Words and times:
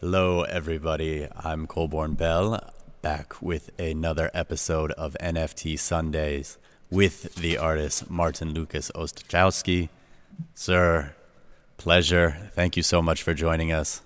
Hello, 0.00 0.42
everybody. 0.42 1.26
I'm 1.36 1.66
Colborn 1.66 2.14
Bell, 2.14 2.72
back 3.02 3.42
with 3.42 3.72
another 3.80 4.30
episode 4.32 4.92
of 4.92 5.16
NFT 5.20 5.76
Sundays 5.76 6.56
with 6.88 7.34
the 7.34 7.58
artist 7.58 8.08
Martin 8.08 8.54
Lukas 8.54 8.92
Ostachowski. 8.94 9.88
Sir, 10.54 11.16
pleasure. 11.78 12.52
Thank 12.54 12.76
you 12.76 12.84
so 12.84 13.02
much 13.02 13.24
for 13.24 13.34
joining 13.34 13.72
us. 13.72 14.02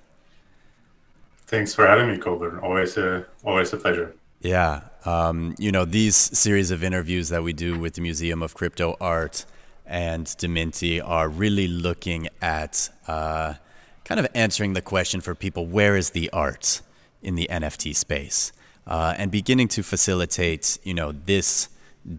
Thanks 1.45 1.74
for 1.74 1.86
having 1.86 2.09
me, 2.09 2.16
Colborn. 2.16 2.59
Always 2.61 2.96
a 2.96 3.27
always 3.45 3.70
a 3.74 3.77
pleasure. 3.77 4.14
Yeah, 4.40 4.84
um, 5.04 5.54
you 5.59 5.70
know 5.70 5.84
these 5.84 6.16
series 6.16 6.70
of 6.70 6.82
interviews 6.82 7.29
that 7.29 7.43
we 7.43 7.52
do 7.52 7.79
with 7.79 7.96
the 7.96 8.00
Museum 8.00 8.43
of 8.43 8.54
Crypto 8.54 8.96
Art 8.98 9.45
and 9.84 10.24
Dminti 10.24 11.06
are 11.06 11.29
really 11.29 11.68
looking 11.68 12.30
at 12.40 12.88
uh, 13.06 13.54
kind 14.05 14.20
of 14.20 14.27
answering 14.34 14.73
the 14.74 14.83
question 14.83 15.20
for 15.20 15.34
people: 15.34 15.66
where 15.66 15.97
is 15.97 16.10
the 16.10 16.30
art 16.30 16.83
in 17.23 17.34
the 17.34 17.48
NFT 17.51 17.95
space? 17.95 18.52
Uh, 18.87 19.15
and 19.16 19.30
beginning 19.30 19.69
to 19.69 19.83
facilitate, 19.83 20.79
you 20.83 20.93
know, 20.93 21.12
this 21.12 21.69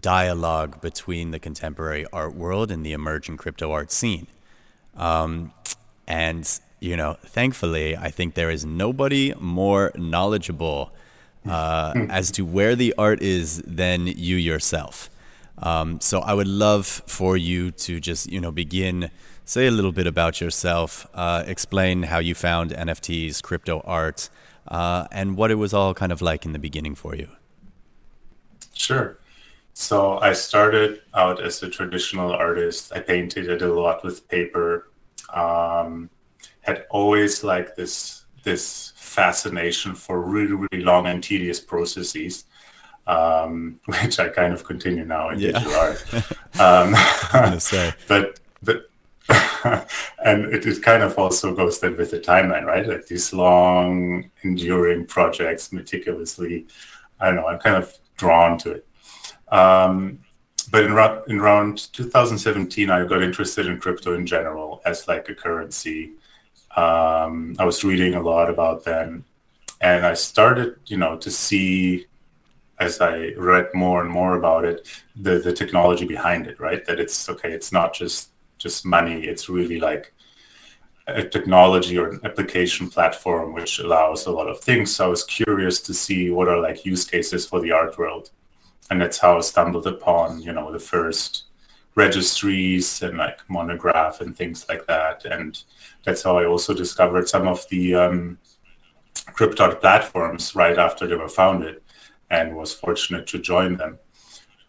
dialogue 0.00 0.80
between 0.80 1.30
the 1.30 1.38
contemporary 1.38 2.06
art 2.12 2.34
world 2.34 2.70
and 2.70 2.86
the 2.86 2.92
emerging 2.92 3.36
crypto 3.36 3.70
art 3.70 3.92
scene. 3.92 4.26
Um, 4.96 5.52
and 6.06 6.48
you 6.80 6.96
know, 6.96 7.16
thankfully, 7.24 7.96
I 7.96 8.10
think 8.10 8.34
there 8.34 8.50
is 8.50 8.66
nobody 8.66 9.32
more 9.40 9.90
knowledgeable 9.96 10.92
uh, 11.48 11.94
as 12.10 12.30
to 12.32 12.44
where 12.44 12.76
the 12.76 12.94
art 12.98 13.22
is 13.22 13.62
than 13.62 14.06
you 14.06 14.36
yourself. 14.36 15.08
Um, 15.58 16.00
so 16.00 16.20
I 16.20 16.34
would 16.34 16.48
love 16.48 16.86
for 16.86 17.36
you 17.36 17.70
to 17.70 18.00
just, 18.00 18.30
you 18.30 18.40
know, 18.40 18.50
begin, 18.50 19.10
say 19.44 19.66
a 19.66 19.70
little 19.70 19.92
bit 19.92 20.06
about 20.06 20.40
yourself, 20.40 21.06
uh, 21.14 21.44
explain 21.46 22.04
how 22.04 22.18
you 22.18 22.34
found 22.34 22.70
NFTs, 22.70 23.42
crypto 23.42 23.80
art, 23.84 24.30
uh, 24.68 25.06
and 25.12 25.36
what 25.36 25.50
it 25.50 25.56
was 25.56 25.74
all 25.74 25.94
kind 25.94 26.12
of 26.12 26.22
like 26.22 26.44
in 26.44 26.52
the 26.52 26.58
beginning 26.58 26.94
for 26.94 27.14
you. 27.14 27.28
Sure. 28.74 29.18
So 29.74 30.18
I 30.18 30.32
started 30.32 31.02
out 31.14 31.42
as 31.42 31.62
a 31.62 31.68
traditional 31.68 32.32
artist. 32.32 32.92
I 32.94 33.00
painted, 33.00 33.46
I 33.50 33.54
did 33.54 33.62
a 33.62 33.74
lot 33.74 34.04
with 34.04 34.26
paper. 34.28 34.88
Um, 35.32 36.10
had 36.62 36.86
always 36.90 37.44
like 37.44 37.76
this 37.76 38.24
this 38.44 38.92
fascination 38.96 39.94
for 39.94 40.20
really 40.20 40.52
really 40.52 40.84
long 40.84 41.06
and 41.06 41.22
tedious 41.22 41.60
processes, 41.60 42.44
um, 43.06 43.80
which 43.86 44.18
I 44.18 44.28
kind 44.28 44.54
of 44.54 44.64
continue 44.64 45.04
now 45.04 45.30
in 45.30 45.40
yeah. 45.40 45.52
digital 45.52 45.74
art. 45.74 46.04
Um, 46.56 46.94
but 48.06 48.38
but 48.62 48.88
and 50.24 50.52
it, 50.52 50.66
it 50.66 50.82
kind 50.82 51.02
of 51.02 51.18
also 51.18 51.54
goes 51.54 51.80
then 51.80 51.96
with 51.96 52.10
the 52.10 52.20
timeline, 52.20 52.64
right? 52.64 52.86
Like 52.86 53.06
these 53.06 53.32
long, 53.32 54.30
enduring 54.42 55.06
projects, 55.06 55.72
meticulously. 55.72 56.66
I 57.20 57.26
don't 57.26 57.36
know. 57.36 57.48
I'm 57.48 57.58
kind 57.58 57.76
of 57.76 57.92
drawn 58.16 58.58
to 58.58 58.72
it. 58.72 58.86
Um, 59.48 60.20
but 60.70 60.84
in, 60.84 60.92
in 61.28 61.40
around 61.40 61.92
2017, 61.92 62.90
I 62.90 63.04
got 63.04 63.22
interested 63.22 63.66
in 63.66 63.78
crypto 63.78 64.14
in 64.14 64.26
general 64.26 64.82
as 64.84 65.06
like 65.08 65.28
a 65.28 65.34
currency 65.34 66.12
um, 66.76 67.54
I 67.58 67.64
was 67.64 67.84
reading 67.84 68.14
a 68.14 68.22
lot 68.22 68.50
about 68.50 68.84
them, 68.84 69.24
and 69.80 70.04
I 70.04 70.14
started, 70.14 70.76
you 70.86 70.96
know, 70.96 71.16
to 71.18 71.30
see 71.30 72.06
as 72.80 73.00
I 73.00 73.32
read 73.36 73.68
more 73.74 74.02
and 74.02 74.10
more 74.10 74.36
about 74.36 74.64
it, 74.64 74.88
the 75.14 75.38
the 75.38 75.52
technology 75.52 76.04
behind 76.04 76.46
it, 76.48 76.58
right? 76.58 76.84
That 76.86 76.98
it's 76.98 77.28
okay, 77.28 77.52
it's 77.52 77.72
not 77.72 77.94
just 77.94 78.30
just 78.64 78.84
money; 78.84 79.18
it's 79.32 79.48
really 79.48 79.78
like 79.78 80.12
a 81.06 81.22
technology 81.22 81.98
or 81.98 82.08
an 82.08 82.20
application 82.24 82.88
platform 82.88 83.52
which 83.52 83.78
allows 83.78 84.26
a 84.26 84.30
lot 84.38 84.48
of 84.48 84.58
things. 84.60 84.96
So 84.96 85.04
I 85.04 85.08
was 85.08 85.24
curious 85.40 85.80
to 85.82 85.92
see 85.94 86.30
what 86.30 86.48
are 86.48 86.60
like 86.60 86.86
use 86.86 87.04
cases 87.04 87.46
for 87.46 87.60
the 87.60 87.72
art 87.72 87.98
world, 87.98 88.30
and 88.90 89.00
that's 89.00 89.18
how 89.18 89.36
I 89.36 89.40
stumbled 89.40 89.86
upon, 89.86 90.40
you 90.46 90.52
know, 90.52 90.72
the 90.72 90.86
first 90.94 91.44
registries 91.94 93.02
and 93.02 93.18
like 93.18 93.38
Monegraph 93.48 94.20
and 94.20 94.36
things 94.36 94.66
like 94.68 94.86
that. 94.86 95.24
And 95.24 95.62
that's 96.04 96.22
how 96.22 96.38
i 96.38 96.44
also 96.44 96.74
discovered 96.74 97.28
some 97.28 97.46
of 97.46 97.68
the 97.68 97.94
um, 97.94 98.38
crypto 99.36 99.74
platforms 99.74 100.54
right 100.54 100.78
after 100.78 101.06
they 101.06 101.14
were 101.14 101.28
founded 101.28 101.80
and 102.30 102.56
was 102.56 102.72
fortunate 102.72 103.26
to 103.28 103.38
join 103.38 103.76
them. 103.76 103.98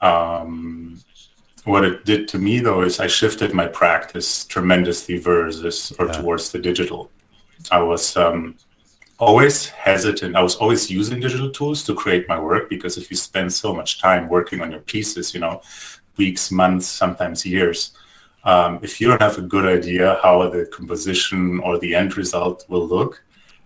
Um, 0.02 1.02
what 1.66 1.84
it 1.84 2.06
did 2.06 2.28
to 2.28 2.38
me 2.38 2.60
though 2.60 2.82
is 2.82 3.00
i 3.00 3.08
shifted 3.08 3.54
my 3.54 3.68
practice 3.68 4.46
tremendously 4.46 5.18
versus 5.18 5.92
or 6.00 6.08
yeah. 6.08 6.14
towards 6.14 6.52
the 6.52 6.60
digital 6.60 7.12
i 7.72 7.80
was 7.80 8.16
um, 8.18 8.56
always 9.20 9.68
hesitant 9.68 10.36
i 10.36 10.42
was 10.42 10.56
always 10.56 10.90
using 10.90 11.20
digital 11.20 11.50
tools 11.50 11.84
to 11.84 11.94
create 11.94 12.28
my 12.30 12.40
work 12.40 12.70
because 12.70 12.98
if 12.98 13.10
you 13.10 13.18
spend 13.18 13.52
so 13.52 13.74
much 13.74 14.00
time 14.00 14.30
working 14.30 14.62
on 14.62 14.72
your 14.72 14.82
pieces 14.82 15.34
you 15.34 15.40
know 15.40 15.62
weeks, 16.18 16.52
months, 16.52 16.88
sometimes 16.88 17.46
years. 17.46 17.92
Um, 18.44 18.80
if 18.82 19.02
you 19.02 19.08
don't 19.08 19.22
have 19.22 19.38
a 19.38 19.42
good 19.42 19.66
idea 19.66 20.20
how 20.22 20.48
the 20.50 20.66
composition 20.68 21.60
or 21.62 21.80
the 21.80 21.96
end 21.96 22.16
result 22.16 22.66
will 22.70 22.88
look, 22.88 23.24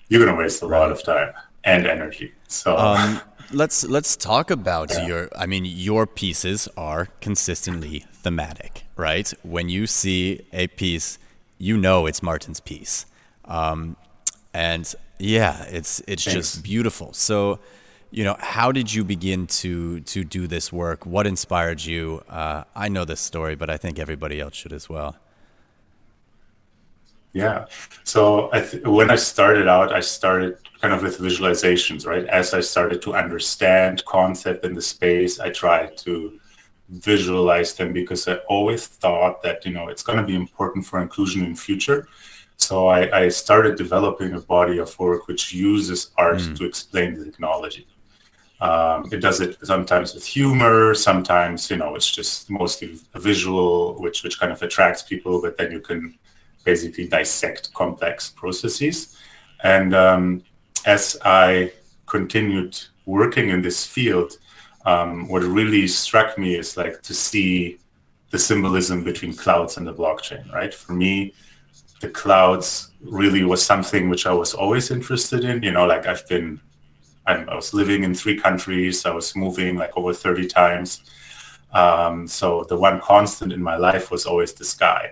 you're 0.07 0.23
going 0.23 0.35
to 0.35 0.41
waste 0.41 0.63
a 0.63 0.67
right. 0.67 0.79
lot 0.79 0.91
of 0.91 1.03
time 1.03 1.33
and 1.63 1.85
energy. 1.85 2.33
So 2.47 2.77
um, 2.77 3.21
let's 3.51 3.83
let's 3.83 4.15
talk 4.15 4.51
about 4.51 4.91
yeah. 4.91 5.07
your. 5.07 5.29
I 5.37 5.45
mean, 5.45 5.65
your 5.65 6.05
pieces 6.07 6.67
are 6.77 7.07
consistently 7.21 8.05
thematic, 8.11 8.83
right? 8.95 9.31
When 9.43 9.69
you 9.69 9.87
see 9.87 10.45
a 10.53 10.67
piece, 10.67 11.19
you 11.57 11.77
know 11.77 12.05
it's 12.05 12.21
Martin's 12.23 12.59
piece, 12.59 13.05
um, 13.45 13.95
and 14.53 14.93
yeah, 15.17 15.63
it's 15.65 16.01
it's 16.07 16.23
Thanks. 16.23 16.53
just 16.53 16.63
beautiful. 16.63 17.13
So 17.13 17.59
you 18.11 18.23
know 18.23 18.35
how 18.39 18.71
did 18.71 18.93
you 18.93 19.03
begin 19.03 19.45
to 19.45 19.99
to 20.01 20.23
do 20.23 20.47
this 20.47 20.73
work 20.73 21.05
what 21.05 21.27
inspired 21.27 21.79
you 21.81 22.23
uh, 22.29 22.63
i 22.75 22.89
know 22.89 23.05
this 23.05 23.19
story 23.19 23.55
but 23.55 23.69
i 23.69 23.77
think 23.77 23.99
everybody 23.99 24.39
else 24.39 24.55
should 24.55 24.73
as 24.73 24.89
well 24.89 25.15
yeah 27.34 27.66
so 28.03 28.50
I 28.51 28.62
th- 28.62 28.84
when 28.84 29.12
i 29.12 29.16
started 29.16 29.67
out 29.67 29.94
i 29.94 30.00
started 30.00 30.57
kind 30.81 30.94
of 30.94 31.03
with 31.03 31.19
visualizations 31.19 32.07
right 32.07 32.25
as 32.25 32.53
i 32.53 32.59
started 32.59 33.01
to 33.03 33.16
understand 33.16 34.03
concept 34.06 34.66
in 34.66 34.73
the 34.73 34.81
space 34.81 35.39
i 35.39 35.50
tried 35.50 35.97
to 35.97 36.39
visualize 36.89 37.75
them 37.75 37.94
because 37.94 38.28
i 38.28 38.35
always 38.47 38.88
thought 38.88 39.44
that 39.44 39.63
you 39.66 39.72
know 39.72 39.89
it's 39.89 40.03
going 40.03 40.18
to 40.18 40.25
be 40.25 40.35
important 40.35 40.85
for 40.85 41.01
inclusion 41.01 41.45
in 41.45 41.56
future 41.56 42.07
so 42.57 42.88
I, 42.88 43.22
I, 43.22 43.29
started 43.29 43.78
developing 43.78 44.34
a 44.34 44.41
body 44.41 44.79
of 44.79 44.97
work 45.00 45.29
which 45.29 45.53
uses 45.53 46.12
art 46.18 46.39
mm. 46.39 46.57
to 46.57 46.66
explain 46.66 47.18
the 47.18 47.23
technology 47.23 47.88
um, 48.62 49.07
it 49.12 49.22
does 49.22 49.39
it 49.39 49.57
sometimes 49.63 50.13
with 50.13 50.25
humor. 50.25 50.94
Sometimes, 50.94 51.69
you 51.72 51.78
know, 51.78 51.95
it's 51.95 52.12
just 52.12 52.50
mostly 52.50 53.00
a 53.13 53.19
visual, 53.19 53.95
which 54.01 54.23
which 54.23 54.39
kind 54.39 54.51
of 54.51 54.62
attracts 54.62 55.01
people. 55.01 55.41
But 55.41 55.57
then 55.57 55.72
you 55.72 55.79
can 55.79 56.19
basically 56.63 57.07
dissect 57.07 57.73
complex 57.73 58.29
processes. 58.29 59.17
And 59.63 59.93
um, 59.95 60.43
as 60.85 61.17
I 61.23 61.73
continued 62.05 62.79
working 63.05 63.49
in 63.49 63.61
this 63.61 63.85
field, 63.85 64.37
um, 64.85 65.27
what 65.27 65.43
really 65.43 65.87
struck 65.87 66.37
me 66.37 66.55
is 66.55 66.77
like 66.77 67.01
to 67.03 67.13
see 67.13 67.79
the 68.31 68.39
symbolism 68.39 69.03
between 69.03 69.33
clouds 69.33 69.77
and 69.77 69.85
the 69.85 69.93
blockchain. 69.93 70.51
Right? 70.53 70.73
For 70.73 70.93
me, 70.93 71.33
the 71.99 72.09
clouds 72.09 72.91
really 73.01 73.43
was 73.43 73.65
something 73.65 74.09
which 74.09 74.25
I 74.25 74.33
was 74.33 74.53
always 74.53 74.91
interested 74.91 75.43
in. 75.43 75.63
You 75.63 75.71
know, 75.71 75.85
like 75.85 76.07
I've 76.07 76.27
been 76.27 76.61
I 77.25 77.55
was 77.55 77.73
living 77.73 78.03
in 78.03 78.15
three 78.15 78.37
countries. 78.37 79.05
I 79.05 79.11
was 79.11 79.35
moving 79.35 79.75
like 79.75 79.95
over 79.95 80.13
30 80.13 80.47
times. 80.47 81.01
Um, 81.71 82.27
so 82.27 82.63
the 82.67 82.77
one 82.77 82.99
constant 83.01 83.53
in 83.53 83.61
my 83.61 83.75
life 83.77 84.09
was 84.09 84.25
always 84.25 84.53
the 84.53 84.65
sky. 84.65 85.11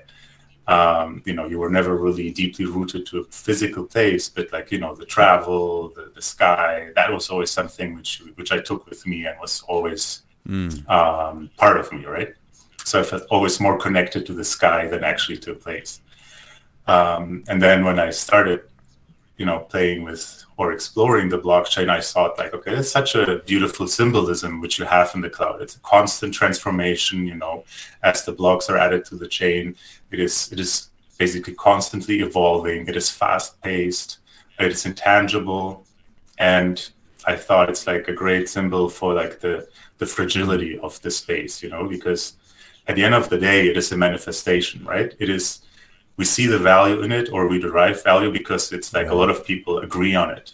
Um, 0.67 1.21
you 1.25 1.33
know, 1.33 1.47
you 1.47 1.59
were 1.59 1.69
never 1.69 1.95
really 1.95 2.29
deeply 2.29 2.65
rooted 2.65 3.05
to 3.07 3.19
a 3.19 3.23
physical 3.25 3.85
place, 3.85 4.27
but 4.27 4.51
like, 4.51 4.69
you 4.69 4.79
know, 4.79 4.93
the 4.95 5.05
travel, 5.05 5.89
the, 5.89 6.11
the 6.13 6.21
sky, 6.21 6.89
that 6.95 7.11
was 7.11 7.29
always 7.29 7.51
something 7.51 7.95
which, 7.95 8.21
which 8.35 8.51
I 8.51 8.59
took 8.59 8.85
with 8.85 9.07
me 9.07 9.25
and 9.25 9.39
was 9.39 9.63
always 9.69 10.23
mm. 10.45 10.89
um, 10.89 11.49
part 11.55 11.77
of 11.77 11.91
me, 11.93 12.05
right? 12.05 12.33
So 12.83 12.99
I 12.99 13.03
felt 13.03 13.23
always 13.29 13.59
more 13.61 13.77
connected 13.77 14.25
to 14.25 14.33
the 14.33 14.43
sky 14.43 14.87
than 14.87 15.05
actually 15.05 15.37
to 15.39 15.51
a 15.51 15.55
place. 15.55 16.01
Um, 16.87 17.43
and 17.47 17.61
then 17.61 17.85
when 17.85 17.99
I 17.99 18.09
started, 18.09 18.61
you 19.37 19.45
know, 19.45 19.59
playing 19.59 20.03
with 20.03 20.43
or 20.57 20.73
exploring 20.73 21.29
the 21.29 21.37
blockchain, 21.37 21.89
I 21.89 22.01
thought 22.01 22.37
like, 22.39 22.53
okay, 22.53 22.73
it's 22.73 22.91
such 22.91 23.13
a 23.15 23.39
beautiful 23.45 23.87
symbolism 23.87 24.61
which 24.61 24.79
you 24.79 24.85
have 24.85 25.11
in 25.13 25.21
the 25.21 25.29
cloud. 25.29 25.61
It's 25.61 25.75
a 25.75 25.79
constant 25.79 26.33
transformation, 26.33 27.27
you 27.27 27.35
know, 27.35 27.63
as 28.03 28.25
the 28.25 28.31
blocks 28.31 28.69
are 28.69 28.77
added 28.77 29.05
to 29.05 29.15
the 29.15 29.27
chain. 29.27 29.75
It 30.11 30.19
is 30.19 30.51
it 30.51 30.59
is 30.59 30.89
basically 31.17 31.53
constantly 31.53 32.19
evolving. 32.19 32.87
It 32.87 32.95
is 32.95 33.09
fast 33.09 33.61
paced. 33.61 34.17
It 34.59 34.71
is 34.71 34.85
intangible, 34.85 35.85
and 36.39 36.89
I 37.27 37.35
thought 37.35 37.69
it's 37.69 37.85
like 37.85 38.07
a 38.07 38.13
great 38.13 38.49
symbol 38.49 38.89
for 38.89 39.13
like 39.13 39.39
the 39.39 39.67
the 39.99 40.07
fragility 40.07 40.79
of 40.79 40.99
the 41.01 41.11
space, 41.11 41.61
you 41.61 41.69
know, 41.69 41.87
because 41.87 42.33
at 42.87 42.95
the 42.95 43.03
end 43.03 43.13
of 43.13 43.29
the 43.29 43.37
day, 43.37 43.67
it 43.67 43.77
is 43.77 43.91
a 43.91 43.97
manifestation, 43.97 44.83
right? 44.85 45.13
It 45.19 45.29
is 45.29 45.61
we 46.17 46.25
see 46.25 46.47
the 46.47 46.57
value 46.57 47.01
in 47.01 47.11
it 47.11 47.29
or 47.31 47.47
we 47.47 47.59
derive 47.59 48.03
value 48.03 48.31
because 48.31 48.73
it's 48.73 48.93
like 48.93 49.07
a 49.07 49.15
lot 49.15 49.29
of 49.29 49.45
people 49.45 49.77
agree 49.79 50.15
on 50.15 50.31
it. 50.31 50.53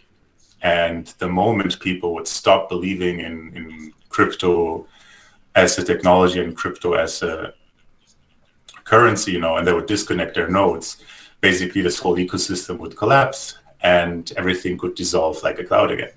And 0.61 1.07
the 1.19 1.27
moment 1.27 1.79
people 1.79 2.13
would 2.13 2.27
stop 2.27 2.69
believing 2.69 3.19
in, 3.19 3.55
in 3.55 3.93
crypto 4.09 4.85
as 5.55 5.77
a 5.77 5.83
technology 5.83 6.39
and 6.41 6.55
crypto 6.55 6.93
as 6.93 7.21
a 7.23 7.53
currency, 8.83 9.31
you 9.31 9.39
know, 9.39 9.57
and 9.57 9.65
they 9.65 9.73
would 9.73 9.85
disconnect 9.85 10.35
their 10.35 10.49
nodes, 10.49 10.97
basically 11.39 11.81
this 11.81 11.99
whole 11.99 12.17
ecosystem 12.17 12.77
would 12.79 12.97
collapse 12.97 13.57
and 13.81 14.31
everything 14.37 14.77
could 14.77 14.95
dissolve 14.95 15.41
like 15.43 15.59
a 15.59 15.63
cloud 15.63 15.91
again. 15.91 16.11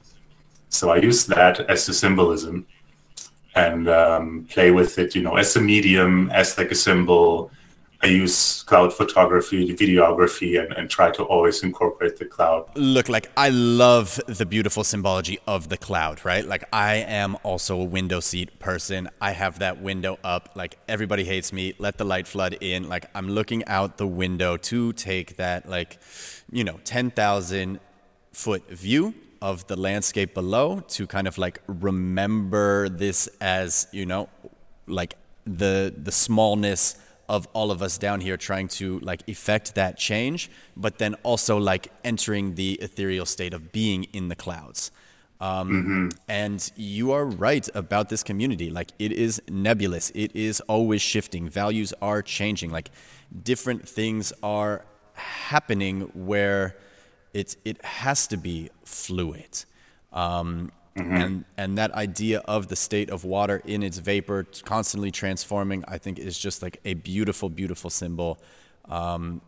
So 0.68 0.90
I 0.90 0.96
use 0.96 1.26
that 1.26 1.60
as 1.60 1.88
a 1.88 1.94
symbolism 1.94 2.66
and 3.54 3.88
um, 3.88 4.46
play 4.50 4.70
with 4.70 4.98
it, 4.98 5.14
you 5.14 5.22
know, 5.22 5.36
as 5.36 5.54
a 5.56 5.60
medium, 5.60 6.30
as 6.30 6.58
like 6.58 6.70
a 6.70 6.74
symbol, 6.74 7.50
I 8.02 8.08
use 8.08 8.62
cloud 8.64 8.92
photography, 8.92 9.74
videography, 9.74 10.62
and, 10.62 10.72
and 10.74 10.90
try 10.90 11.10
to 11.12 11.22
always 11.22 11.62
incorporate 11.62 12.18
the 12.18 12.26
cloud. 12.26 12.68
Look, 12.76 13.08
like 13.08 13.30
I 13.36 13.48
love 13.48 14.20
the 14.26 14.44
beautiful 14.44 14.84
symbology 14.84 15.38
of 15.46 15.68
the 15.68 15.76
cloud, 15.76 16.24
right? 16.24 16.44
Like 16.44 16.64
I 16.72 16.96
am 16.96 17.36
also 17.42 17.80
a 17.80 17.84
window 17.84 18.20
seat 18.20 18.58
person. 18.58 19.08
I 19.20 19.32
have 19.32 19.60
that 19.60 19.80
window 19.80 20.18
up. 20.22 20.50
Like 20.54 20.78
everybody 20.88 21.24
hates 21.24 21.52
me. 21.52 21.74
Let 21.78 21.96
the 21.96 22.04
light 22.04 22.28
flood 22.28 22.58
in. 22.60 22.88
Like 22.88 23.06
I'm 23.14 23.28
looking 23.30 23.64
out 23.66 23.96
the 23.96 24.06
window 24.06 24.56
to 24.58 24.92
take 24.92 25.36
that, 25.36 25.68
like, 25.68 25.98
you 26.50 26.64
know, 26.64 26.78
10,000 26.84 27.80
foot 28.32 28.68
view 28.68 29.14
of 29.40 29.66
the 29.68 29.76
landscape 29.76 30.34
below 30.34 30.80
to 30.80 31.06
kind 31.06 31.26
of 31.26 31.38
like 31.38 31.62
remember 31.66 32.88
this 32.90 33.28
as, 33.40 33.86
you 33.92 34.04
know, 34.04 34.28
like 34.86 35.14
the 35.46 35.94
the 35.96 36.12
smallness 36.12 36.96
of 37.28 37.48
all 37.52 37.70
of 37.70 37.82
us 37.82 37.98
down 37.98 38.20
here 38.20 38.36
trying 38.36 38.68
to 38.68 38.98
like 39.00 39.22
effect 39.28 39.74
that 39.74 39.98
change, 39.98 40.50
but 40.76 40.98
then 40.98 41.14
also 41.22 41.58
like 41.58 41.92
entering 42.04 42.54
the 42.54 42.74
ethereal 42.74 43.26
state 43.26 43.52
of 43.54 43.72
being 43.72 44.04
in 44.12 44.28
the 44.28 44.36
clouds. 44.36 44.90
Um, 45.40 45.70
mm-hmm. 45.70 46.08
And 46.28 46.72
you 46.76 47.12
are 47.12 47.26
right 47.26 47.68
about 47.74 48.08
this 48.08 48.22
community. 48.22 48.70
Like 48.70 48.92
it 48.98 49.12
is 49.12 49.42
nebulous. 49.48 50.10
It 50.14 50.34
is 50.34 50.60
always 50.62 51.02
shifting. 51.02 51.48
Values 51.48 51.92
are 52.00 52.22
changing. 52.22 52.70
Like 52.70 52.90
different 53.42 53.88
things 53.88 54.32
are 54.42 54.84
happening 55.14 56.02
where 56.14 56.76
it 57.34 57.56
it 57.64 57.84
has 57.84 58.26
to 58.28 58.36
be 58.36 58.70
fluid. 58.84 59.64
Um, 60.12 60.72
Mm-hmm. 60.96 61.14
And 61.14 61.44
and 61.56 61.78
that 61.78 61.92
idea 61.92 62.40
of 62.46 62.68
the 62.68 62.76
state 62.76 63.10
of 63.10 63.24
water 63.24 63.62
in 63.64 63.82
its 63.82 63.98
vapor, 63.98 64.46
constantly 64.64 65.10
transforming, 65.10 65.84
I 65.86 65.98
think 65.98 66.18
is 66.18 66.38
just 66.38 66.62
like 66.62 66.80
a 66.84 66.94
beautiful, 66.94 67.50
beautiful 67.50 67.90
symbol. 67.90 68.38
Um, 68.88 69.42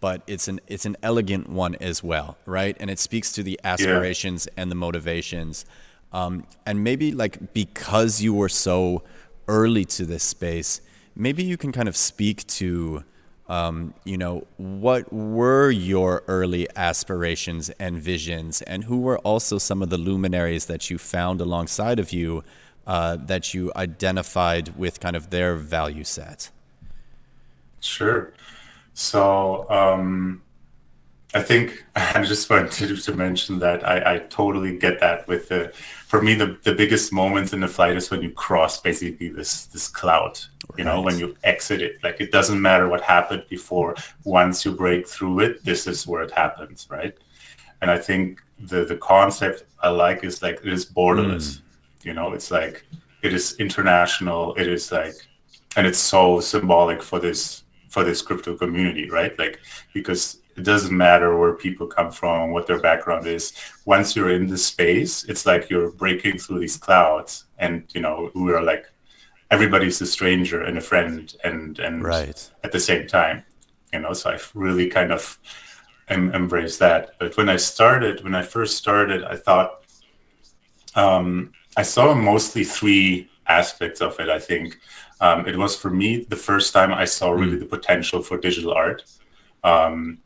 but 0.00 0.22
it's 0.26 0.48
an 0.48 0.60
it's 0.66 0.86
an 0.86 0.96
elegant 1.02 1.48
one 1.48 1.74
as 1.76 2.02
well, 2.02 2.36
right? 2.46 2.76
And 2.78 2.90
it 2.90 2.98
speaks 2.98 3.32
to 3.32 3.42
the 3.42 3.58
aspirations 3.64 4.46
yeah. 4.46 4.62
and 4.62 4.70
the 4.70 4.76
motivations. 4.76 5.64
Um, 6.12 6.46
and 6.66 6.84
maybe 6.84 7.12
like 7.12 7.52
because 7.52 8.20
you 8.20 8.34
were 8.34 8.50
so 8.50 9.02
early 9.48 9.84
to 9.86 10.04
this 10.04 10.22
space, 10.22 10.80
maybe 11.16 11.42
you 11.42 11.56
can 11.56 11.72
kind 11.72 11.88
of 11.88 11.96
speak 11.96 12.46
to 12.46 13.04
um, 13.52 13.92
you 14.04 14.16
know, 14.16 14.46
what 14.56 15.12
were 15.12 15.70
your 15.70 16.22
early 16.26 16.66
aspirations 16.74 17.68
and 17.78 17.98
visions, 17.98 18.62
and 18.62 18.84
who 18.84 19.02
were 19.02 19.18
also 19.18 19.58
some 19.58 19.82
of 19.82 19.90
the 19.90 19.98
luminaries 19.98 20.64
that 20.66 20.88
you 20.88 20.96
found 20.96 21.38
alongside 21.38 21.98
of 21.98 22.14
you 22.14 22.44
uh, 22.86 23.18
that 23.26 23.52
you 23.52 23.70
identified 23.76 24.74
with 24.78 25.00
kind 25.00 25.14
of 25.14 25.28
their 25.28 25.54
value 25.54 26.02
set? 26.02 26.50
Sure. 27.82 28.32
So 28.94 29.68
um, 29.68 30.40
I 31.34 31.42
think 31.42 31.84
I 31.94 32.22
just 32.22 32.48
wanted 32.48 32.96
to 33.02 33.14
mention 33.14 33.58
that 33.58 33.86
I, 33.86 34.14
I 34.14 34.18
totally 34.30 34.78
get 34.78 34.98
that 35.00 35.28
with 35.28 35.50
the 35.50 35.72
for 36.06 36.22
me 36.22 36.32
the, 36.34 36.58
the 36.62 36.74
biggest 36.74 37.12
moment 37.12 37.52
in 37.52 37.60
the 37.60 37.68
flight 37.68 37.96
is 37.96 38.10
when 38.10 38.22
you 38.22 38.30
cross 38.30 38.80
basically 38.80 39.28
this 39.28 39.66
this 39.66 39.88
cloud 39.88 40.40
you 40.76 40.84
know 40.84 41.00
when 41.00 41.18
you 41.18 41.36
exit 41.44 41.80
it 41.82 42.02
like 42.02 42.20
it 42.20 42.30
doesn't 42.32 42.60
matter 42.60 42.88
what 42.88 43.00
happened 43.02 43.44
before. 43.48 43.94
Once 44.24 44.64
you 44.64 44.72
break 44.72 45.06
through 45.08 45.40
it 45.40 45.64
this 45.64 45.86
is 45.86 46.06
where 46.06 46.22
it 46.22 46.30
happens 46.30 46.86
right? 46.90 47.14
And 47.80 47.90
i 47.90 47.98
think 47.98 48.40
the 48.60 48.84
the 48.84 48.96
concept 48.96 49.64
i 49.80 49.88
like 49.88 50.22
is 50.22 50.40
like 50.42 50.58
it 50.64 50.72
is 50.72 50.86
borderless. 50.86 51.46
Mm. 51.48 51.60
you 52.04 52.14
know 52.14 52.32
it's 52.32 52.50
like 52.50 52.84
it 53.22 53.32
is 53.34 53.56
international 53.58 54.54
it 54.54 54.68
is 54.68 54.92
like 54.92 55.14
and 55.76 55.86
it's 55.86 55.98
so 55.98 56.40
symbolic 56.40 57.02
for 57.02 57.18
this 57.18 57.62
for 57.92 58.04
this 58.04 58.22
crypto 58.22 58.56
community 58.56 59.10
right? 59.10 59.38
Like 59.38 59.60
because 59.92 60.38
it 60.56 60.64
doesn't 60.64 60.96
matter 60.96 61.36
where 61.38 61.54
people 61.54 61.86
come 61.86 62.10
from, 62.10 62.50
what 62.52 62.66
their 62.66 62.80
background 62.80 63.26
is. 63.26 63.52
Once 63.86 64.14
you're 64.14 64.30
in 64.30 64.46
the 64.46 64.58
space, 64.58 65.24
it's 65.24 65.46
like 65.46 65.70
you're 65.70 65.90
breaking 65.90 66.38
through 66.38 66.58
these 66.60 66.76
clouds, 66.76 67.44
and 67.58 67.84
you 67.94 68.00
know 68.00 68.30
we 68.34 68.52
are 68.52 68.62
like 68.62 68.91
everybody's 69.52 70.00
a 70.00 70.06
stranger 70.06 70.62
and 70.62 70.76
a 70.78 70.80
friend, 70.80 71.34
and 71.44 71.78
and 71.78 72.02
right. 72.02 72.50
at 72.64 72.72
the 72.72 72.80
same 72.80 73.06
time, 73.06 73.44
you 73.92 74.00
know. 74.00 74.14
So 74.14 74.30
I've 74.30 74.50
really 74.54 74.88
kind 74.88 75.12
of 75.12 75.38
em- 76.08 76.34
embraced 76.34 76.78
that. 76.80 77.12
But 77.20 77.36
when 77.36 77.48
I 77.48 77.56
started, 77.56 78.24
when 78.24 78.34
I 78.34 78.42
first 78.42 78.76
started, 78.76 79.22
I 79.22 79.36
thought 79.36 79.70
um, 80.94 81.52
I 81.76 81.82
saw 81.82 82.14
mostly 82.14 82.64
three 82.64 83.28
aspects 83.46 84.00
of 84.00 84.18
it. 84.18 84.28
I 84.28 84.38
think 84.38 84.78
um, 85.20 85.46
it 85.46 85.56
was 85.56 85.76
for 85.76 85.90
me 85.90 86.24
the 86.28 86.36
first 86.36 86.72
time 86.72 86.92
I 86.92 87.04
saw 87.04 87.30
really 87.30 87.56
mm. 87.56 87.60
the 87.60 87.76
potential 87.76 88.22
for 88.22 88.38
digital 88.38 88.72
art. 88.72 89.04
Um, 89.62 90.18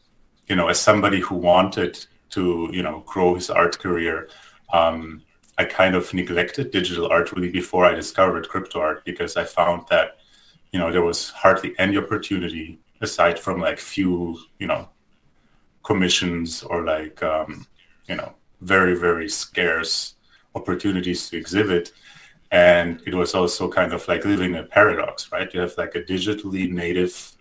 you 0.48 0.56
know, 0.56 0.68
as 0.68 0.80
somebody 0.80 1.20
who 1.20 1.34
wanted 1.34 2.06
to, 2.30 2.70
you 2.72 2.82
know, 2.82 3.02
grow 3.06 3.34
his 3.34 3.50
art 3.50 3.78
career, 3.78 4.28
um, 4.72 5.22
I 5.58 5.64
kind 5.64 5.94
of 5.94 6.12
neglected 6.12 6.70
digital 6.70 7.06
art 7.08 7.32
really 7.32 7.50
before 7.50 7.84
I 7.84 7.94
discovered 7.94 8.48
crypto 8.48 8.80
art 8.80 9.04
because 9.04 9.36
I 9.36 9.44
found 9.44 9.86
that, 9.90 10.18
you 10.72 10.78
know, 10.78 10.92
there 10.92 11.02
was 11.02 11.30
hardly 11.30 11.74
any 11.78 11.96
opportunity 11.96 12.78
aside 13.00 13.38
from 13.38 13.60
like 13.60 13.78
few, 13.78 14.38
you 14.58 14.66
know, 14.66 14.88
commissions 15.82 16.62
or 16.62 16.84
like, 16.84 17.22
um, 17.22 17.66
you 18.06 18.16
know, 18.16 18.34
very, 18.60 18.94
very 18.98 19.28
scarce 19.28 20.14
opportunities 20.54 21.30
to 21.30 21.36
exhibit. 21.36 21.92
And 22.50 23.00
it 23.06 23.14
was 23.14 23.34
also 23.34 23.68
kind 23.68 23.92
of 23.92 24.06
like 24.08 24.24
living 24.24 24.56
a 24.56 24.62
paradox, 24.62 25.32
right? 25.32 25.52
You 25.52 25.60
have 25.60 25.74
like 25.78 25.94
a 25.94 26.02
digitally 26.02 26.70
native 26.70 27.36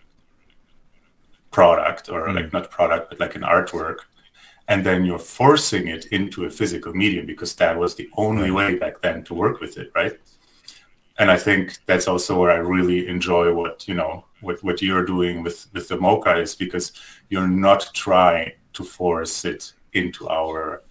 product 1.56 2.09
or 2.09 2.27
mm. 2.27 2.35
like 2.35 2.51
not 2.51 2.69
product 2.69 3.09
but 3.09 3.19
like 3.19 3.35
an 3.35 3.41
artwork 3.41 3.99
and 4.68 4.86
then 4.86 5.06
you're 5.06 5.19
forcing 5.19 5.88
it 5.88 6.06
into 6.07 6.45
a 6.45 6.50
physical 6.50 6.94
medium 6.94 7.26
because 7.26 7.56
that 7.56 7.78
was 7.78 7.95
the 7.95 8.10
only 8.18 8.50
way 8.52 8.76
back 8.76 9.00
then 9.02 9.24
to 9.24 9.34
work 9.34 9.60
with 9.60 9.78
it 9.78 9.92
right? 9.95 10.19
And 11.18 11.31
i 11.31 11.38
think 11.38 11.80
that's 11.86 12.07
also 12.10 12.38
where 12.38 12.52
i 12.52 12.56
really 12.56 13.07
enjoy 13.07 13.54
what 13.54 13.88
you 13.88 13.94
know 13.94 14.26
what, 14.42 14.62
what 14.64 14.81
you're 14.81 15.06
doing 15.06 15.44
with 15.44 15.68
with 15.74 15.88
the 15.88 15.98
MoCA 15.98 16.42
is 16.42 16.56
because 16.56 16.92
you're 17.30 17.48
not 17.48 17.90
trying 17.94 18.52
to 18.74 18.84
force 18.84 19.45
it 19.45 19.74
into 19.94 20.28
our 20.28 20.84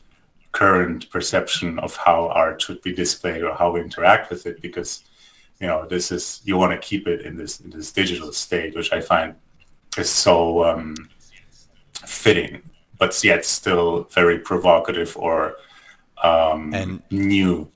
current 0.53 1.11
perception 1.11 1.79
of 1.81 1.95
how 1.97 2.29
art 2.29 2.63
should 2.63 2.81
be 2.81 2.95
displayed 2.95 3.43
or 3.43 3.55
how 3.55 3.73
we 3.73 3.81
interact 3.81 4.31
with 4.31 4.47
it 4.47 4.63
because 4.63 5.05
you 5.61 5.67
know 5.67 5.87
this 5.87 6.11
is 6.11 6.41
you 6.45 6.57
want 6.57 6.73
to 6.73 6.89
keep 6.89 7.07
it 7.07 7.21
in 7.27 7.37
this 7.37 7.61
in 7.61 7.69
this 7.71 7.93
digital 7.93 8.33
state 8.33 8.75
which 8.75 8.93
i 8.93 9.01
find 9.01 9.35
is 9.97 10.11
so 10.11 10.65
um, 10.65 10.95
fitting, 12.07 12.63
but 12.99 13.23
yet 13.25 13.45
still 13.45 14.05
very 14.05 14.39
provocative 14.39 15.17
or 15.17 15.57
um, 16.23 16.73
and 16.75 17.03
new 17.11 17.71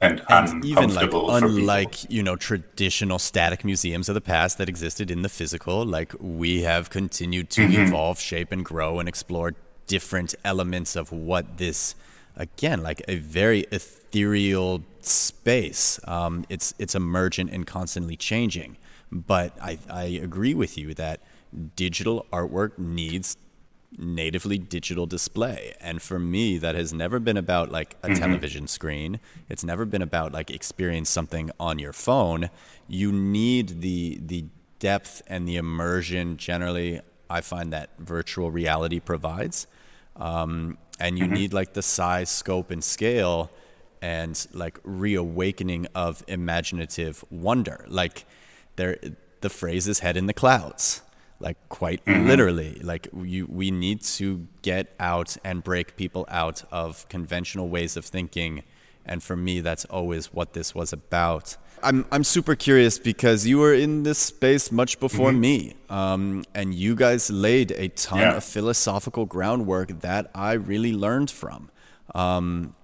and, 0.00 0.22
and 0.28 0.64
even 0.64 0.94
like 0.94 1.10
unlike 1.12 2.10
you 2.10 2.22
know 2.22 2.36
traditional 2.36 3.18
static 3.18 3.64
museums 3.64 4.08
of 4.08 4.14
the 4.14 4.20
past 4.20 4.58
that 4.58 4.68
existed 4.68 5.10
in 5.10 5.22
the 5.22 5.28
physical 5.28 5.84
like 5.84 6.12
we 6.20 6.62
have 6.62 6.90
continued 6.90 7.48
to 7.50 7.62
mm-hmm. 7.62 7.82
evolve 7.82 8.20
shape 8.20 8.52
and 8.52 8.64
grow 8.64 8.98
and 8.98 9.08
explore 9.08 9.54
different 9.86 10.34
elements 10.44 10.96
of 10.96 11.12
what 11.12 11.56
this 11.56 11.94
again 12.36 12.82
like 12.82 13.02
a 13.08 13.16
very 13.16 13.60
ethereal 13.72 14.82
space 15.00 15.98
um, 16.06 16.44
it's 16.50 16.74
it's 16.78 16.94
emergent 16.94 17.50
and 17.50 17.66
constantly 17.66 18.16
changing 18.16 18.76
but 19.10 19.56
I, 19.62 19.78
I 19.88 20.04
agree 20.04 20.52
with 20.52 20.76
you 20.76 20.92
that 20.94 21.20
digital 21.74 22.26
artwork 22.32 22.76
needs 22.76 23.36
natively 23.98 24.58
digital 24.58 25.06
display. 25.06 25.74
And 25.80 26.02
for 26.02 26.18
me, 26.18 26.58
that 26.58 26.74
has 26.74 26.92
never 26.92 27.18
been 27.18 27.36
about 27.36 27.70
like 27.70 27.96
a 28.02 28.08
mm-hmm. 28.08 28.20
television 28.20 28.66
screen. 28.66 29.20
It's 29.48 29.64
never 29.64 29.84
been 29.84 30.02
about 30.02 30.32
like 30.32 30.50
experience 30.50 31.10
something 31.10 31.50
on 31.58 31.78
your 31.78 31.92
phone. 31.92 32.50
You 32.88 33.12
need 33.12 33.80
the 33.80 34.20
the 34.24 34.46
depth 34.78 35.22
and 35.26 35.48
the 35.48 35.56
immersion 35.56 36.36
generally 36.36 37.00
I 37.28 37.40
find 37.40 37.72
that 37.72 37.90
virtual 37.98 38.50
reality 38.50 39.00
provides. 39.00 39.66
Um, 40.16 40.78
and 41.00 41.18
you 41.18 41.24
mm-hmm. 41.24 41.34
need 41.34 41.52
like 41.52 41.74
the 41.74 41.82
size, 41.82 42.30
scope, 42.30 42.70
and 42.70 42.82
scale 42.82 43.50
and 44.00 44.46
like 44.52 44.78
reawakening 44.84 45.86
of 45.94 46.22
imaginative 46.28 47.24
wonder. 47.30 47.84
Like 47.88 48.24
there 48.76 48.98
the 49.40 49.50
phrase 49.50 49.88
is 49.88 50.00
head 50.00 50.16
in 50.16 50.26
the 50.26 50.32
clouds. 50.32 51.02
Like 51.38 51.56
quite 51.68 52.04
mm-hmm. 52.04 52.26
literally 52.26 52.78
like 52.82 53.08
you 53.14 53.46
we 53.46 53.70
need 53.70 54.00
to 54.00 54.46
get 54.62 54.94
out 54.98 55.36
and 55.44 55.62
break 55.62 55.96
people 55.96 56.24
out 56.28 56.62
of 56.72 57.08
conventional 57.08 57.68
ways 57.68 57.96
of 57.96 58.04
thinking 58.04 58.62
and 59.04 59.22
for 59.22 59.36
me 59.36 59.60
that's 59.60 59.84
always 59.86 60.32
what 60.32 60.54
this 60.54 60.74
was 60.74 60.92
about 60.92 61.56
i'm 61.82 62.06
i'm 62.10 62.24
super 62.24 62.54
curious 62.54 62.98
because 62.98 63.46
you 63.46 63.58
were 63.58 63.74
in 63.74 64.02
this 64.02 64.18
space 64.18 64.72
much 64.72 64.98
before 64.98 65.30
mm-hmm. 65.30 65.40
me 65.40 65.74
um, 65.90 66.42
and 66.54 66.74
you 66.74 66.94
guys 66.94 67.30
laid 67.30 67.70
a 67.72 67.88
ton 67.88 68.18
yeah. 68.18 68.36
of 68.36 68.44
philosophical 68.44 69.26
groundwork 69.26 70.00
that 70.00 70.30
i 70.34 70.52
really 70.52 70.92
learned 70.92 71.30
from 71.30 71.70
um, 72.14 72.74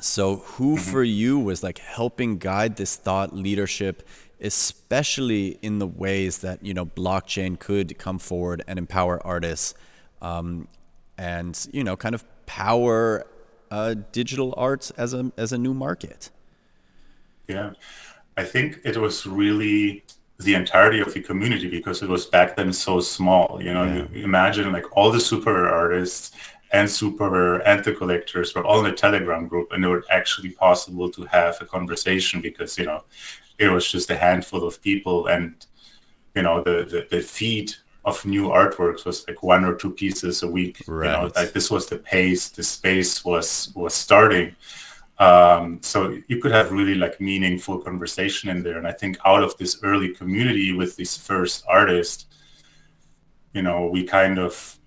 so 0.00 0.36
who 0.36 0.74
mm-hmm. 0.74 0.90
for 0.90 1.04
you 1.04 1.38
was 1.38 1.62
like 1.62 1.78
helping 1.78 2.38
guide 2.38 2.76
this 2.76 2.96
thought 2.96 3.32
leadership 3.32 4.06
especially 4.42 5.58
in 5.62 5.78
the 5.78 5.86
ways 5.86 6.38
that 6.38 6.62
you 6.64 6.74
know 6.74 6.84
blockchain 6.84 7.58
could 7.58 7.98
come 7.98 8.18
forward 8.18 8.62
and 8.66 8.78
empower 8.78 9.24
artists 9.26 9.74
um, 10.20 10.68
and 11.16 11.68
you 11.72 11.84
know 11.84 11.96
kind 11.96 12.14
of 12.14 12.24
power 12.46 13.26
uh, 13.70 13.94
digital 14.12 14.52
arts 14.56 14.90
as 14.92 15.14
a 15.14 15.32
as 15.38 15.52
a 15.52 15.58
new 15.58 15.72
market. 15.72 16.30
Yeah. 17.48 17.72
I 18.36 18.44
think 18.44 18.78
it 18.84 18.96
was 18.96 19.26
really 19.26 20.04
the 20.38 20.54
entirety 20.54 21.00
of 21.00 21.12
the 21.14 21.20
community 21.20 21.68
because 21.68 22.02
it 22.02 22.08
was 22.08 22.26
back 22.26 22.56
then 22.56 22.72
so 22.72 23.00
small 23.00 23.60
you 23.62 23.72
know? 23.72 23.84
Yeah. 23.84 24.06
you 24.12 24.24
imagine 24.24 24.72
like 24.72 24.96
all 24.96 25.12
the 25.12 25.20
super 25.20 25.68
artists 25.68 26.32
and 26.72 26.90
super 26.90 27.58
and 27.58 27.84
the 27.84 27.92
collectors 27.92 28.54
were 28.54 28.64
all 28.64 28.84
in 28.84 28.92
a 28.92 28.96
telegram 28.96 29.46
group 29.46 29.70
and 29.72 29.84
it 29.84 29.88
was 29.88 30.04
actually 30.10 30.50
possible 30.50 31.10
to 31.10 31.24
have 31.26 31.60
a 31.60 31.66
conversation 31.66 32.40
because 32.40 32.78
you 32.78 32.86
know 32.86 33.02
it 33.58 33.68
was 33.68 33.90
just 33.90 34.10
a 34.10 34.16
handful 34.16 34.66
of 34.66 34.82
people 34.82 35.26
and 35.26 35.66
you 36.34 36.42
know 36.42 36.62
the 36.62 36.84
the, 36.84 37.06
the 37.10 37.22
feed 37.22 37.72
of 38.04 38.24
new 38.24 38.48
artworks 38.48 39.04
was 39.04 39.26
like 39.28 39.42
one 39.42 39.64
or 39.64 39.74
two 39.74 39.90
pieces 39.90 40.42
a 40.42 40.48
week 40.48 40.82
right. 40.86 41.06
you 41.06 41.12
know 41.12 41.32
like 41.36 41.52
this 41.52 41.70
was 41.70 41.86
the 41.86 41.98
pace 41.98 42.48
the 42.50 42.62
space 42.62 43.24
was 43.24 43.72
was 43.74 43.94
starting. 43.94 44.54
Um, 45.18 45.78
so 45.82 46.18
you 46.26 46.38
could 46.38 46.50
have 46.50 46.72
really 46.72 46.96
like 46.96 47.20
meaningful 47.20 47.78
conversation 47.78 48.48
in 48.48 48.62
there. 48.64 48.78
And 48.78 48.88
i 48.88 48.92
think 48.92 49.18
out 49.24 49.42
of 49.42 49.56
this 49.58 49.78
early 49.82 50.08
community 50.08 50.72
with 50.72 50.96
these 50.96 51.16
first 51.16 51.64
artists 51.68 52.26
you 53.52 53.62
know 53.62 53.86
we 53.86 54.04
kind 54.04 54.38
of 54.38 54.78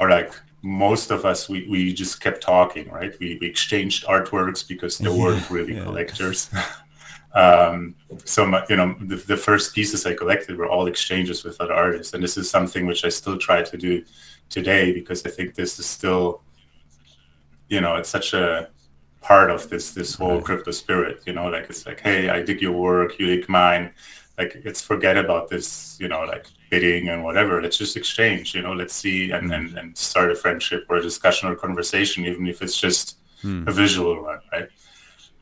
or 0.00 0.10
like 0.10 0.32
most 0.62 1.10
of 1.10 1.24
us 1.24 1.48
we, 1.48 1.66
we 1.68 1.92
just 1.92 2.20
kept 2.20 2.40
talking 2.42 2.90
right? 2.90 3.14
We, 3.20 3.38
we 3.40 3.46
exchanged 3.46 4.04
artworks 4.06 4.66
because 4.66 4.98
there 4.98 5.12
weren't 5.12 5.48
really 5.48 5.76
yeah. 5.76 5.84
collectors 5.84 6.50
Um, 7.34 7.94
so 8.24 8.46
my, 8.46 8.64
you 8.68 8.76
know, 8.76 8.96
the, 9.00 9.16
the, 9.16 9.36
first 9.36 9.74
pieces 9.74 10.06
I 10.06 10.14
collected 10.14 10.56
were 10.56 10.68
all 10.68 10.86
exchanges 10.86 11.44
with 11.44 11.60
other 11.60 11.74
artists, 11.74 12.14
and 12.14 12.22
this 12.22 12.38
is 12.38 12.48
something 12.48 12.86
which 12.86 13.04
I 13.04 13.10
still 13.10 13.36
try 13.36 13.62
to 13.62 13.76
do 13.76 14.04
today 14.48 14.92
because 14.92 15.26
I 15.26 15.30
think 15.30 15.54
this 15.54 15.78
is 15.78 15.86
still, 15.86 16.40
you 17.68 17.80
know, 17.80 17.96
it's 17.96 18.08
such 18.08 18.32
a 18.32 18.70
part 19.20 19.50
of 19.50 19.68
this 19.68 19.92
this 19.92 20.14
whole 20.14 20.40
crypto 20.40 20.70
spirit. 20.70 21.20
You 21.26 21.34
know, 21.34 21.48
like 21.48 21.68
it's 21.68 21.84
like, 21.84 22.00
hey, 22.00 22.30
I 22.30 22.42
dig 22.42 22.62
your 22.62 22.72
work, 22.72 23.18
you 23.18 23.26
dig 23.26 23.48
mine. 23.48 23.92
Like, 24.38 24.62
let's 24.64 24.82
forget 24.82 25.16
about 25.16 25.48
this, 25.48 25.96
you 25.98 26.08
know, 26.08 26.22
like 26.24 26.46
bidding 26.70 27.08
and 27.08 27.24
whatever. 27.24 27.60
Let's 27.60 27.78
just 27.78 27.96
exchange. 27.96 28.54
You 28.54 28.62
know, 28.62 28.72
let's 28.72 28.94
see 28.94 29.30
and 29.30 29.52
and, 29.52 29.76
and 29.76 29.98
start 29.98 30.30
a 30.30 30.34
friendship 30.34 30.86
or 30.88 30.96
a 30.96 31.02
discussion 31.02 31.48
or 31.48 31.56
conversation, 31.56 32.24
even 32.24 32.46
if 32.46 32.62
it's 32.62 32.78
just 32.78 33.18
hmm. 33.42 33.66
a 33.66 33.72
visual 33.72 34.22
one, 34.22 34.40
right? 34.52 34.68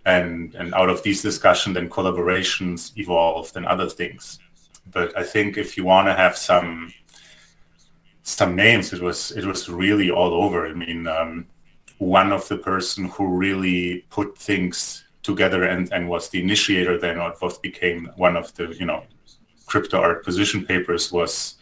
And 0.07 0.55
and 0.55 0.75
out 0.75 0.91
of 0.91 1.03
these 1.03 1.23
discussions 1.23 1.77
and 1.77 1.91
collaborations 1.91 2.97
evolved 2.97 3.57
and 3.57 3.67
other 3.67 3.89
things. 3.89 4.39
But 4.93 5.17
i 5.17 5.23
think 5.23 5.57
if 5.57 5.77
you 5.77 5.85
want 5.85 6.09
to 6.09 6.15
have 6.15 6.37
some 6.37 6.93
some 8.23 8.55
names 8.55 8.93
it 8.93 9.01
was 9.01 9.31
it 9.33 9.45
was 9.45 9.69
really 9.69 10.11
all 10.11 10.35
over. 10.35 10.67
I 10.67 10.75
mean 10.75 11.07
um, 11.07 11.47
one 11.99 12.33
of 12.33 12.49
the 12.49 12.59
person 12.59 13.07
who 13.07 13.27
really 13.29 14.05
put 14.11 14.37
things 14.37 15.05
together 15.23 15.65
and 15.65 15.93
and 15.93 16.09
was 16.09 16.29
the 16.29 16.41
initiator 16.41 16.99
then 16.99 17.19
of 17.19 17.41
what 17.41 17.63
became 17.63 18.11
one 18.17 18.37
of 18.37 18.53
the 18.55 18.67
you 18.79 18.87
know 18.87 19.03
crypto 19.67 19.99
art 19.99 20.25
position 20.25 20.65
papers 20.67 21.11
was 21.11 21.55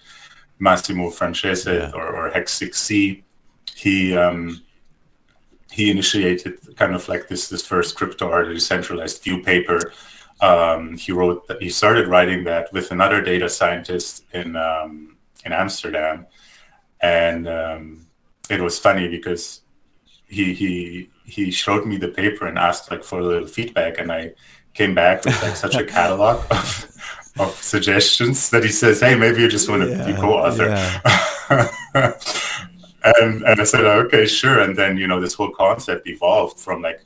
Massimo 0.59 1.11
Franceschet 1.11 1.91
yeah. 1.91 1.91
or, 1.95 2.07
or 2.17 2.31
hex 2.31 2.59
6c 2.59 3.23
he 3.75 4.17
um, 4.17 4.63
he 5.73 5.91
initiated 5.91 6.77
kind 6.77 6.95
of 6.95 7.09
like 7.09 7.29
this 7.29 7.49
this 7.49 7.67
first 7.67 7.97
crypto 7.97 8.31
art 8.31 8.49
decentralized 8.49 9.23
view 9.23 9.43
paper. 9.43 9.93
Um, 10.41 10.97
he 10.97 11.13
wrote 11.13 11.49
that 11.49 11.63
he 11.63 11.71
started 11.71 12.09
writing 12.09 12.45
that 12.45 12.73
with 12.73 12.91
another 12.91 13.23
data 13.23 13.49
scientist 13.49 14.25
in 14.33 14.57
um, 14.57 15.17
in 15.45 15.53
Amsterdam, 15.53 16.27
and 17.01 17.49
um, 17.49 18.07
it 18.51 18.61
was 18.61 18.79
funny 18.79 19.09
because 19.09 19.63
he 20.27 20.53
he 20.53 21.11
he 21.25 21.51
showed 21.51 21.87
me 21.87 21.97
the 21.97 22.09
paper 22.09 22.47
and 22.47 22.59
asked 22.59 22.91
like 22.91 23.03
for 23.03 23.21
a 23.21 23.25
little 23.25 23.49
feedback, 23.49 23.99
and 23.99 24.13
I 24.13 24.33
came 24.75 24.95
back 24.95 25.25
with 25.25 25.43
like 25.43 25.57
such 25.57 25.77
a 25.77 25.85
catalog 25.85 26.45
of, 26.51 26.87
of 27.39 27.55
suggestions 27.63 28.51
that 28.51 28.63
he 28.63 28.71
says, 28.71 29.01
"Hey, 29.01 29.15
maybe 29.15 29.41
you 29.41 29.49
just 29.49 29.69
want 29.71 29.83
to 29.85 29.91
yeah, 29.91 30.07
be 30.07 30.15
co-author." 30.15 30.69
Yeah. 30.69 32.13
and 33.05 33.43
and 33.43 33.61
I 33.61 33.65
said, 33.65 33.85
okay, 33.85 34.27
sure. 34.27 34.61
And 34.61 34.77
then 34.77 34.97
you 34.97 35.07
know 35.07 35.21
this 35.21 35.35
whole 35.35 35.51
concept 35.51 36.07
evolved 36.07 36.59
from 36.59 36.83
like 36.83 37.03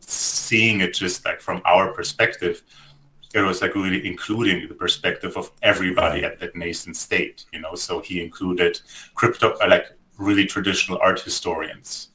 seeing 0.00 0.80
it 0.80 0.94
just 0.94 1.24
like 1.24 1.40
from 1.40 1.62
our 1.64 1.92
perspective. 1.92 2.62
It 3.34 3.40
was 3.40 3.60
like 3.60 3.74
really 3.74 4.06
including 4.06 4.66
the 4.68 4.74
perspective 4.74 5.36
of 5.36 5.50
everybody 5.62 6.24
at 6.24 6.38
that 6.40 6.56
nascent 6.56 6.96
state, 6.96 7.44
you 7.52 7.60
know. 7.60 7.74
So 7.74 8.00
he 8.00 8.22
included 8.22 8.80
crypto, 9.14 9.52
uh, 9.62 9.68
like 9.68 9.92
really 10.16 10.46
traditional 10.46 10.98
art 11.02 11.20
historians, 11.20 12.08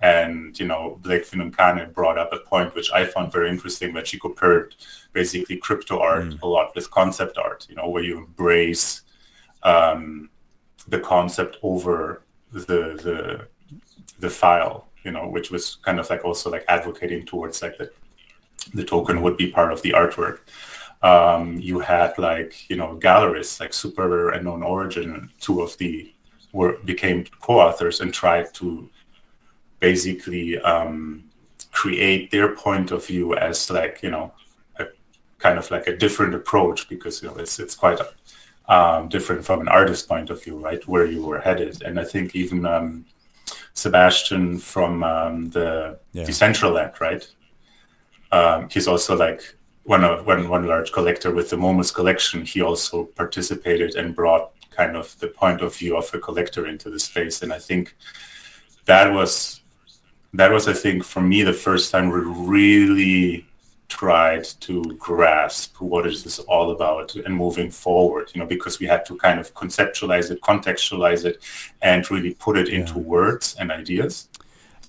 and 0.00 0.58
you 0.60 0.66
know 0.66 0.98
Blake 1.02 1.24
Finucane 1.24 1.90
brought 1.92 2.18
up 2.18 2.32
a 2.32 2.38
point 2.38 2.76
which 2.76 2.92
I 2.92 3.06
found 3.06 3.32
very 3.32 3.48
interesting 3.48 3.92
that 3.94 4.06
she 4.06 4.20
compared 4.20 4.76
basically 5.12 5.56
crypto 5.56 5.98
art 5.98 6.26
mm. 6.26 6.42
a 6.42 6.46
lot 6.46 6.74
with 6.76 6.90
concept 6.90 7.38
art, 7.38 7.66
you 7.68 7.74
know, 7.74 7.88
where 7.88 8.04
you 8.04 8.18
embrace 8.18 9.02
um, 9.64 10.30
the 10.86 11.00
concept 11.00 11.56
over 11.62 12.22
the 12.52 12.98
the 13.02 13.46
the 14.20 14.30
file, 14.30 14.88
you 15.04 15.10
know, 15.10 15.28
which 15.28 15.50
was 15.50 15.76
kind 15.82 16.00
of 16.00 16.08
like 16.10 16.24
also 16.24 16.50
like 16.50 16.64
advocating 16.68 17.24
towards 17.24 17.62
like 17.62 17.78
the 17.78 17.90
the 18.74 18.84
token 18.84 19.22
would 19.22 19.36
be 19.36 19.50
part 19.50 19.72
of 19.72 19.82
the 19.82 19.90
artwork. 19.90 20.40
Um, 21.02 21.58
you 21.58 21.78
had 21.78 22.18
like 22.18 22.68
you 22.68 22.76
know 22.76 22.96
galleries 22.96 23.60
like 23.60 23.72
Super 23.72 24.30
and 24.30 24.44
Known 24.44 24.62
Origin, 24.62 25.30
two 25.40 25.62
of 25.62 25.76
the 25.78 26.12
were 26.52 26.78
became 26.84 27.24
co-authors 27.40 28.00
and 28.00 28.12
tried 28.12 28.52
to 28.54 28.88
basically 29.80 30.58
um, 30.60 31.24
create 31.72 32.30
their 32.30 32.54
point 32.54 32.90
of 32.90 33.06
view 33.06 33.36
as 33.36 33.70
like 33.70 34.02
you 34.02 34.10
know 34.10 34.32
a 34.78 34.86
kind 35.38 35.58
of 35.58 35.70
like 35.70 35.86
a 35.86 35.96
different 35.96 36.34
approach 36.34 36.88
because 36.88 37.22
you 37.22 37.28
know 37.28 37.36
it's 37.36 37.58
it's 37.58 37.74
quite 37.74 38.00
um, 38.68 39.08
different 39.08 39.44
from 39.44 39.60
an 39.60 39.68
artist 39.68 40.08
point 40.08 40.30
of 40.30 40.42
view, 40.42 40.58
right? 40.58 40.86
Where 40.86 41.06
you 41.06 41.24
were 41.24 41.40
headed, 41.40 41.82
and 41.82 41.98
I 41.98 42.04
think 42.04 42.36
even 42.36 42.66
um, 42.66 43.06
Sebastian 43.74 44.58
from 44.58 45.02
um, 45.02 45.50
the 45.50 45.98
yeah. 46.12 46.24
Decentraland, 46.24 47.00
right? 47.00 47.26
Um, 48.30 48.68
he's 48.70 48.86
also 48.86 49.16
like 49.16 49.56
one 49.84 50.04
of 50.04 50.26
one 50.26 50.48
one 50.48 50.66
large 50.66 50.92
collector 50.92 51.30
with 51.30 51.48
the 51.50 51.56
Momus 51.56 51.90
collection. 51.90 52.44
He 52.44 52.60
also 52.60 53.04
participated 53.04 53.94
and 53.96 54.14
brought 54.14 54.52
kind 54.70 54.96
of 54.96 55.18
the 55.18 55.28
point 55.28 55.62
of 55.62 55.74
view 55.74 55.96
of 55.96 56.12
a 56.12 56.18
collector 56.18 56.66
into 56.66 56.90
the 56.90 57.00
space, 57.00 57.42
and 57.42 57.52
I 57.52 57.58
think 57.58 57.96
that 58.84 59.12
was 59.12 59.62
that 60.34 60.52
was 60.52 60.68
I 60.68 60.74
think 60.74 61.04
for 61.04 61.22
me 61.22 61.42
the 61.42 61.54
first 61.54 61.90
time 61.90 62.10
we 62.10 62.20
really 62.20 63.47
tried 63.88 64.44
to 64.44 64.82
grasp 64.98 65.80
what 65.80 66.06
is 66.06 66.22
this 66.24 66.38
all 66.40 66.70
about 66.70 67.14
and 67.14 67.34
moving 67.34 67.70
forward 67.70 68.30
you 68.34 68.40
know 68.40 68.46
because 68.46 68.78
we 68.78 68.86
had 68.86 69.04
to 69.06 69.16
kind 69.16 69.40
of 69.40 69.54
conceptualize 69.54 70.30
it 70.30 70.40
contextualize 70.42 71.24
it 71.24 71.42
and 71.80 72.10
really 72.10 72.34
put 72.34 72.58
it 72.58 72.68
yeah. 72.68 72.80
into 72.80 72.98
words 72.98 73.56
and 73.58 73.72
ideas. 73.72 74.28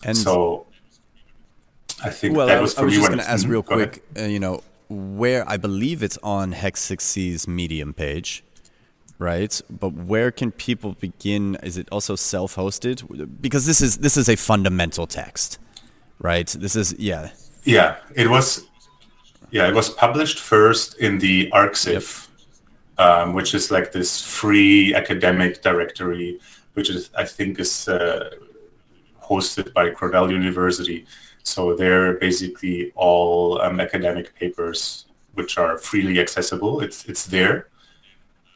And 0.03 0.17
so 0.17 0.65
i 2.03 2.09
think 2.09 2.35
well, 2.35 2.47
that 2.47 2.61
was 2.61 2.73
for 2.73 2.81
I 2.81 2.85
was 2.85 2.93
just 2.93 3.07
going 3.07 3.19
to 3.19 3.29
ask 3.29 3.47
real 3.47 3.63
quick 3.63 4.03
uh, 4.17 4.23
you 4.23 4.39
know 4.39 4.63
where 4.87 5.47
i 5.49 5.57
believe 5.57 6.01
it's 6.01 6.17
on 6.23 6.53
hex 6.53 6.85
6c's 6.89 7.47
medium 7.47 7.93
page 7.93 8.43
right? 9.19 9.61
But 9.69 9.89
where 9.89 10.31
can 10.31 10.49
people 10.53 10.93
begin? 10.93 11.57
Is 11.61 11.77
it 11.77 11.89
also 11.91 12.15
self-hosted? 12.15 13.41
Because 13.41 13.65
this 13.65 13.81
is 13.81 13.97
this 13.97 14.15
is 14.15 14.29
a 14.29 14.37
fundamental 14.37 15.05
text 15.07 15.59
right? 16.19 16.47
This 16.47 16.75
is 16.75 16.95
yeah. 16.99 17.31
Yeah 17.63 17.97
it 18.15 18.29
was 18.29 18.67
yeah, 19.51 19.67
it 19.67 19.73
was 19.73 19.89
published 19.89 20.39
first 20.39 20.97
in 20.99 21.19
the 21.19 21.49
Arxiv, 21.51 22.27
yep. 22.97 23.07
um, 23.07 23.33
which 23.33 23.53
is 23.53 23.71
like 23.71 23.91
this 23.91 24.21
free 24.21 24.93
academic 24.93 25.61
directory, 25.61 26.39
which 26.73 26.89
is 26.89 27.09
I 27.17 27.25
think 27.25 27.59
is 27.59 27.87
uh, 27.87 28.31
hosted 29.21 29.73
by 29.73 29.89
Cornell 29.91 30.31
University. 30.31 31.05
So 31.43 31.75
they're 31.75 32.13
basically 32.13 32.91
all 32.95 33.61
um, 33.61 33.79
academic 33.79 34.35
papers 34.35 35.05
which 35.33 35.57
are 35.57 35.77
freely 35.77 36.19
accessible. 36.19 36.81
It's 36.81 37.05
it's 37.05 37.25
there. 37.25 37.67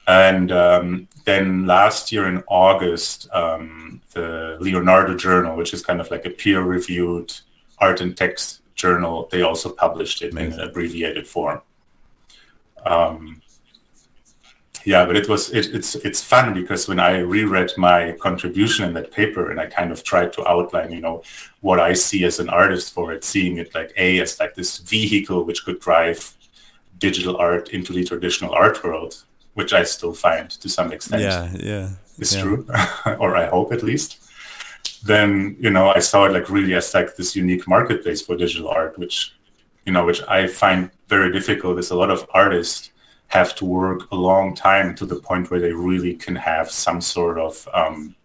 And 0.05 0.51
um, 0.51 1.07
then 1.23 1.65
last 1.65 2.11
year 2.11 2.27
in 2.27 2.43
August, 2.47 3.29
um, 3.31 4.01
the 4.13 4.57
Leonardo 4.59 5.15
Journal, 5.15 5.55
which 5.55 5.73
is 5.73 5.81
kind 5.81 6.01
of 6.01 6.11
like 6.11 6.25
a 6.25 6.29
peer-reviewed 6.29 7.31
art 7.79 8.01
and 8.01 8.15
text 8.17 8.62
journal, 8.75 9.27
they 9.31 9.41
also 9.41 9.71
published 9.71 10.21
it 10.21 10.31
in 10.31 10.37
an 10.37 10.59
abbreviated 10.59 11.27
form. 11.27 11.61
Um, 12.85 13.41
yeah, 14.85 15.05
but 15.05 15.15
it 15.15 15.29
was 15.29 15.51
it, 15.51 15.73
it's 15.73 15.95
it's 15.95 16.21
fun 16.21 16.53
because 16.53 16.87
when 16.87 16.99
I 16.99 17.19
reread 17.19 17.71
my 17.77 18.13
contribution 18.19 18.85
in 18.85 18.93
that 18.93 19.11
paper 19.11 19.49
and 19.49 19.59
I 19.59 19.67
kind 19.67 19.91
of 19.91 20.03
tried 20.03 20.33
to 20.33 20.47
outline, 20.47 20.91
you 20.91 20.99
know, 20.99 21.23
what 21.61 21.79
I 21.79 21.93
see 21.93 22.25
as 22.25 22.39
an 22.39 22.49
artist 22.49 22.93
for 22.93 23.13
it, 23.13 23.23
seeing 23.23 23.57
it 23.57 23.73
like 23.73 23.93
a 23.95 24.19
as 24.19 24.39
like 24.39 24.55
this 24.55 24.79
vehicle 24.79 25.45
which 25.45 25.63
could 25.63 25.79
drive 25.79 26.33
digital 26.97 27.37
art 27.37 27.69
into 27.69 27.93
the 27.93 28.03
traditional 28.03 28.53
art 28.53 28.83
world, 28.83 29.23
which 29.53 29.71
I 29.73 29.83
still 29.83 30.13
find 30.13 30.49
to 30.49 30.67
some 30.67 30.91
extent. 30.91 31.21
Yeah, 31.21 31.49
yeah, 31.55 31.89
is 32.19 32.35
yeah. 32.35 32.41
true, 32.41 32.67
or 33.19 33.37
I 33.37 33.45
hope 33.45 33.71
at 33.71 33.83
least. 33.83 34.19
Then 35.03 35.57
you 35.59 35.69
know 35.69 35.89
I 35.89 35.99
saw 35.99 36.25
it 36.25 36.31
like 36.31 36.49
really 36.49 36.73
as 36.75 36.93
like 36.93 37.15
this 37.15 37.35
unique 37.35 37.67
marketplace 37.67 38.21
for 38.21 38.37
digital 38.37 38.69
art, 38.69 38.97
which 38.97 39.33
you 39.85 39.91
know 39.91 40.05
which 40.05 40.21
I 40.27 40.47
find 40.47 40.91
very 41.07 41.31
difficult. 41.31 41.75
There's 41.75 41.91
a 41.91 41.95
lot 41.95 42.11
of 42.11 42.25
artists 42.33 42.91
have 43.27 43.55
to 43.55 43.65
work 43.65 44.11
a 44.11 44.15
long 44.15 44.55
time 44.55 44.95
to 44.95 45.05
the 45.05 45.15
point 45.15 45.49
where 45.49 45.59
they 45.59 45.73
really 45.73 46.13
can 46.13 46.35
have 46.35 46.69
some 46.69 47.01
sort 47.01 47.39
of 47.39 47.67
um, 47.73 48.15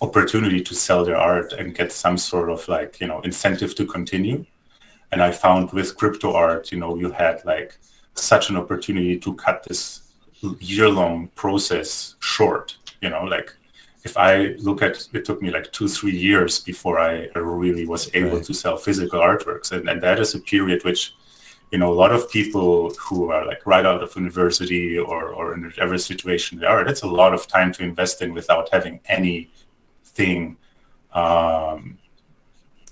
opportunity 0.00 0.60
to 0.62 0.74
sell 0.74 1.04
their 1.04 1.16
art 1.16 1.52
and 1.52 1.74
get 1.74 1.92
some 1.92 2.16
sort 2.18 2.50
of 2.50 2.66
like 2.68 3.00
you 3.00 3.06
know 3.06 3.20
incentive 3.20 3.74
to 3.74 3.86
continue 3.86 4.44
and 5.12 5.22
i 5.22 5.30
found 5.30 5.70
with 5.72 5.96
crypto 5.96 6.32
art 6.34 6.72
you 6.72 6.78
know 6.78 6.96
you 6.96 7.10
had 7.10 7.40
like 7.44 7.78
such 8.14 8.50
an 8.50 8.56
opportunity 8.56 9.18
to 9.18 9.34
cut 9.34 9.62
this 9.68 10.02
year 10.58 10.88
long 10.88 11.28
process 11.34 12.16
short 12.18 12.76
you 13.00 13.08
know 13.08 13.24
like 13.24 13.54
if 14.04 14.16
i 14.16 14.54
look 14.58 14.82
at 14.82 15.08
it 15.12 15.24
took 15.24 15.40
me 15.40 15.50
like 15.50 15.70
two 15.72 15.88
three 15.88 16.16
years 16.16 16.60
before 16.60 16.98
i 16.98 17.28
really 17.34 17.86
was 17.86 18.10
able 18.14 18.36
right. 18.36 18.44
to 18.44 18.54
sell 18.54 18.76
physical 18.76 19.20
artworks 19.20 19.72
and, 19.72 19.88
and 19.88 20.02
that 20.02 20.18
is 20.18 20.34
a 20.34 20.40
period 20.40 20.84
which 20.84 21.14
you 21.72 21.78
know, 21.78 21.90
a 21.90 21.94
lot 21.94 22.12
of 22.12 22.30
people 22.30 22.92
who 23.00 23.30
are 23.30 23.46
like 23.46 23.66
right 23.66 23.86
out 23.86 24.02
of 24.02 24.14
university 24.14 24.98
or, 24.98 25.28
or 25.28 25.54
in 25.54 25.64
whatever 25.64 25.96
situation 25.96 26.58
they 26.58 26.66
are, 26.66 26.84
that's 26.84 27.02
a 27.02 27.06
lot 27.06 27.32
of 27.32 27.46
time 27.46 27.72
to 27.72 27.82
invest 27.82 28.20
in 28.20 28.34
without 28.34 28.68
having 28.70 29.00
anything 29.06 30.58
um, 31.14 31.98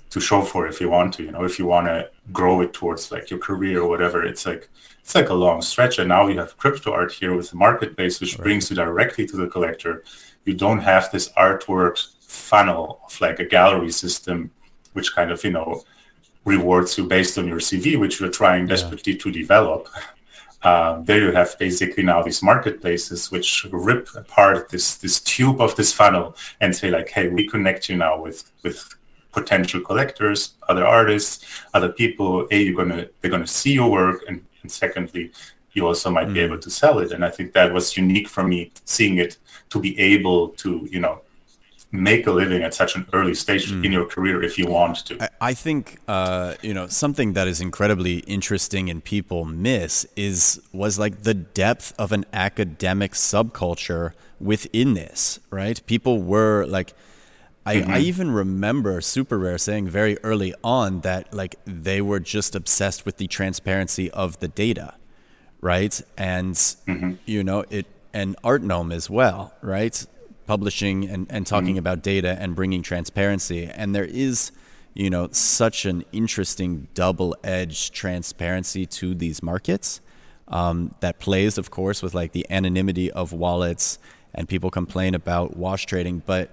to 0.08 0.18
show 0.18 0.40
for 0.40 0.66
if 0.66 0.80
you 0.80 0.88
want 0.88 1.12
to, 1.14 1.24
you 1.24 1.30
know, 1.30 1.44
if 1.44 1.58
you 1.58 1.66
want 1.66 1.88
to 1.88 2.10
grow 2.32 2.62
it 2.62 2.72
towards 2.72 3.12
like 3.12 3.28
your 3.28 3.38
career 3.38 3.82
or 3.82 3.88
whatever, 3.88 4.24
it's 4.24 4.46
like, 4.46 4.70
it's 5.00 5.14
like 5.14 5.28
a 5.28 5.34
long 5.34 5.60
stretch. 5.60 5.98
And 5.98 6.08
now 6.08 6.26
you 6.28 6.38
have 6.38 6.56
crypto 6.56 6.90
art 6.90 7.12
here 7.12 7.36
with 7.36 7.50
the 7.50 7.56
marketplace, 7.56 8.18
which 8.18 8.38
right. 8.38 8.44
brings 8.44 8.70
you 8.70 8.76
directly 8.76 9.26
to 9.26 9.36
the 9.36 9.46
collector. 9.46 10.04
You 10.44 10.54
don't 10.54 10.80
have 10.80 11.10
this 11.10 11.28
artwork 11.30 12.06
funnel 12.20 13.00
of 13.04 13.20
like 13.20 13.38
a 13.38 13.44
gallery 13.44 13.92
system, 13.92 14.50
which 14.92 15.14
kind 15.14 15.30
of, 15.30 15.42
you 15.44 15.50
know, 15.50 15.82
rewards 16.44 16.96
you 16.96 17.06
based 17.06 17.38
on 17.38 17.46
your 17.46 17.58
CV, 17.58 17.98
which 17.98 18.20
you're 18.20 18.30
trying 18.30 18.66
desperately 18.66 19.12
yeah. 19.12 19.18
to 19.20 19.30
develop. 19.30 19.88
Uh, 20.62 21.00
there 21.04 21.20
you 21.20 21.32
have 21.32 21.58
basically 21.58 22.02
now 22.02 22.22
these 22.22 22.42
marketplaces 22.42 23.30
which 23.30 23.66
rip 23.72 24.06
apart 24.14 24.68
this 24.68 24.98
this 24.98 25.18
tube 25.18 25.58
of 25.58 25.74
this 25.76 25.90
funnel 25.90 26.36
and 26.60 26.76
say 26.76 26.90
like, 26.90 27.08
hey, 27.08 27.28
we 27.28 27.48
connect 27.48 27.88
you 27.88 27.96
now 27.96 28.20
with 28.20 28.52
with 28.62 28.94
potential 29.32 29.80
collectors, 29.80 30.54
other 30.68 30.86
artists, 30.86 31.44
other 31.72 31.88
people. 31.88 32.46
A, 32.50 32.62
you're 32.62 32.76
gonna 32.76 33.08
they're 33.20 33.30
gonna 33.30 33.46
see 33.46 33.72
your 33.72 33.90
work, 33.90 34.22
and, 34.28 34.44
and 34.62 34.70
secondly, 34.70 35.32
you 35.72 35.86
also 35.86 36.10
might 36.10 36.28
mm. 36.28 36.34
be 36.34 36.40
able 36.40 36.58
to 36.58 36.70
sell 36.70 36.98
it. 36.98 37.12
And 37.12 37.24
I 37.24 37.30
think 37.30 37.52
that 37.52 37.72
was 37.72 37.96
unique 37.96 38.28
for 38.28 38.42
me 38.42 38.72
seeing 38.84 39.18
it 39.18 39.38
to 39.70 39.78
be 39.80 39.98
able 39.98 40.48
to 40.48 40.88
you 40.90 41.00
know 41.00 41.20
make 41.92 42.26
a 42.26 42.30
living 42.30 42.62
at 42.62 42.72
such 42.72 42.94
an 42.94 43.06
early 43.12 43.34
stage 43.34 43.72
mm. 43.72 43.84
in 43.84 43.92
your 43.92 44.04
career 44.04 44.42
if 44.42 44.56
you 44.58 44.66
want 44.66 45.04
to. 45.06 45.30
I, 45.40 45.54
think 45.54 45.98
uh, 46.06 46.54
you 46.62 46.74
know 46.74 46.86
something 46.86 47.32
that 47.32 47.48
is 47.48 47.60
incredibly 47.60 48.18
interesting 48.20 48.88
and 48.90 49.02
people 49.02 49.44
miss 49.44 50.06
is 50.16 50.60
was 50.72 50.98
like 50.98 51.22
the 51.22 51.34
depth 51.34 51.92
of 51.98 52.12
an 52.12 52.24
academic 52.32 53.12
subculture 53.12 54.12
within 54.40 54.94
this. 54.94 55.40
Right, 55.50 55.84
people 55.86 56.22
were 56.22 56.64
like. 56.66 56.94
I, 57.66 57.76
mm-hmm. 57.76 57.90
I 57.90 57.98
even 57.98 58.30
remember 58.30 59.00
SuperRare 59.00 59.60
saying 59.60 59.90
very 59.90 60.16
early 60.22 60.54
on 60.64 61.02
that 61.02 61.32
like 61.34 61.56
they 61.66 62.00
were 62.00 62.18
just 62.18 62.54
obsessed 62.54 63.04
with 63.04 63.18
the 63.18 63.26
transparency 63.26 64.10
of 64.12 64.40
the 64.40 64.48
data, 64.48 64.94
right? 65.60 66.00
And 66.16 66.54
mm-hmm. 66.54 67.12
you 67.26 67.44
know 67.44 67.64
it, 67.70 67.86
and 68.12 68.36
Artnome 68.42 68.92
as 68.92 69.08
well, 69.08 69.54
right? 69.62 70.06
publishing 70.50 71.08
and, 71.08 71.28
and 71.30 71.46
talking 71.46 71.74
mm-hmm. 71.74 71.78
about 71.78 72.02
data 72.02 72.36
and 72.40 72.56
bringing 72.56 72.82
transparency. 72.82 73.66
And 73.66 73.94
there 73.94 74.04
is, 74.04 74.50
you 74.94 75.08
know, 75.08 75.28
such 75.30 75.86
an 75.86 76.04
interesting 76.10 76.88
double 76.92 77.36
edged 77.44 77.94
transparency 77.94 78.84
to 78.98 79.14
these 79.14 79.44
markets 79.44 80.00
um, 80.48 80.92
that 80.98 81.20
plays, 81.20 81.56
of 81.56 81.70
course, 81.70 82.02
with 82.02 82.14
like 82.14 82.32
the 82.32 82.44
anonymity 82.50 83.12
of 83.12 83.32
wallets 83.32 84.00
and 84.34 84.48
people 84.48 84.72
complain 84.72 85.14
about 85.14 85.56
wash 85.56 85.86
trading. 85.86 86.20
But 86.26 86.52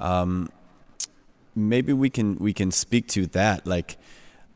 um, 0.00 0.50
maybe 1.54 1.92
we 1.92 2.10
can 2.10 2.38
we 2.38 2.52
can 2.52 2.72
speak 2.72 3.06
to 3.10 3.28
that, 3.28 3.68
like 3.68 3.98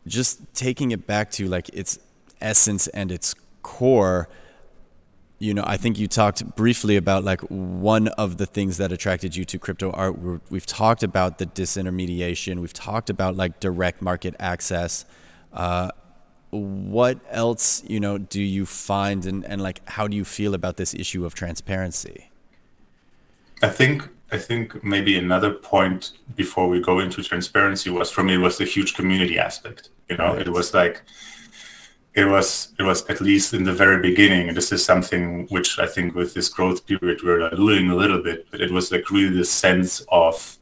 just 0.08 0.40
taking 0.54 0.90
it 0.90 1.06
back 1.06 1.30
to 1.38 1.46
like 1.46 1.68
its 1.68 2.00
essence 2.40 2.88
and 2.88 3.12
its 3.12 3.36
core 3.62 4.28
you 5.42 5.52
know, 5.52 5.64
I 5.66 5.76
think 5.76 5.98
you 5.98 6.06
talked 6.06 6.54
briefly 6.54 6.96
about 6.96 7.24
like 7.24 7.40
one 7.40 8.06
of 8.06 8.36
the 8.36 8.46
things 8.46 8.76
that 8.76 8.92
attracted 8.92 9.34
you 9.34 9.44
to 9.46 9.58
crypto 9.58 9.90
art. 9.90 10.16
we 10.20 10.38
have 10.52 10.66
talked 10.66 11.02
about 11.02 11.38
the 11.38 11.46
disintermediation. 11.46 12.60
We've 12.60 12.72
talked 12.72 13.10
about 13.10 13.36
like 13.36 13.58
direct 13.58 14.00
market 14.00 14.36
access. 14.38 15.04
Uh, 15.52 15.90
what 16.50 17.18
else, 17.28 17.82
you 17.88 17.98
know, 17.98 18.18
do 18.18 18.40
you 18.40 18.64
find 18.64 19.26
and, 19.26 19.44
and 19.44 19.60
like 19.60 19.80
how 19.88 20.06
do 20.06 20.16
you 20.16 20.24
feel 20.24 20.54
about 20.54 20.76
this 20.76 20.94
issue 20.94 21.26
of 21.26 21.34
transparency? 21.34 22.30
I 23.62 23.68
think 23.68 24.08
I 24.30 24.38
think 24.38 24.84
maybe 24.84 25.18
another 25.18 25.50
point 25.50 26.12
before 26.36 26.68
we 26.68 26.80
go 26.80 27.00
into 27.00 27.20
transparency 27.20 27.90
was 27.90 28.12
for 28.12 28.22
me 28.22 28.38
was 28.38 28.58
the 28.58 28.64
huge 28.64 28.94
community 28.94 29.40
aspect. 29.40 29.88
You 30.08 30.18
know, 30.18 30.34
right. 30.34 30.46
it 30.46 30.52
was 30.52 30.72
like 30.72 31.02
it 32.14 32.26
was 32.26 32.74
it 32.78 32.82
was 32.82 33.06
at 33.06 33.20
least 33.20 33.54
in 33.54 33.64
the 33.64 33.72
very 33.72 34.00
beginning 34.00 34.52
this 34.54 34.72
is 34.72 34.84
something 34.84 35.46
which 35.48 35.78
i 35.78 35.86
think 35.86 36.14
with 36.14 36.34
this 36.34 36.48
growth 36.48 36.86
period 36.86 37.22
we're 37.22 37.48
doing 37.50 37.90
a 37.90 37.96
little 37.96 38.22
bit 38.22 38.46
but 38.50 38.60
it 38.60 38.70
was 38.70 38.92
like 38.92 39.10
really 39.10 39.36
the 39.36 39.44
sense 39.44 40.04
of 40.10 40.58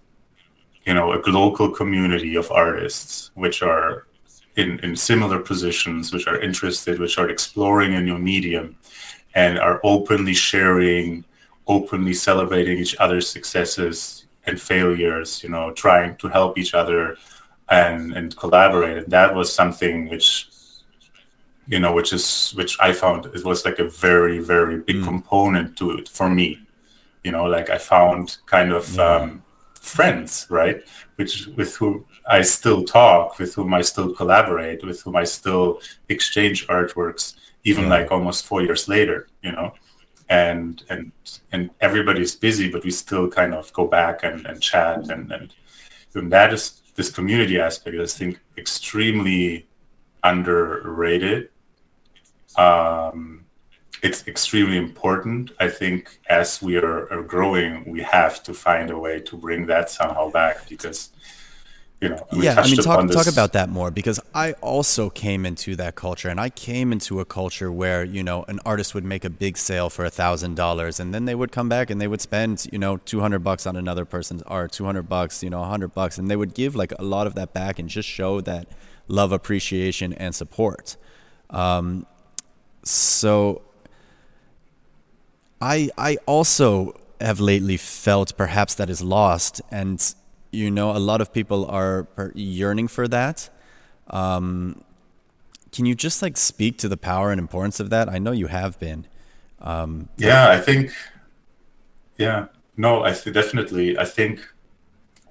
you 0.84 0.94
know 0.94 1.12
a 1.12 1.20
local 1.28 1.68
community 1.68 2.36
of 2.36 2.50
artists 2.52 3.30
which 3.34 3.62
are 3.62 4.06
in 4.56 4.78
in 4.80 4.94
similar 4.94 5.40
positions 5.40 6.12
which 6.12 6.26
are 6.28 6.40
interested 6.40 6.98
which 6.98 7.18
are 7.18 7.28
exploring 7.28 7.94
a 7.94 8.00
new 8.00 8.18
medium 8.18 8.76
and 9.34 9.58
are 9.58 9.80
openly 9.82 10.34
sharing 10.34 11.24
openly 11.66 12.14
celebrating 12.14 12.78
each 12.78 12.96
other's 12.98 13.28
successes 13.28 14.26
and 14.46 14.60
failures 14.60 15.42
you 15.42 15.48
know 15.48 15.72
trying 15.72 16.16
to 16.16 16.28
help 16.28 16.56
each 16.56 16.74
other 16.74 17.16
and 17.70 18.12
and 18.12 18.36
collaborate. 18.36 18.98
And 18.98 19.12
that 19.12 19.34
was 19.34 19.52
something 19.52 20.08
which 20.08 20.49
you 21.70 21.78
know, 21.78 21.92
which 21.92 22.12
is 22.12 22.50
which 22.56 22.76
I 22.80 22.92
found 22.92 23.26
it 23.26 23.44
was 23.44 23.64
like 23.64 23.78
a 23.78 23.84
very 23.84 24.40
very 24.40 24.78
big 24.78 24.96
mm. 24.96 25.04
component 25.04 25.78
to 25.78 25.92
it 25.92 26.08
for 26.08 26.28
me. 26.28 26.58
You 27.22 27.30
know, 27.30 27.44
like 27.44 27.70
I 27.70 27.78
found 27.78 28.38
kind 28.46 28.72
of 28.72 28.92
yeah. 28.96 29.14
um, 29.14 29.42
friends, 29.80 30.46
right, 30.50 30.82
which 31.14 31.46
with 31.56 31.76
whom 31.76 32.06
I 32.28 32.42
still 32.42 32.82
talk, 32.84 33.38
with 33.38 33.54
whom 33.54 33.72
I 33.72 33.82
still 33.82 34.12
collaborate, 34.12 34.84
with 34.84 35.00
whom 35.02 35.14
I 35.14 35.24
still 35.24 35.80
exchange 36.08 36.66
artworks, 36.66 37.34
even 37.62 37.84
yeah. 37.84 37.90
like 37.90 38.10
almost 38.10 38.46
four 38.46 38.62
years 38.62 38.88
later. 38.88 39.28
You 39.42 39.52
know, 39.52 39.72
and 40.28 40.82
and 40.90 41.12
and 41.52 41.70
everybody's 41.80 42.34
busy, 42.34 42.68
but 42.68 42.82
we 42.82 42.90
still 42.90 43.28
kind 43.28 43.54
of 43.54 43.72
go 43.72 43.86
back 43.86 44.24
and, 44.24 44.44
and 44.44 44.60
chat, 44.60 45.08
and, 45.08 45.30
and 45.30 45.54
and 46.16 46.32
that 46.32 46.52
is 46.52 46.82
this 46.96 47.12
community 47.12 47.60
aspect. 47.60 47.96
I 47.96 48.06
think 48.06 48.40
extremely 48.58 49.68
underrated 50.24 51.48
um, 52.56 53.44
it's 54.02 54.26
extremely 54.26 54.76
important. 54.76 55.52
I 55.60 55.68
think 55.68 56.20
as 56.28 56.62
we 56.62 56.76
are, 56.76 57.12
are, 57.12 57.22
growing, 57.22 57.84
we 57.90 58.02
have 58.02 58.42
to 58.44 58.54
find 58.54 58.90
a 58.90 58.98
way 58.98 59.20
to 59.20 59.36
bring 59.36 59.66
that 59.66 59.90
somehow 59.90 60.30
back 60.30 60.68
because, 60.68 61.10
you 62.00 62.08
know, 62.08 62.26
yeah. 62.32 62.58
I 62.58 62.66
mean, 62.66 62.76
talk 62.76 63.10
talk 63.10 63.26
about 63.26 63.52
that 63.52 63.68
more 63.68 63.90
because 63.90 64.18
I 64.34 64.52
also 64.62 65.10
came 65.10 65.44
into 65.44 65.76
that 65.76 65.96
culture, 65.96 66.30
and 66.30 66.40
I 66.40 66.48
came 66.48 66.92
into 66.92 67.20
a 67.20 67.26
culture 67.26 67.70
where 67.70 68.02
you 68.02 68.22
know 68.22 68.42
an 68.48 68.58
artist 68.64 68.94
would 68.94 69.04
make 69.04 69.22
a 69.26 69.28
big 69.28 69.58
sale 69.58 69.90
for 69.90 70.06
a 70.06 70.10
thousand 70.10 70.54
dollars, 70.54 70.98
and 70.98 71.12
then 71.12 71.26
they 71.26 71.34
would 71.34 71.52
come 71.52 71.68
back 71.68 71.90
and 71.90 72.00
they 72.00 72.08
would 72.08 72.22
spend 72.22 72.66
you 72.72 72.78
know 72.78 72.96
two 72.96 73.20
hundred 73.20 73.40
bucks 73.40 73.66
on 73.66 73.76
another 73.76 74.06
person's 74.06 74.40
art, 74.42 74.72
two 74.72 74.86
hundred 74.86 75.10
bucks, 75.10 75.42
you 75.42 75.50
know, 75.50 75.62
hundred 75.64 75.92
bucks, 75.92 76.16
and 76.16 76.30
they 76.30 76.36
would 76.36 76.54
give 76.54 76.74
like 76.74 76.92
a 76.98 77.04
lot 77.04 77.26
of 77.26 77.34
that 77.34 77.52
back 77.52 77.78
and 77.78 77.90
just 77.90 78.08
show 78.08 78.40
that 78.40 78.66
love, 79.06 79.30
appreciation, 79.30 80.14
and 80.14 80.34
support. 80.34 80.96
Um, 81.50 82.06
so 82.82 83.62
I 85.60 85.90
I 85.98 86.16
also 86.26 86.98
have 87.20 87.40
lately 87.40 87.76
felt 87.76 88.36
perhaps 88.36 88.74
that 88.74 88.88
is 88.88 89.02
lost, 89.02 89.60
and 89.70 90.14
you 90.50 90.70
know, 90.70 90.96
a 90.96 90.98
lot 90.98 91.20
of 91.20 91.32
people 91.32 91.66
are 91.66 92.08
yearning 92.34 92.88
for 92.88 93.06
that. 93.08 93.50
Um, 94.08 94.82
can 95.72 95.86
you 95.86 95.94
just 95.94 96.22
like 96.22 96.36
speak 96.36 96.78
to 96.78 96.88
the 96.88 96.96
power 96.96 97.30
and 97.30 97.38
importance 97.38 97.78
of 97.80 97.90
that? 97.90 98.08
I 98.08 98.18
know 98.18 98.32
you 98.32 98.48
have 98.48 98.78
been. 98.78 99.06
Um, 99.60 100.08
yeah, 100.16 100.50
I 100.50 100.58
think. 100.58 100.92
Yeah, 102.16 102.46
no, 102.76 103.04
I 103.04 103.12
th- 103.12 103.32
definitely. 103.34 103.96
I 103.96 104.04
think 104.04 104.46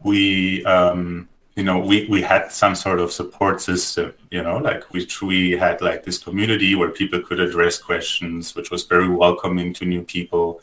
we, 0.04 0.64
um, 0.66 1.28
you 1.60 1.66
know, 1.66 1.80
we 1.80 2.08
we 2.08 2.22
had 2.22 2.52
some 2.52 2.76
sort 2.76 3.00
of 3.00 3.12
support 3.12 3.62
system. 3.62 4.14
You 4.32 4.42
know, 4.44 4.58
like 4.58 4.84
which 4.94 5.22
we 5.22 5.52
had 5.52 5.82
like 5.82 6.04
this 6.04 6.18
community 6.18 6.74
where 6.76 6.90
people 6.90 7.22
could 7.22 7.40
address 7.40 7.78
questions, 7.78 8.56
which 8.56 8.72
was 8.72 8.84
very 8.86 9.10
welcoming 9.10 9.74
to 9.76 9.86
new 9.86 10.04
people, 10.16 10.62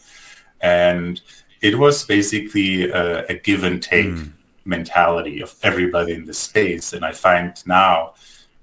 and 0.60 1.20
it 1.60 1.78
was 1.78 2.04
basically 2.04 2.90
a, 2.90 3.26
a 3.26 3.34
give 3.34 3.62
and 3.64 3.82
take. 3.82 4.14
Mm 4.16 4.32
mentality 4.66 5.40
of 5.40 5.54
everybody 5.62 6.12
in 6.12 6.24
the 6.26 6.34
space. 6.34 6.92
And 6.92 7.04
I 7.04 7.12
find 7.12 7.54
now, 7.66 8.14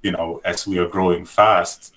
you 0.02 0.12
know, 0.12 0.42
as 0.44 0.68
we 0.68 0.78
are 0.78 0.88
growing 0.88 1.26
fast, 1.26 1.96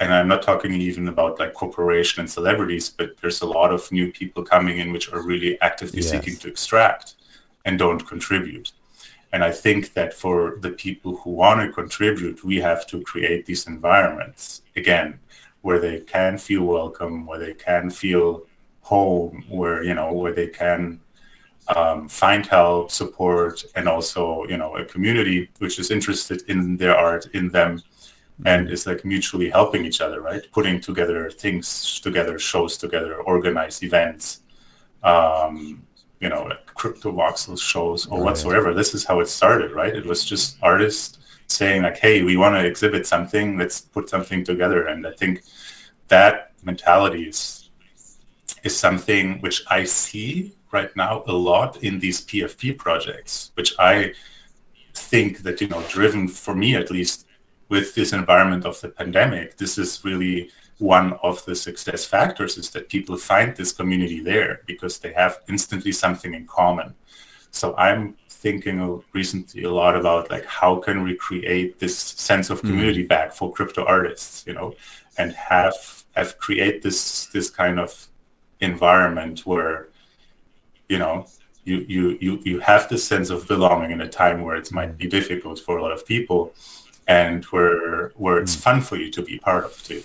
and 0.00 0.14
I'm 0.14 0.28
not 0.28 0.42
talking 0.42 0.72
even 0.72 1.08
about 1.08 1.38
like 1.38 1.54
corporation 1.54 2.20
and 2.20 2.30
celebrities, 2.30 2.88
but 2.88 3.16
there's 3.20 3.42
a 3.42 3.46
lot 3.46 3.72
of 3.72 3.90
new 3.92 4.12
people 4.12 4.42
coming 4.42 4.78
in 4.78 4.92
which 4.92 5.12
are 5.12 5.22
really 5.22 5.60
actively 5.60 6.00
yes. 6.00 6.10
seeking 6.10 6.36
to 6.36 6.48
extract 6.48 7.14
and 7.64 7.78
don't 7.78 8.06
contribute. 8.06 8.72
And 9.32 9.44
I 9.44 9.50
think 9.50 9.92
that 9.92 10.14
for 10.14 10.58
the 10.60 10.70
people 10.70 11.16
who 11.16 11.30
want 11.30 11.60
to 11.60 11.72
contribute, 11.72 12.44
we 12.44 12.56
have 12.58 12.86
to 12.88 13.02
create 13.02 13.44
these 13.46 13.66
environments 13.66 14.62
again 14.74 15.20
where 15.62 15.78
they 15.78 16.00
can 16.00 16.38
feel 16.38 16.64
welcome, 16.64 17.26
where 17.26 17.38
they 17.38 17.54
can 17.54 17.90
feel 17.90 18.46
home, 18.80 19.44
where 19.48 19.82
you 19.82 19.94
know 19.94 20.12
where 20.12 20.32
they 20.32 20.46
can 20.46 21.00
um, 21.76 22.08
find 22.08 22.46
help, 22.46 22.90
support, 22.90 23.64
and 23.76 23.88
also 23.88 24.46
you 24.48 24.56
know 24.56 24.76
a 24.76 24.84
community 24.84 25.50
which 25.58 25.78
is 25.78 25.90
interested 25.90 26.42
in 26.48 26.76
their 26.76 26.96
art, 26.96 27.26
in 27.34 27.50
them, 27.50 27.82
and 28.46 28.70
is 28.70 28.86
like 28.86 29.04
mutually 29.04 29.50
helping 29.50 29.84
each 29.84 30.00
other, 30.00 30.20
right? 30.20 30.42
Putting 30.52 30.80
together 30.80 31.30
things 31.30 32.00
together, 32.00 32.38
shows 32.38 32.78
together, 32.78 33.16
organize 33.22 33.82
events, 33.82 34.40
um, 35.02 35.82
you 36.20 36.28
know, 36.28 36.44
like 36.44 36.66
crypto 36.66 37.12
voxel 37.12 37.58
shows 37.60 38.06
or 38.06 38.14
oh, 38.14 38.16
right. 38.18 38.24
whatsoever. 38.26 38.74
This 38.74 38.94
is 38.94 39.04
how 39.04 39.20
it 39.20 39.28
started, 39.28 39.72
right? 39.72 39.94
It 39.94 40.06
was 40.06 40.24
just 40.24 40.56
artists 40.62 41.18
saying 41.46 41.82
like, 41.82 41.98
"Hey, 41.98 42.22
we 42.22 42.36
want 42.36 42.54
to 42.56 42.66
exhibit 42.66 43.06
something. 43.06 43.58
Let's 43.58 43.80
put 43.80 44.08
something 44.08 44.44
together." 44.44 44.86
And 44.86 45.06
I 45.06 45.12
think 45.12 45.42
that 46.08 46.52
mentality 46.62 47.24
is 47.28 47.70
is 48.64 48.76
something 48.76 49.40
which 49.40 49.62
I 49.68 49.84
see 49.84 50.52
right 50.72 50.94
now 50.96 51.22
a 51.26 51.32
lot 51.32 51.82
in 51.82 52.00
these 52.00 52.20
PFP 52.24 52.76
projects, 52.76 53.52
which 53.54 53.74
I 53.78 54.12
think 54.94 55.38
that, 55.42 55.60
you 55.60 55.68
know, 55.68 55.82
driven 55.88 56.28
for 56.28 56.54
me 56.54 56.74
at 56.74 56.90
least 56.90 57.26
with 57.68 57.94
this 57.94 58.12
environment 58.12 58.64
of 58.64 58.80
the 58.80 58.88
pandemic, 58.88 59.56
this 59.56 59.78
is 59.78 60.04
really 60.04 60.50
one 60.78 61.14
of 61.22 61.44
the 61.44 61.54
success 61.54 62.04
factors 62.04 62.56
is 62.56 62.70
that 62.70 62.88
people 62.88 63.16
find 63.16 63.56
this 63.56 63.72
community 63.72 64.20
there 64.20 64.60
because 64.66 64.98
they 64.98 65.12
have 65.12 65.40
instantly 65.48 65.92
something 65.92 66.34
in 66.34 66.46
common. 66.46 66.94
So 67.50 67.74
I'm 67.76 68.14
thinking 68.28 69.02
recently 69.12 69.64
a 69.64 69.70
lot 69.70 69.96
about 69.96 70.30
like 70.30 70.46
how 70.46 70.76
can 70.76 71.02
we 71.02 71.14
create 71.16 71.78
this 71.80 71.98
sense 71.98 72.50
of 72.50 72.60
community 72.60 73.04
mm. 73.04 73.08
back 73.08 73.32
for 73.32 73.52
crypto 73.52 73.84
artists, 73.84 74.44
you 74.46 74.54
know, 74.54 74.74
and 75.16 75.32
have 75.32 75.74
have 76.14 76.38
create 76.38 76.82
this 76.82 77.26
this 77.26 77.50
kind 77.50 77.80
of 77.80 78.06
environment 78.60 79.46
where 79.46 79.88
you 80.88 80.98
know 80.98 81.26
you 81.64 81.84
you 81.88 82.18
you 82.20 82.40
you 82.44 82.60
have 82.60 82.88
this 82.88 83.04
sense 83.04 83.30
of 83.30 83.48
belonging 83.48 83.90
in 83.90 84.00
a 84.00 84.08
time 84.08 84.42
where 84.42 84.56
it 84.56 84.72
might 84.72 84.96
be 84.96 85.08
difficult 85.08 85.58
for 85.58 85.78
a 85.78 85.82
lot 85.82 85.92
of 85.92 86.06
people 86.06 86.52
and 87.08 87.44
where 87.46 88.10
where 88.10 88.38
it's 88.38 88.54
mm. 88.56 88.60
fun 88.60 88.80
for 88.80 88.96
you 88.96 89.10
to 89.10 89.22
be 89.22 89.38
part 89.38 89.64
of 89.64 89.82
too 89.82 90.02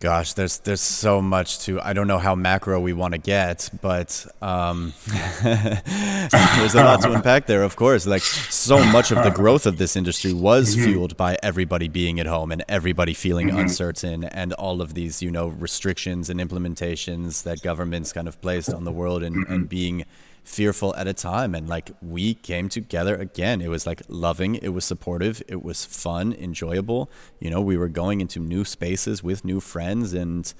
Gosh, 0.00 0.32
there's 0.32 0.60
there's 0.60 0.80
so 0.80 1.20
much 1.20 1.58
to. 1.66 1.78
I 1.78 1.92
don't 1.92 2.06
know 2.08 2.16
how 2.16 2.34
macro 2.34 2.80
we 2.80 2.94
want 2.94 3.12
to 3.12 3.18
get, 3.18 3.68
but 3.82 4.26
um, 4.40 4.94
there's 5.42 6.74
a 6.74 6.82
lot 6.82 7.02
to 7.02 7.12
unpack 7.12 7.44
there. 7.44 7.62
Of 7.62 7.76
course, 7.76 8.06
like 8.06 8.22
so 8.22 8.82
much 8.82 9.10
of 9.10 9.22
the 9.22 9.28
growth 9.28 9.66
of 9.66 9.76
this 9.76 9.96
industry 9.96 10.32
was 10.32 10.74
mm-hmm. 10.74 10.84
fueled 10.86 11.18
by 11.18 11.36
everybody 11.42 11.86
being 11.88 12.18
at 12.18 12.24
home 12.24 12.50
and 12.50 12.64
everybody 12.66 13.12
feeling 13.12 13.48
mm-hmm. 13.48 13.58
uncertain, 13.58 14.24
and 14.24 14.54
all 14.54 14.80
of 14.80 14.94
these 14.94 15.20
you 15.20 15.30
know 15.30 15.48
restrictions 15.48 16.30
and 16.30 16.40
implementations 16.40 17.42
that 17.42 17.60
governments 17.60 18.10
kind 18.14 18.26
of 18.26 18.40
placed 18.40 18.72
on 18.72 18.84
the 18.84 18.92
world, 18.92 19.22
and, 19.22 19.36
mm-hmm. 19.36 19.52
and 19.52 19.68
being 19.68 20.06
fearful 20.50 20.94
at 20.96 21.06
a 21.06 21.14
time 21.14 21.54
and 21.54 21.68
like 21.68 21.92
we 22.02 22.34
came 22.34 22.68
together 22.68 23.14
again. 23.14 23.60
It 23.62 23.68
was 23.68 23.86
like 23.86 24.02
loving 24.08 24.56
it 24.56 24.70
was 24.70 24.84
supportive 24.84 25.42
it 25.46 25.62
was 25.62 25.84
fun 25.84 26.32
enjoyable. 26.32 27.10
You 27.38 27.50
know 27.50 27.60
we 27.60 27.76
were 27.76 27.88
going 27.88 28.20
into 28.20 28.40
new 28.40 28.64
spaces 28.64 29.22
with 29.22 29.44
new 29.44 29.60
friends 29.60 30.12
and 30.12 30.52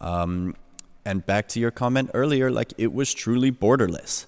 um 0.00 0.54
and 1.04 1.26
back 1.26 1.48
to 1.48 1.60
your 1.60 1.72
comment 1.72 2.10
earlier 2.14 2.50
like 2.50 2.72
it 2.78 2.92
was 2.92 3.12
truly 3.12 3.50
borderless 3.50 4.26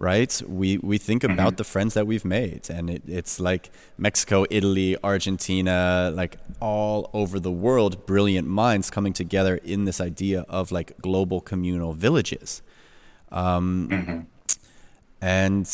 right? 0.00 0.40
We 0.46 0.78
we 0.78 0.96
think 0.96 1.22
mm-hmm. 1.22 1.32
about 1.32 1.56
the 1.56 1.64
friends 1.64 1.94
that 1.94 2.06
we've 2.06 2.24
made 2.24 2.70
and 2.70 2.88
it, 2.88 3.02
it's 3.06 3.40
like 3.40 3.70
mexico 3.96 4.46
italy 4.48 4.96
argentina 5.02 6.12
like 6.14 6.36
all 6.60 7.10
over 7.12 7.40
the 7.40 7.50
world 7.50 8.06
brilliant 8.06 8.46
minds 8.46 8.90
coming 8.90 9.12
together 9.12 9.56
in 9.64 9.86
this 9.86 10.00
idea 10.00 10.40
of 10.48 10.70
like 10.70 10.96
global 11.02 11.40
communal 11.40 11.92
villages. 11.92 12.62
Um, 13.30 13.88
mm-hmm 13.90 14.18
and 15.20 15.68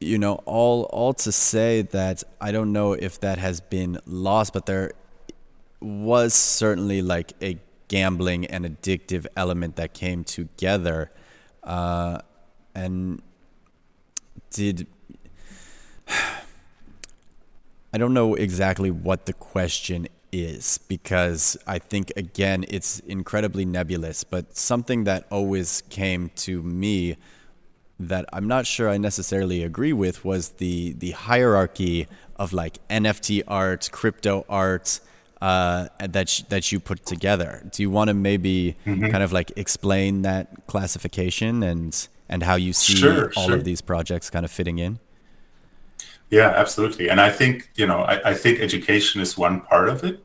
you 0.00 0.18
know 0.18 0.34
all 0.44 0.84
all 0.84 1.14
to 1.14 1.32
say 1.32 1.82
that 1.82 2.22
I 2.40 2.52
don't 2.52 2.72
know 2.72 2.92
if 2.92 3.20
that 3.20 3.38
has 3.38 3.60
been 3.60 3.98
lost, 4.06 4.52
but 4.52 4.66
there 4.66 4.92
was 5.80 6.34
certainly 6.34 7.02
like 7.02 7.32
a 7.42 7.58
gambling 7.88 8.46
and 8.46 8.64
addictive 8.64 9.26
element 9.36 9.76
that 9.76 9.94
came 9.94 10.24
together, 10.24 11.10
uh, 11.62 12.20
and 12.74 13.22
did. 14.50 14.86
I 17.92 17.98
don't 17.98 18.12
know 18.12 18.34
exactly 18.34 18.90
what 18.90 19.26
the 19.26 19.32
question 19.32 20.08
is 20.32 20.78
because 20.88 21.56
I 21.64 21.78
think 21.78 22.12
again 22.16 22.64
it's 22.68 22.98
incredibly 23.00 23.64
nebulous, 23.64 24.24
but 24.24 24.56
something 24.56 25.04
that 25.04 25.26
always 25.30 25.84
came 25.90 26.30
to 26.36 26.60
me 26.60 27.16
that 27.98 28.24
I'm 28.32 28.48
not 28.48 28.66
sure 28.66 28.88
I 28.88 28.98
necessarily 28.98 29.62
agree 29.62 29.92
with 29.92 30.24
was 30.24 30.50
the 30.50 30.92
the 30.94 31.12
hierarchy 31.12 32.08
of 32.36 32.52
like 32.52 32.86
NFT 32.88 33.42
art, 33.46 33.88
crypto 33.92 34.44
art 34.48 35.00
uh, 35.40 35.88
that 36.00 36.42
that 36.48 36.72
you 36.72 36.80
put 36.80 37.06
together. 37.06 37.62
Do 37.70 37.82
you 37.82 37.90
want 37.90 38.08
to 38.08 38.14
maybe 38.14 38.76
mm-hmm. 38.86 39.10
kind 39.10 39.22
of 39.22 39.32
like 39.32 39.52
explain 39.56 40.22
that 40.22 40.66
classification 40.66 41.62
and 41.62 42.08
and 42.28 42.42
how 42.42 42.56
you 42.56 42.72
see 42.72 42.96
sure, 42.96 43.32
all 43.36 43.48
sure. 43.48 43.56
of 43.56 43.64
these 43.64 43.80
projects 43.80 44.30
kind 44.30 44.44
of 44.44 44.50
fitting 44.50 44.78
in? 44.78 44.98
Yeah, 46.30 46.48
absolutely. 46.48 47.08
And 47.10 47.20
I 47.20 47.30
think 47.30 47.70
you 47.76 47.86
know 47.86 48.00
I, 48.00 48.30
I 48.30 48.34
think 48.34 48.60
education 48.60 49.20
is 49.20 49.38
one 49.38 49.60
part 49.60 49.88
of 49.88 50.02
it. 50.02 50.24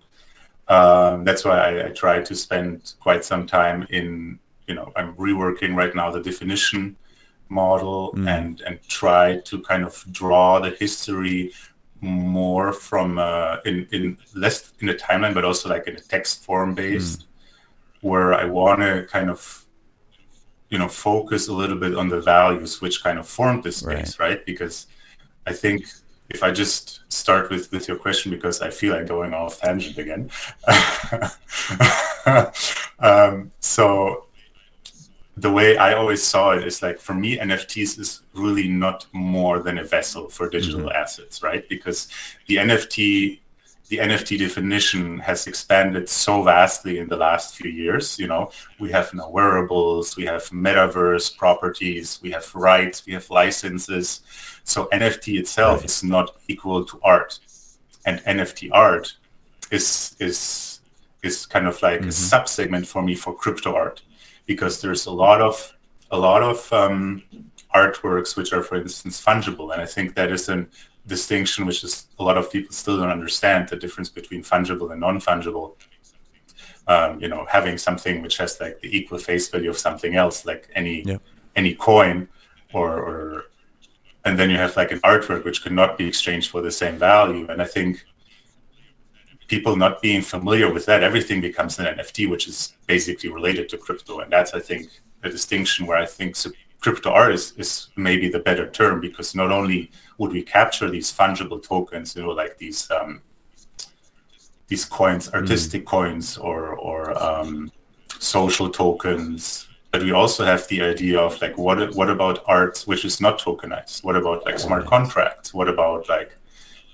Um, 0.68 1.24
that's 1.24 1.44
why 1.44 1.58
I, 1.58 1.88
I 1.88 1.90
try 1.90 2.22
to 2.22 2.36
spend 2.36 2.94
quite 3.00 3.26
some 3.26 3.46
time 3.46 3.86
in 3.90 4.40
you 4.68 4.74
know 4.74 4.92
I'm 4.96 5.14
reworking 5.16 5.76
right 5.76 5.94
now 5.94 6.10
the 6.12 6.22
definition 6.22 6.96
model 7.50 8.14
mm. 8.14 8.28
and 8.28 8.62
and 8.62 8.80
try 8.88 9.40
to 9.46 9.62
kind 9.62 9.84
of 9.84 10.04
draw 10.12 10.60
the 10.60 10.72
history 10.72 11.52
more 12.02 12.72
from 12.72 13.18
uh, 13.18 13.58
in 13.66 13.88
in 13.92 14.18
less 14.36 14.74
in 14.80 14.90
a 14.90 14.94
timeline, 14.94 15.34
but 15.34 15.44
also 15.44 15.70
like 15.70 15.88
in 15.88 15.96
a 15.96 16.00
text 16.00 16.44
form 16.44 16.74
based, 16.74 17.22
mm. 17.22 17.26
where 18.02 18.34
I 18.34 18.46
want 18.46 18.82
to 18.82 19.06
kind 19.10 19.30
of 19.30 19.66
you 20.70 20.78
know 20.78 20.88
focus 20.88 21.48
a 21.48 21.54
little 21.54 21.78
bit 21.78 21.96
on 21.96 22.10
the 22.10 22.22
values 22.22 22.82
which 22.82 23.04
kind 23.04 23.20
of 23.20 23.28
formed 23.28 23.64
this 23.64 23.78
space, 23.78 24.20
right? 24.20 24.30
right? 24.30 24.46
Because 24.46 24.88
I 25.46 25.54
think 25.54 25.86
if 26.30 26.44
I 26.44 26.52
just 26.52 27.02
start 27.12 27.50
with 27.50 27.72
with 27.72 27.88
your 27.88 27.98
question 27.98 28.32
because 28.32 28.62
I 28.62 28.70
feel 28.70 28.94
like 28.94 29.08
going 29.08 29.34
off 29.34 29.60
tangent 29.60 29.98
again. 29.98 30.30
um, 33.00 33.52
so 33.60 34.26
the 35.42 35.52
way 35.52 35.78
I 35.78 35.94
always 35.94 36.22
saw 36.22 36.52
it 36.52 36.66
is 36.66 36.82
like 36.82 37.00
for 37.00 37.14
me, 37.14 37.38
NFTs 37.38 38.00
is 38.00 38.22
really 38.34 38.68
not 38.68 39.06
more 39.14 39.60
than 39.60 39.78
a 39.78 39.84
vessel 39.84 40.28
for 40.30 40.50
digital 40.50 40.82
mm-hmm. 40.82 41.04
assets, 41.04 41.42
right? 41.42 41.68
Because 41.70 42.08
the 42.48 42.58
NFT 42.58 43.40
the 43.88 43.98
NFT 43.98 44.38
definition 44.38 45.18
has 45.18 45.48
expanded 45.48 46.08
so 46.08 46.44
vastly 46.44 47.00
in 47.00 47.08
the 47.08 47.18
last 47.18 47.56
few 47.56 47.72
years. 47.72 48.20
You 48.20 48.28
know, 48.28 48.52
we 48.80 48.92
have 48.92 49.12
now 49.16 49.32
wearables, 49.32 50.16
we 50.16 50.26
have 50.26 50.44
metaverse 50.50 51.36
properties, 51.36 52.20
we 52.22 52.30
have 52.30 52.54
rights, 52.54 53.08
we 53.08 53.14
have 53.14 53.28
licenses. 53.32 54.22
So 54.64 54.86
NFT 54.94 55.40
itself 55.40 55.80
right. 55.80 55.86
is 55.86 56.04
not 56.04 56.36
equal 56.48 56.86
to 56.86 57.00
art, 57.02 57.40
and 58.06 58.20
NFT 58.26 58.70
art 58.72 59.16
is 59.72 60.16
is 60.20 60.82
is 61.24 61.46
kind 61.46 61.68
of 61.68 61.82
like 61.82 62.02
mm-hmm. 62.02 62.10
a 62.10 62.12
subsegment 62.12 62.86
for 62.86 63.02
me 63.02 63.16
for 63.16 63.34
crypto 63.34 63.76
art 63.76 64.04
because 64.50 64.82
there's 64.82 65.06
a 65.06 65.12
lot 65.12 65.40
of 65.42 65.56
a 66.10 66.18
lot 66.18 66.42
of 66.42 66.58
um, 66.74 67.22
artworks 67.76 68.36
which 68.36 68.52
are, 68.52 68.64
for 68.64 68.78
instance, 68.78 69.24
fungible, 69.24 69.72
and 69.72 69.80
I 69.80 69.86
think 69.86 70.16
that 70.16 70.32
is 70.32 70.50
a 70.50 70.66
distinction 71.06 71.68
which 71.68 71.84
is 71.84 72.08
a 72.18 72.24
lot 72.24 72.36
of 72.36 72.52
people 72.52 72.74
still 72.74 72.98
don't 72.98 73.16
understand 73.18 73.70
the 73.70 73.76
difference 73.76 74.10
between 74.10 74.42
fungible 74.42 74.92
and 74.92 75.00
non-fungible. 75.00 75.76
Um, 76.88 77.22
you 77.22 77.28
know, 77.28 77.46
having 77.48 77.78
something 77.78 78.24
which 78.24 78.38
has 78.38 78.60
like 78.60 78.82
the 78.82 78.90
equal 78.98 79.20
face 79.20 79.48
value 79.50 79.70
of 79.70 79.78
something 79.78 80.16
else, 80.16 80.38
like 80.52 80.68
any 80.74 81.04
yeah. 81.06 81.18
any 81.56 81.76
coin, 81.76 82.28
or, 82.74 82.90
or 83.10 83.20
and 84.26 84.34
then 84.40 84.50
you 84.50 84.58
have 84.58 84.76
like 84.76 84.92
an 84.92 85.02
artwork 85.02 85.46
which 85.46 85.62
cannot 85.64 85.96
be 86.00 86.08
exchanged 86.08 86.50
for 86.50 86.64
the 86.64 86.72
same 86.72 86.98
value. 86.98 87.46
And 87.52 87.62
I 87.62 87.66
think 87.76 88.04
people 89.50 89.76
not 89.76 90.02
being 90.02 90.22
familiar 90.22 90.72
with 90.72 90.86
that, 90.86 91.04
everything 91.04 91.42
becomes 91.42 91.80
an 91.80 91.86
NFT, 91.98 92.30
which 92.30 92.48
is 92.48 92.76
basically 92.88 93.30
related 93.30 93.68
to 93.70 93.78
crypto. 93.78 94.20
And 94.20 94.32
that's, 94.32 94.54
I 94.54 94.60
think, 94.60 94.90
a 95.24 95.30
distinction 95.30 95.86
where 95.86 95.98
I 95.98 96.06
think 96.06 96.38
crypto 96.80 97.10
art 97.10 97.34
is, 97.34 97.54
is 97.58 97.90
maybe 97.98 98.30
the 98.30 98.40
better 98.40 98.70
term 98.70 99.02
because 99.02 99.36
not 99.36 99.52
only 99.52 99.92
would 100.18 100.32
we 100.32 100.44
capture 100.44 100.90
these 100.90 101.12
fungible 101.12 101.62
tokens, 101.62 102.16
you 102.16 102.22
know, 102.22 102.30
like 102.30 102.58
these 102.58 102.90
um, 102.92 103.22
these 104.68 104.86
coins, 104.86 105.34
artistic 105.34 105.82
mm. 105.84 105.88
coins 105.88 106.38
or 106.38 106.76
or 106.76 107.22
um, 107.22 107.72
social 108.20 108.70
tokens, 108.70 109.68
but 109.92 110.04
we 110.04 110.12
also 110.12 110.46
have 110.46 110.68
the 110.68 110.82
idea 110.82 111.20
of 111.20 111.42
like 111.42 111.58
what 111.58 111.96
what 111.96 112.10
about 112.10 112.44
art 112.46 112.84
which 112.86 113.04
is 113.04 113.20
not 113.20 113.40
tokenized 113.40 114.04
what 114.04 114.16
about 114.16 114.46
like 114.46 114.60
smart 114.60 114.86
contracts 114.86 115.54
what 115.54 115.68
about 115.68 116.08
like 116.10 116.36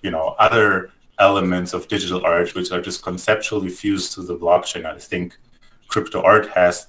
you 0.01 0.11
know 0.11 0.35
other 0.39 0.91
elements 1.19 1.73
of 1.73 1.87
digital 1.87 2.25
art 2.25 2.53
which 2.55 2.71
are 2.71 2.81
just 2.81 3.01
conceptually 3.03 3.69
fused 3.69 4.13
to 4.13 4.21
the 4.21 4.35
blockchain 4.35 4.85
i 4.85 4.97
think 4.97 5.37
crypto 5.87 6.21
art 6.21 6.49
has 6.49 6.87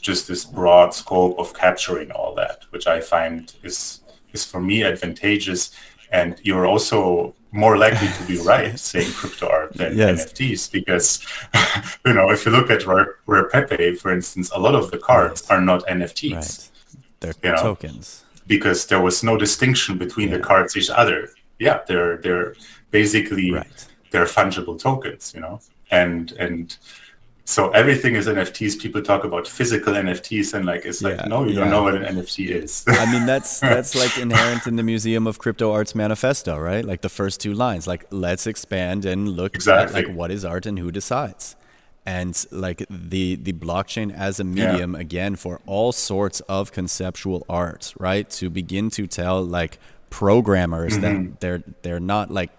just 0.00 0.26
this 0.26 0.44
broad 0.44 0.92
scope 0.92 1.38
of 1.38 1.54
capturing 1.54 2.10
all 2.10 2.34
that 2.34 2.64
which 2.70 2.86
i 2.86 3.00
find 3.00 3.54
is 3.62 4.00
is 4.32 4.44
for 4.44 4.60
me 4.60 4.82
advantageous 4.82 5.70
and 6.10 6.38
you're 6.42 6.66
also 6.66 7.34
more 7.52 7.76
likely 7.76 8.08
to 8.08 8.24
be 8.26 8.38
right 8.38 8.78
saying 8.90 9.10
crypto 9.12 9.48
art 9.48 9.72
than 9.74 9.96
yes. 9.96 10.32
NFTs 10.32 10.72
because 10.72 11.24
you 12.06 12.12
know 12.12 12.30
if 12.30 12.44
you 12.44 12.52
look 12.52 12.70
at 12.70 12.86
Rare, 12.86 13.16
Rare 13.26 13.48
Pepe, 13.48 13.94
for 13.96 14.12
instance, 14.12 14.50
a 14.54 14.58
lot 14.58 14.74
of 14.74 14.90
the 14.90 14.98
cards 14.98 15.42
right. 15.48 15.56
are 15.56 15.60
not 15.60 15.86
NFTs. 15.86 16.34
Right. 16.34 16.70
They're 17.20 17.34
you 17.42 17.50
know, 17.50 17.62
tokens 17.62 18.24
because 18.46 18.86
there 18.86 19.00
was 19.00 19.22
no 19.22 19.36
distinction 19.36 19.98
between 19.98 20.28
yeah. 20.28 20.38
the 20.38 20.42
cards 20.42 20.76
each 20.76 20.90
other. 20.90 21.30
Yeah, 21.62 21.80
they're 21.86 22.16
they're 22.16 22.54
basically 22.90 23.52
right. 23.52 23.86
they're 24.10 24.24
fungible 24.24 24.76
tokens. 24.78 25.32
You 25.34 25.40
know, 25.40 25.60
and 25.90 26.32
and 26.32 26.76
so 27.44 27.70
everything 27.70 28.14
is 28.14 28.26
NFTs. 28.26 28.80
People 28.80 29.02
talk 29.02 29.24
about 29.24 29.46
physical 29.46 29.94
NFTs, 29.94 30.54
and 30.54 30.64
like 30.64 30.84
it's 30.84 31.02
yeah, 31.02 31.08
like 31.08 31.28
no, 31.28 31.44
you 31.44 31.52
yeah. 31.52 31.60
don't 31.60 31.70
know 31.70 31.82
what 31.82 31.94
an 31.94 32.02
NFT 32.02 32.48
is. 32.50 32.84
I 32.88 33.10
mean, 33.12 33.26
that's 33.26 33.60
that's 33.74 33.94
like 33.94 34.16
inherent 34.18 34.66
in 34.66 34.76
the 34.76 34.82
Museum 34.82 35.26
of 35.26 35.38
Crypto 35.38 35.72
Arts 35.72 35.94
manifesto, 35.94 36.56
right? 36.58 36.84
Like 36.84 37.02
the 37.02 37.08
first 37.08 37.40
two 37.40 37.52
lines, 37.52 37.86
like 37.86 38.06
let's 38.10 38.46
expand 38.46 39.04
and 39.04 39.28
look 39.28 39.54
exactly. 39.54 40.00
at 40.00 40.08
like 40.08 40.16
what 40.16 40.30
is 40.30 40.44
art 40.44 40.66
and 40.66 40.78
who 40.78 40.90
decides, 40.90 41.56
and 42.06 42.44
like 42.50 42.84
the 42.88 43.34
the 43.34 43.52
blockchain 43.52 44.14
as 44.14 44.40
a 44.40 44.44
medium 44.44 44.94
yeah. 44.94 45.00
again 45.00 45.36
for 45.36 45.60
all 45.66 45.92
sorts 45.92 46.40
of 46.42 46.72
conceptual 46.72 47.44
art, 47.48 47.92
right? 47.98 48.30
To 48.30 48.50
begin 48.50 48.88
to 48.90 49.06
tell 49.06 49.42
like 49.42 49.78
programmers 50.12 50.98
mm-hmm. 50.98 51.30
that 51.30 51.40
they're 51.40 51.62
they're 51.80 51.98
not 51.98 52.30
like 52.30 52.50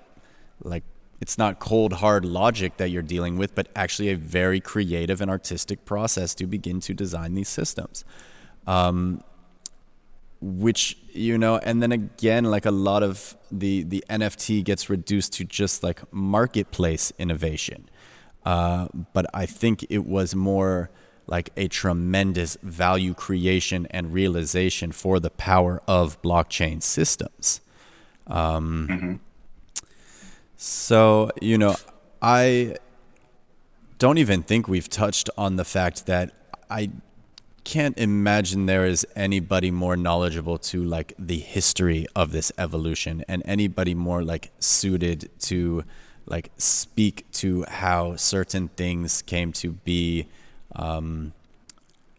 like 0.63 0.84
it's 1.22 1.38
not 1.38 1.60
cold 1.60 1.94
hard 1.94 2.26
logic 2.26 2.78
that 2.78 2.89
you're 2.89 3.04
dealing 3.04 3.38
with 3.38 3.54
but 3.54 3.68
actually 3.76 4.10
a 4.10 4.16
very 4.16 4.60
creative 4.60 5.22
and 5.22 5.30
artistic 5.30 5.86
process 5.86 6.34
to 6.34 6.48
begin 6.48 6.80
to 6.80 6.96
design 6.96 7.36
these 7.36 7.48
systems 7.48 8.04
um, 8.66 9.24
which 10.42 10.98
you 11.12 11.38
know 11.38 11.58
and 11.60 11.82
then 11.84 11.92
again 11.92 12.44
like 12.44 12.66
a 12.66 12.72
lot 12.72 13.04
of 13.04 13.38
the 13.52 13.84
the 13.84 14.04
nft 14.10 14.63
gets 14.63 14.89
reduced 14.89 15.32
to 15.32 15.44
just 15.44 15.84
like 15.84 16.02
marketplace 16.12 17.13
innovation 17.20 17.88
uh, 18.46 18.88
but 19.13 19.28
i 19.32 19.46
think 19.46 19.86
it 19.92 20.06
was 20.06 20.34
more 20.34 20.89
like 21.28 21.50
a 21.56 21.68
tremendous 21.68 22.58
value 22.62 23.14
creation 23.14 23.88
and 23.92 24.14
realization 24.14 24.92
for 24.92 25.20
the 25.20 25.30
power 25.30 25.82
of 25.88 26.22
blockchain 26.22 26.82
systems. 26.82 27.62
Um, 28.28 28.88
mm-hmm. 28.90 29.14
so, 30.58 31.32
you 31.42 31.58
know, 31.58 31.76
I 32.22 32.76
don't 34.00 34.18
even 34.18 34.44
think 34.44 34.68
we've 34.68 34.90
touched 34.90 35.30
on 35.38 35.56
the 35.56 35.66
fact 35.66 36.06
that 36.08 36.32
I 36.70 36.92
can't 37.64 37.98
imagine 37.98 38.66
there 38.66 38.86
is 38.86 39.08
anybody 39.16 39.72
more 39.72 39.96
knowledgeable 39.96 40.58
to 40.58 40.84
like 40.84 41.14
the 41.18 41.40
history 41.40 42.06
of 42.16 42.32
this 42.32 42.52
evolution 42.58 43.24
and 43.28 43.42
anybody 43.46 43.96
more 43.96 44.24
like 44.24 44.52
suited 44.60 45.30
to 45.40 45.84
like 46.26 46.52
speak 46.58 47.26
to 47.32 47.64
how 47.68 48.16
certain 48.16 48.68
things 48.70 49.22
came 49.22 49.52
to 49.54 49.72
be 49.72 50.28
um, 50.76 51.34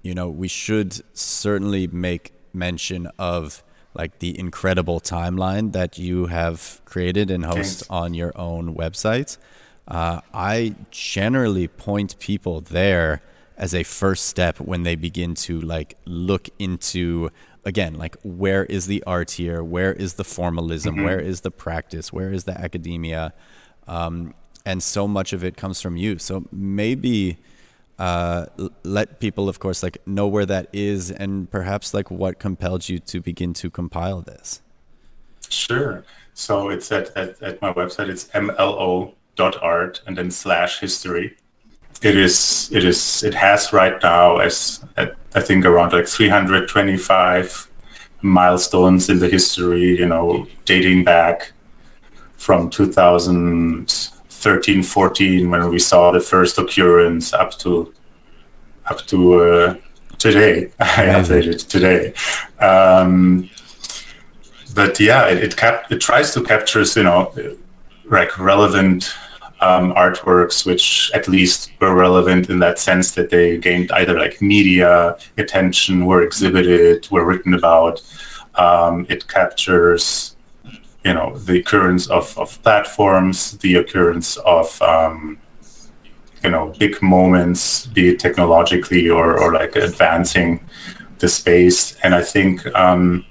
you 0.03 0.15
know 0.15 0.29
we 0.29 0.49
should 0.49 1.01
certainly 1.17 1.87
make 1.87 2.33
mention 2.53 3.09
of 3.19 3.63
like 3.95 4.19
the 4.19 4.39
incredible 4.39 5.01
timeline 5.01 5.73
that 5.73 5.99
you 5.99 6.27
have 6.27 6.81
created 6.85 7.31
and 7.31 7.45
host 7.45 7.81
Thanks. 7.81 7.91
on 7.91 8.15
your 8.15 8.37
own 8.37 8.75
website. 8.75 9.39
Uh, 9.87 10.21
I 10.33 10.75
generally 10.91 11.69
point 11.69 12.19
people 12.19 12.61
there 12.61 13.23
as 13.57 13.75
a 13.75 13.83
first 13.85 14.27
step 14.27 14.59
when 14.59 14.83
they 14.83 14.97
begin 14.97 15.35
to 15.35 15.61
like 15.61 15.97
look 16.07 16.49
into 16.59 17.31
again 17.65 17.95
like 17.95 18.17
where 18.23 18.65
is 18.65 18.87
the 18.87 19.03
art 19.07 19.33
here 19.33 19.63
where 19.63 19.93
is 19.93 20.15
the 20.15 20.25
formalism 20.25 20.97
mm-hmm. 20.97 21.05
where 21.05 21.21
is 21.21 21.43
the 21.43 21.51
practice 21.51 22.13
where 22.13 22.33
is 22.33 22.45
the 22.45 22.59
academia 22.59 23.33
um, 23.87 24.35
and 24.67 24.83
so 24.83 25.07
much 25.07 25.33
of 25.33 25.45
it 25.45 25.57
comes 25.57 25.81
from 25.81 25.97
you 25.97 26.19
so 26.19 26.45
maybe 26.51 27.39
uh, 27.99 28.47
let 28.83 29.21
people, 29.21 29.49
of 29.49 29.59
course, 29.59 29.83
like 29.83 29.99
know 30.07 30.27
where 30.27 30.47
that 30.47 30.69
is 30.73 31.11
and 31.11 31.51
perhaps 31.51 31.95
like 31.95 32.11
what 32.11 32.39
compelled 32.39 32.89
you 32.89 32.99
to 32.99 33.21
begin 33.21 33.55
to 33.55 33.71
compile 33.71 34.21
this. 34.21 34.63
Sure. 35.49 36.05
So 36.35 36.69
it's 36.69 36.91
at, 36.91 37.17
at, 37.17 37.41
at 37.43 37.63
my 37.63 37.73
website, 37.73 38.09
it's 38.09 38.27
mlo.art 38.29 40.03
and 40.07 40.19
then 40.19 40.31
slash 40.31 40.81
history. 40.81 41.37
It 42.03 42.17
is, 42.17 42.71
it 42.73 42.85
is, 42.85 43.23
it 43.23 43.35
has 43.35 43.73
right 43.73 44.03
now 44.03 44.39
as 44.39 44.85
at, 44.97 45.15
I 45.35 45.41
think 45.41 45.65
around 45.65 45.93
like 45.93 46.09
325 46.09 47.71
milestones 48.23 49.09
in 49.09 49.21
the 49.21 49.29
history, 49.29 49.99
you 49.99 50.07
know, 50.07 50.47
dating 50.65 51.05
back 51.05 51.53
from 52.37 52.69
2000 52.69 54.14
13, 54.45 54.83
14 54.83 55.51
when 55.51 55.71
we 55.71 55.79
saw 55.79 56.11
the 56.11 56.21
first 56.21 56.59
occurrence 56.59 57.33
up 57.33 57.59
to 57.59 57.95
up 58.91 59.01
to 59.07 59.41
uh, 59.41 59.77
today. 60.19 60.71
I 60.81 61.07
updated 61.19 61.67
today. 61.67 62.13
Um, 62.61 63.49
but 64.75 65.01
yeah, 65.01 65.29
it 65.29 65.39
it, 65.39 65.57
cap- 65.57 65.91
it 65.91 66.01
tries 66.03 66.35
to 66.35 66.43
capture 66.43 66.85
you 66.95 67.05
know 67.05 67.33
like 68.05 68.39
relevant 68.39 69.15
um, 69.63 69.95
artworks, 69.95 70.67
which 70.67 71.11
at 71.15 71.27
least 71.27 71.71
were 71.81 71.95
relevant 71.95 72.51
in 72.51 72.59
that 72.59 72.79
sense 72.79 73.13
that 73.13 73.31
they 73.31 73.57
gained 73.57 73.91
either 73.93 74.19
like 74.19 74.43
media 74.43 75.17
attention, 75.39 76.05
were 76.05 76.23
exhibited, 76.23 77.09
were 77.11 77.25
written 77.25 77.55
about. 77.55 78.03
Um, 78.57 79.07
it 79.09 79.27
captures 79.27 80.34
you 81.05 81.13
know 81.13 81.37
the 81.39 81.61
occurrence 81.61 82.09
of, 82.09 82.37
of 82.39 82.61
platforms, 82.63 83.59
the 83.59 83.77
occurrence 83.77 84.37
of 84.39 84.81
um, 84.83 85.39
you 86.43 86.51
know 86.51 86.73
big 86.79 87.01
moments, 87.03 87.87
be 87.87 88.09
it 88.11 88.19
technologically 88.19 89.09
or 89.09 89.39
or 89.39 89.53
like 89.53 89.77
advancing 89.77 90.61
the 91.19 91.29
space. 91.29 91.97
And 92.03 92.15
I 92.15 92.23
think 92.23 92.67
um, 92.75 93.25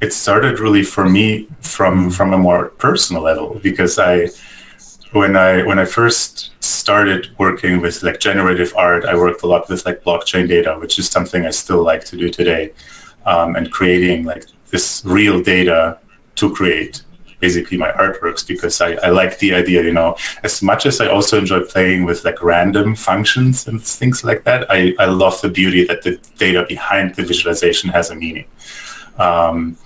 it 0.00 0.12
started 0.12 0.60
really 0.60 0.84
for 0.84 1.08
me 1.08 1.48
from 1.60 2.10
from 2.10 2.32
a 2.32 2.38
more 2.38 2.68
personal 2.78 3.22
level 3.22 3.58
because 3.62 3.98
I 3.98 4.28
when 5.12 5.36
I 5.36 5.64
when 5.64 5.78
I 5.78 5.84
first 5.84 6.52
started 6.60 7.28
working 7.38 7.80
with 7.80 8.02
like 8.02 8.20
generative 8.20 8.72
art, 8.76 9.04
I 9.04 9.16
worked 9.16 9.42
a 9.42 9.46
lot 9.46 9.68
with 9.68 9.84
like 9.84 10.04
blockchain 10.04 10.46
data, 10.48 10.76
which 10.78 10.98
is 10.98 11.08
something 11.08 11.46
I 11.46 11.50
still 11.50 11.82
like 11.82 12.04
to 12.06 12.16
do 12.16 12.30
today, 12.30 12.72
um, 13.26 13.56
and 13.56 13.72
creating 13.72 14.24
like 14.24 14.44
this 14.70 15.02
real 15.04 15.42
data 15.42 15.98
to 16.36 16.54
create 16.54 17.02
basically 17.40 17.78
my 17.78 17.90
artworks 17.92 18.46
because 18.46 18.80
I, 18.80 18.94
I 18.94 19.10
like 19.10 19.38
the 19.38 19.54
idea, 19.54 19.82
you 19.82 19.92
know, 19.92 20.16
as 20.42 20.62
much 20.62 20.86
as 20.86 21.00
I 21.00 21.08
also 21.08 21.38
enjoy 21.38 21.60
playing 21.60 22.04
with 22.04 22.24
like 22.24 22.42
random 22.42 22.94
functions 22.94 23.68
and 23.68 23.82
things 23.82 24.24
like 24.24 24.44
that, 24.44 24.70
I, 24.70 24.94
I 24.98 25.06
love 25.06 25.40
the 25.40 25.48
beauty 25.48 25.84
that 25.84 26.02
the 26.02 26.18
data 26.38 26.64
behind 26.68 27.14
the 27.14 27.24
visualization 27.24 27.90
has 27.90 28.10
a 28.10 28.14
meaning. 28.14 28.46
Um, 29.18 29.76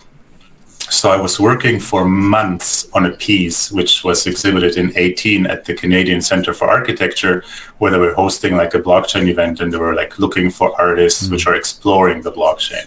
So 0.92 1.10
I 1.10 1.16
was 1.16 1.40
working 1.40 1.80
for 1.80 2.04
months 2.04 2.86
on 2.92 3.06
a 3.06 3.10
piece 3.10 3.72
which 3.72 4.04
was 4.04 4.26
exhibited 4.26 4.76
in 4.76 4.92
18 4.94 5.46
at 5.46 5.64
the 5.64 5.74
Canadian 5.74 6.20
Center 6.20 6.52
for 6.52 6.68
Architecture, 6.68 7.44
where 7.78 7.90
they 7.90 7.98
were 7.98 8.12
hosting 8.12 8.56
like 8.56 8.74
a 8.74 8.78
blockchain 8.78 9.26
event 9.28 9.60
and 9.60 9.72
they 9.72 9.78
were 9.78 9.94
like 9.94 10.18
looking 10.18 10.50
for 10.50 10.78
artists 10.78 11.22
mm-hmm. 11.22 11.32
which 11.32 11.46
are 11.46 11.54
exploring 11.54 12.20
the 12.20 12.30
blockchain. 12.30 12.86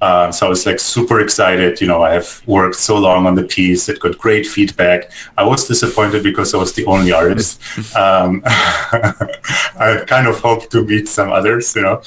Um, 0.00 0.32
so 0.32 0.46
I 0.46 0.48
was 0.48 0.64
like 0.66 0.78
super 0.78 1.20
excited. 1.20 1.80
You 1.80 1.88
know, 1.88 2.02
I 2.02 2.12
have 2.14 2.42
worked 2.46 2.76
so 2.76 2.96
long 2.98 3.26
on 3.26 3.34
the 3.34 3.44
piece. 3.44 3.88
It 3.88 4.00
got 4.00 4.16
great 4.18 4.46
feedback. 4.46 5.10
I 5.36 5.44
was 5.44 5.66
disappointed 5.66 6.22
because 6.22 6.54
I 6.54 6.58
was 6.58 6.72
the 6.72 6.86
only 6.86 7.12
artist. 7.12 7.60
Um, 7.96 8.42
I 8.46 10.04
kind 10.06 10.26
of 10.28 10.38
hoped 10.40 10.70
to 10.72 10.84
meet 10.84 11.08
some 11.08 11.32
others, 11.32 11.74
you 11.74 11.82
know, 11.82 12.02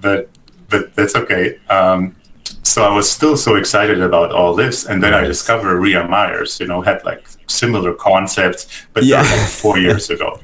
but 0.00 0.30
but 0.68 0.94
that's 0.94 1.14
okay. 1.16 1.58
Um, 1.68 2.14
so 2.64 2.82
I 2.82 2.94
was 2.94 3.10
still 3.10 3.36
so 3.36 3.56
excited 3.56 4.00
about 4.00 4.32
all 4.32 4.54
this, 4.54 4.86
and 4.86 5.02
then 5.02 5.12
I 5.12 5.22
discovered 5.24 5.78
Rhea 5.78 6.08
Myers. 6.08 6.58
You 6.58 6.66
know, 6.66 6.80
had 6.80 7.04
like 7.04 7.26
similar 7.46 7.92
concepts, 7.94 8.86
but 8.92 9.04
yeah. 9.04 9.20
like 9.20 9.48
four 9.48 9.78
years 9.78 10.10
ago. 10.10 10.40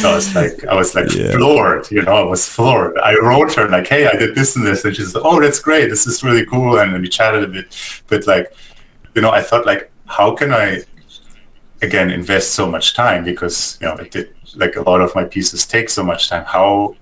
So 0.00 0.10
I 0.10 0.14
was 0.14 0.34
like, 0.34 0.64
I 0.66 0.74
was 0.74 0.94
like 0.94 1.12
yeah. 1.12 1.32
floored. 1.32 1.90
You 1.90 2.02
know, 2.02 2.14
I 2.14 2.22
was 2.22 2.46
floored. 2.48 2.96
I 2.98 3.14
wrote 3.14 3.54
her 3.54 3.68
like, 3.68 3.88
"Hey, 3.88 4.06
I 4.06 4.12
did 4.12 4.34
this 4.34 4.56
and 4.56 4.66
this," 4.66 4.84
and 4.84 4.94
she's 4.94 5.14
like, 5.14 5.24
"Oh, 5.24 5.40
that's 5.40 5.58
great. 5.58 5.88
This 5.88 6.06
is 6.06 6.22
really 6.22 6.46
cool." 6.46 6.78
And 6.78 7.00
we 7.00 7.08
chatted 7.08 7.42
a 7.42 7.48
bit, 7.48 7.74
but 8.08 8.26
like, 8.26 8.54
you 9.14 9.22
know, 9.22 9.30
I 9.30 9.42
thought 9.42 9.66
like, 9.66 9.90
how 10.06 10.34
can 10.34 10.52
I 10.52 10.84
again 11.82 12.10
invest 12.10 12.52
so 12.52 12.66
much 12.66 12.94
time 12.94 13.24
because 13.24 13.78
you 13.80 13.86
know 13.86 13.94
it 13.96 14.10
did 14.10 14.34
like 14.56 14.76
a 14.76 14.82
lot 14.82 15.00
of 15.00 15.14
my 15.14 15.24
pieces 15.24 15.66
take 15.66 15.88
so 15.90 16.02
much 16.02 16.28
time. 16.28 16.44
How 16.44 16.96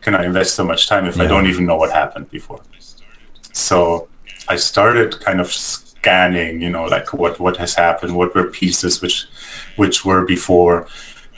can 0.00 0.14
I 0.14 0.24
invest 0.24 0.54
so 0.54 0.64
much 0.64 0.88
time 0.88 1.06
if 1.06 1.16
yeah. 1.16 1.24
I 1.24 1.26
don't 1.26 1.46
even 1.46 1.66
know 1.66 1.76
what 1.76 1.90
happened 1.92 2.30
before? 2.30 2.60
So 3.58 4.08
I 4.48 4.56
started 4.56 5.20
kind 5.20 5.40
of 5.40 5.52
scanning, 5.52 6.62
you 6.62 6.70
know, 6.70 6.84
like 6.84 7.12
what 7.12 7.40
what 7.40 7.56
has 7.56 7.74
happened, 7.74 8.16
what 8.16 8.34
were 8.34 8.46
pieces 8.50 9.02
which 9.02 9.26
which 9.76 10.04
were 10.04 10.24
before, 10.24 10.86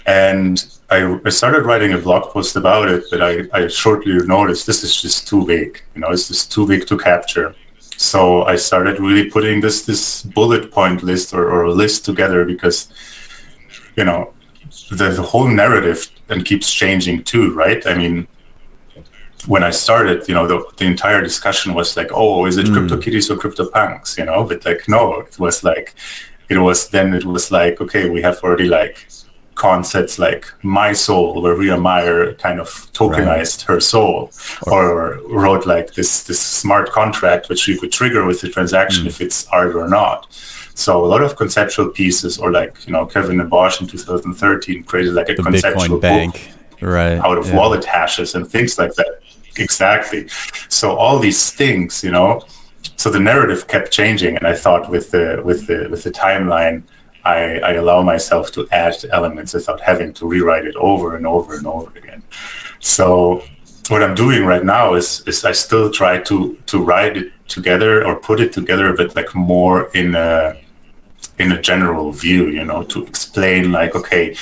and 0.06 0.64
I, 0.90 1.18
I 1.24 1.30
started 1.30 1.64
writing 1.64 1.92
a 1.92 1.98
blog 1.98 2.24
post 2.32 2.56
about 2.56 2.88
it. 2.88 3.04
But 3.10 3.22
I, 3.22 3.32
I 3.52 3.68
shortly 3.68 4.12
noticed 4.26 4.66
this 4.66 4.84
is 4.84 5.00
just 5.00 5.28
too 5.28 5.46
big, 5.46 5.82
you 5.94 6.00
know, 6.02 6.10
it's 6.10 6.28
just 6.28 6.52
too 6.52 6.66
big 6.66 6.86
to 6.88 6.98
capture. 6.98 7.54
So 7.96 8.42
I 8.44 8.56
started 8.56 9.00
really 9.00 9.30
putting 9.30 9.60
this 9.60 9.82
this 9.86 10.22
bullet 10.22 10.70
point 10.70 11.02
list 11.02 11.32
or, 11.32 11.50
or 11.50 11.68
list 11.70 12.04
together 12.04 12.44
because, 12.44 12.88
you 13.96 14.04
know, 14.04 14.32
the, 14.90 15.08
the 15.10 15.22
whole 15.22 15.48
narrative 15.48 16.10
and 16.28 16.44
keeps 16.44 16.72
changing 16.72 17.24
too, 17.24 17.54
right? 17.54 17.86
I 17.86 17.94
mean, 17.94 18.26
when 19.46 19.62
I 19.62 19.70
started, 19.70 20.28
you 20.28 20.34
know, 20.34 20.46
the, 20.46 20.64
the 20.76 20.84
entire 20.84 21.22
discussion 21.22 21.74
was 21.74 21.96
like, 21.96 22.10
oh, 22.12 22.46
is 22.46 22.56
it 22.56 22.66
mm. 22.66 22.74
CryptoKitties 22.74 23.30
or 23.30 23.36
Crypto 23.36 23.66
CryptoPunks? 23.66 24.18
You 24.18 24.26
know, 24.26 24.44
but 24.44 24.64
like, 24.64 24.88
no, 24.88 25.20
it 25.20 25.38
was 25.38 25.64
like, 25.64 25.94
it 26.48 26.58
was 26.58 26.88
then 26.90 27.14
it 27.14 27.24
was 27.24 27.50
like, 27.50 27.80
okay, 27.80 28.08
we 28.08 28.22
have 28.22 28.38
already 28.42 28.66
like 28.66 29.06
concepts 29.54 30.18
like 30.18 30.46
my 30.62 30.92
soul, 30.92 31.42
where 31.42 31.54
Rhea 31.54 31.76
Meyer 31.76 32.34
kind 32.34 32.58
of 32.60 32.68
tokenized 32.92 33.58
right. 33.58 33.74
her 33.74 33.80
soul, 33.80 34.30
or, 34.66 35.18
or, 35.28 35.40
wrote 35.42 35.66
like 35.66 35.94
this 35.94 36.24
this 36.24 36.40
smart 36.40 36.90
contract 36.90 37.48
which 37.48 37.68
you 37.68 37.78
could 37.78 37.92
trigger 37.92 38.24
with 38.24 38.40
the 38.40 38.48
transaction 38.48 39.04
mm. 39.04 39.08
if 39.08 39.20
it's 39.20 39.46
art 39.48 39.74
or 39.74 39.86
not. 39.86 40.26
So 40.74 41.04
a 41.04 41.08
lot 41.14 41.22
of 41.22 41.36
conceptual 41.36 41.90
pieces, 41.90 42.38
or 42.38 42.50
like 42.50 42.86
you 42.86 42.92
know, 42.92 43.04
Kevin 43.06 43.38
Abosch 43.38 43.80
in 43.80 43.86
2013 43.86 44.84
created 44.84 45.12
like 45.12 45.28
a 45.28 45.34
the 45.34 45.42
conceptual 45.42 45.98
Bitcoin 45.98 46.00
bank. 46.00 46.52
Right. 46.82 47.18
out 47.18 47.36
of 47.36 47.46
yeah. 47.46 47.56
wallet 47.58 47.84
hashes 47.84 48.34
and 48.34 48.48
things 48.48 48.78
like 48.78 48.94
that 48.94 49.20
exactly. 49.56 50.28
So 50.68 50.96
all 50.96 51.18
these 51.18 51.52
things, 51.52 52.02
you 52.04 52.10
know, 52.10 52.42
so 52.96 53.10
the 53.10 53.20
narrative 53.20 53.66
kept 53.66 53.90
changing, 53.90 54.36
and 54.36 54.46
I 54.46 54.54
thought 54.54 54.90
with 54.90 55.10
the 55.10 55.40
with 55.44 55.66
the 55.66 55.88
with 55.90 56.02
the 56.04 56.10
timeline, 56.10 56.82
I, 57.24 57.58
I 57.60 57.72
allow 57.72 58.02
myself 58.02 58.52
to 58.52 58.68
add 58.70 58.96
elements 59.12 59.54
without 59.54 59.80
having 59.80 60.12
to 60.14 60.26
rewrite 60.26 60.66
it 60.66 60.76
over 60.76 61.16
and 61.16 61.26
over 61.26 61.56
and 61.56 61.66
over 61.66 61.90
again. 61.96 62.22
So 62.80 63.42
what 63.88 64.02
I'm 64.02 64.14
doing 64.14 64.44
right 64.44 64.64
now 64.64 64.94
is 64.94 65.22
is 65.26 65.44
I 65.44 65.52
still 65.52 65.90
try 65.90 66.18
to 66.18 66.56
to 66.66 66.82
write 66.82 67.16
it 67.16 67.32
together 67.48 68.06
or 68.06 68.16
put 68.16 68.40
it 68.40 68.52
together, 68.52 68.94
but 68.94 69.16
like 69.16 69.34
more 69.34 69.90
in 69.94 70.14
a 70.14 70.56
in 71.38 71.52
a 71.52 71.60
general 71.60 72.12
view, 72.12 72.48
you 72.48 72.64
know, 72.64 72.82
to 72.84 73.02
explain 73.04 73.72
like, 73.72 73.94
okay, 73.94 74.36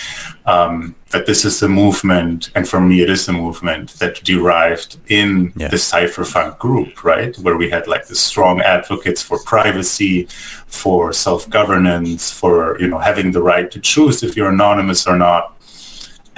um, 0.47 0.97
that 1.11 1.27
this 1.27 1.44
is 1.44 1.62
a 1.62 1.68
movement, 1.68 2.51
and 2.55 2.68
for 2.68 2.81
me, 2.81 3.01
it 3.01 3.09
is 3.09 3.29
a 3.29 3.33
movement 3.33 3.94
that 3.99 4.23
derived 4.25 4.99
in 5.09 5.53
yeah. 5.57 5.68
the 5.68 5.77
cypherpunk 5.77 6.59
group, 6.59 7.03
right, 7.03 7.37
where 7.38 7.57
we 7.57 7.71
had 7.71 7.87
like 7.87 8.07
the 8.07 8.14
strong 8.14 8.61
advocates 8.61 9.23
for 9.23 9.38
privacy, 9.44 10.25
for 10.66 11.12
self-governance, 11.12 12.31
for 12.31 12.79
you 12.81 12.88
know 12.88 12.99
having 12.99 13.33
the 13.33 13.42
right 13.42 13.71
to 13.71 13.81
choose 13.81 14.23
if 14.23 14.37
you're 14.37 14.51
anonymous 14.51 15.07
or 15.07 15.16
not, 15.16 15.58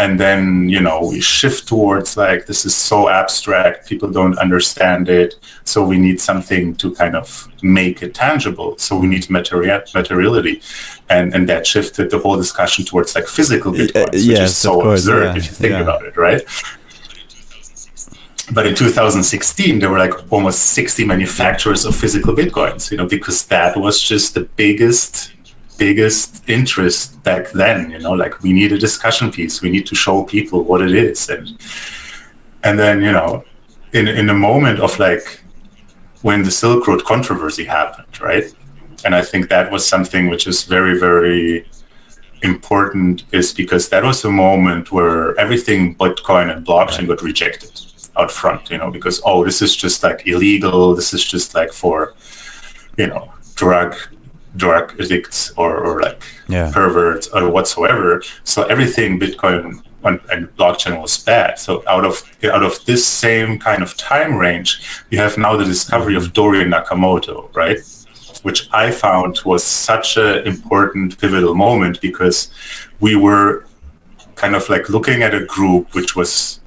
and 0.02 0.18
then 0.18 0.68
you 0.74 0.80
know 0.80 0.98
we 1.12 1.20
shift 1.20 1.68
towards 1.68 2.16
like 2.16 2.46
this 2.46 2.64
is 2.64 2.74
so 2.74 3.08
abstract 3.08 3.88
people 3.90 4.10
don't 4.10 4.36
understand 4.38 5.08
it 5.08 5.34
so 5.64 5.84
we 5.84 5.98
need 5.98 6.18
something 6.20 6.74
to 6.76 6.86
kind 6.94 7.14
of 7.14 7.26
make 7.62 8.02
it 8.02 8.14
tangible. 8.14 8.76
So 8.78 8.98
we 8.98 9.06
need 9.06 9.28
material 9.30 9.82
materiality. 9.94 10.62
And 11.08 11.34
and 11.34 11.48
that 11.48 11.66
shifted 11.66 12.10
the 12.10 12.18
whole 12.18 12.36
discussion 12.36 12.84
towards 12.84 13.14
like 13.14 13.26
physical 13.26 13.72
bitcoins 13.72 14.12
which 14.12 14.22
yes, 14.22 14.50
is 14.50 14.56
so 14.56 14.80
course, 14.80 15.00
absurd 15.00 15.24
yeah, 15.24 15.36
if 15.36 15.44
you 15.46 15.52
think 15.62 15.72
yeah. 15.72 15.80
about 15.80 16.04
it 16.04 16.16
right? 16.16 16.42
But 18.52 18.66
in 18.66 18.74
2016 18.74 19.78
there 19.80 19.90
were 19.90 19.98
like 19.98 20.32
almost 20.32 20.60
60 20.60 21.04
manufacturers 21.04 21.84
of 21.84 21.94
physical 21.94 22.34
bitcoins 22.34 22.90
you 22.90 22.96
know 22.96 23.06
because 23.06 23.44
that 23.46 23.76
was 23.76 24.00
just 24.00 24.34
the 24.34 24.44
biggest 24.56 25.32
biggest 25.84 26.30
interest 26.56 27.02
back 27.28 27.44
then 27.62 27.90
you 27.94 28.00
know 28.04 28.14
like 28.24 28.34
we 28.44 28.52
need 28.52 28.70
a 28.72 28.80
discussion 28.88 29.28
piece. 29.36 29.54
We 29.64 29.70
need 29.76 29.86
to 29.92 29.96
show 30.04 30.16
people 30.36 30.58
what 30.70 30.80
it 30.86 30.94
is. 31.08 31.20
And 31.34 31.46
and 32.66 32.74
then 32.82 32.96
you 33.06 33.12
know 33.18 33.30
in 33.98 34.04
in 34.20 34.26
a 34.36 34.38
moment 34.48 34.78
of 34.86 34.92
like 34.98 35.26
when 36.26 36.40
the 36.46 36.54
silk 36.62 36.86
road 36.88 37.02
controversy 37.12 37.64
happened 37.78 38.14
right? 38.28 38.46
And 39.04 39.14
i 39.20 39.22
think 39.30 39.42
that 39.48 39.66
was 39.74 39.82
something 39.94 40.24
which 40.32 40.44
is 40.52 40.58
very 40.76 40.94
very 41.06 41.42
important 42.52 43.24
is 43.38 43.46
because 43.62 43.84
that 43.92 44.02
was 44.10 44.18
a 44.24 44.32
moment 44.46 44.84
where 44.96 45.38
everything 45.44 45.80
bitcoin 46.02 46.46
and 46.52 46.66
blockchain 46.70 47.06
got 47.10 47.20
rejected 47.30 47.72
out 48.18 48.30
front 48.30 48.62
you 48.72 48.78
know 48.80 48.90
because 48.90 49.16
oh 49.24 49.38
this 49.48 49.62
is 49.62 49.72
just 49.84 50.02
like 50.02 50.26
illegal. 50.26 50.94
This 50.94 51.10
is 51.16 51.24
just 51.34 51.54
like 51.54 51.72
for 51.72 52.14
you 53.00 53.06
know 53.06 53.32
drug 53.54 53.90
drug 54.56 55.00
addicts 55.00 55.50
or, 55.56 55.76
or 55.76 56.02
like 56.02 56.22
yeah. 56.48 56.70
perverts 56.72 57.28
or 57.28 57.50
whatsoever. 57.50 58.22
So 58.44 58.64
everything 58.64 59.18
Bitcoin 59.18 59.82
and, 60.04 60.20
and, 60.30 60.56
blockchain 60.56 61.00
was 61.00 61.18
bad. 61.18 61.58
So 61.58 61.84
out 61.86 62.04
of 62.04 62.22
out 62.44 62.62
of 62.62 62.84
this 62.86 63.06
same 63.06 63.58
kind 63.58 63.82
of 63.82 63.96
time 63.96 64.36
range, 64.36 64.80
you 65.10 65.18
have 65.18 65.36
now 65.36 65.56
the 65.56 65.64
discovery 65.64 66.16
of 66.16 66.32
Dorian 66.32 66.70
Nakamoto, 66.70 67.54
right? 67.54 67.78
Which 68.42 68.68
I 68.72 68.90
found 68.90 69.40
was 69.44 69.62
such 69.62 70.16
an 70.16 70.46
important 70.46 71.18
pivotal 71.18 71.54
moment 71.54 72.00
because 72.00 72.50
we 72.98 73.14
were 73.14 73.66
kind 74.36 74.56
of 74.56 74.68
like 74.70 74.88
looking 74.88 75.22
at 75.22 75.34
a 75.34 75.44
group 75.44 75.94
which 75.94 76.16
was 76.16 76.60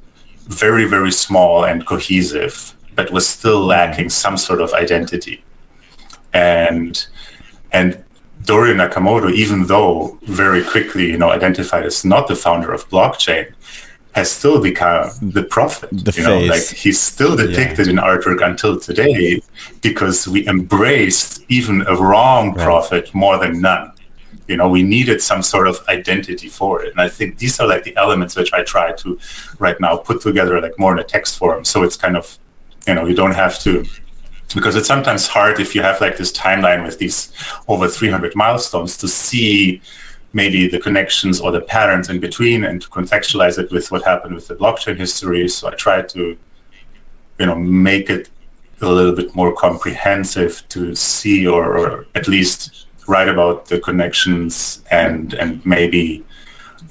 very 0.47 0.85
very 0.85 1.11
small 1.11 1.65
and 1.65 1.85
cohesive, 1.85 2.75
but 2.95 3.11
was 3.11 3.27
still 3.27 3.65
lacking 3.65 4.09
some 4.09 4.37
sort 4.37 4.61
of 4.61 4.73
identity. 4.73 5.43
And 6.33 7.05
and 7.73 8.03
Dorian 8.45 8.77
Nakamoto, 8.77 9.31
even 9.31 9.65
though 9.67 10.17
very 10.23 10.63
quickly, 10.63 11.09
you 11.09 11.17
know, 11.17 11.31
identified 11.31 11.85
as 11.85 12.05
not 12.05 12.27
the 12.27 12.35
founder 12.35 12.71
of 12.71 12.87
blockchain, 12.89 13.53
has 14.13 14.31
still 14.31 14.61
become 14.61 15.09
the 15.21 15.43
prophet. 15.43 15.89
The 15.91 16.13
you 16.15 16.23
know, 16.23 16.39
face. 16.39 16.49
like 16.49 16.77
he's 16.77 16.99
still 16.99 17.35
depicted 17.35 17.87
yeah. 17.87 17.93
in 17.93 17.97
artwork 17.97 18.45
until 18.45 18.79
today 18.79 19.41
because 19.81 20.27
we 20.27 20.47
embraced 20.47 21.43
even 21.49 21.81
a 21.87 21.95
wrong 21.95 22.53
right. 22.53 22.63
prophet 22.63 23.13
more 23.13 23.37
than 23.39 23.61
none. 23.61 23.91
You 24.47 24.57
know, 24.57 24.69
we 24.69 24.83
needed 24.83 25.21
some 25.21 25.41
sort 25.41 25.67
of 25.67 25.79
identity 25.87 26.49
for 26.49 26.83
it. 26.83 26.91
And 26.91 26.99
I 26.99 27.07
think 27.09 27.37
these 27.37 27.59
are 27.59 27.67
like 27.67 27.83
the 27.83 27.95
elements 27.95 28.35
which 28.35 28.53
I 28.53 28.61
try 28.63 28.91
to 28.91 29.17
right 29.57 29.79
now 29.79 29.97
put 29.97 30.21
together 30.21 30.61
like 30.61 30.77
more 30.77 30.91
in 30.91 30.99
a 30.99 31.03
text 31.03 31.37
form. 31.37 31.63
So 31.63 31.81
it's 31.81 31.95
kind 31.95 32.17
of, 32.17 32.37
you 32.85 32.93
know, 32.93 33.05
you 33.05 33.15
don't 33.15 33.33
have 33.33 33.57
to 33.59 33.85
because 34.53 34.75
it's 34.75 34.87
sometimes 34.87 35.27
hard 35.27 35.59
if 35.59 35.73
you 35.75 35.81
have 35.81 35.99
like 36.01 36.17
this 36.17 36.31
timeline 36.31 36.85
with 36.85 36.99
these 36.99 37.31
over 37.67 37.87
300 37.87 38.35
milestones 38.35 38.97
to 38.97 39.07
see 39.07 39.81
maybe 40.33 40.67
the 40.67 40.79
connections 40.79 41.39
or 41.39 41.51
the 41.51 41.61
patterns 41.61 42.09
in 42.09 42.19
between 42.19 42.63
and 42.63 42.81
to 42.81 42.89
contextualize 42.89 43.57
it 43.57 43.71
with 43.71 43.91
what 43.91 44.03
happened 44.03 44.33
with 44.33 44.47
the 44.47 44.55
blockchain 44.55 44.97
history 44.97 45.47
so 45.47 45.67
i 45.67 45.71
try 45.75 46.01
to 46.01 46.37
you 47.39 47.45
know 47.45 47.55
make 47.55 48.09
it 48.09 48.29
a 48.81 48.91
little 48.91 49.15
bit 49.15 49.33
more 49.35 49.53
comprehensive 49.53 50.63
to 50.69 50.93
see 50.95 51.47
or, 51.47 51.77
or 51.77 52.05
at 52.15 52.27
least 52.27 52.87
write 53.07 53.29
about 53.29 53.67
the 53.67 53.79
connections 53.79 54.83
and 54.91 55.33
and 55.35 55.65
maybe 55.65 56.23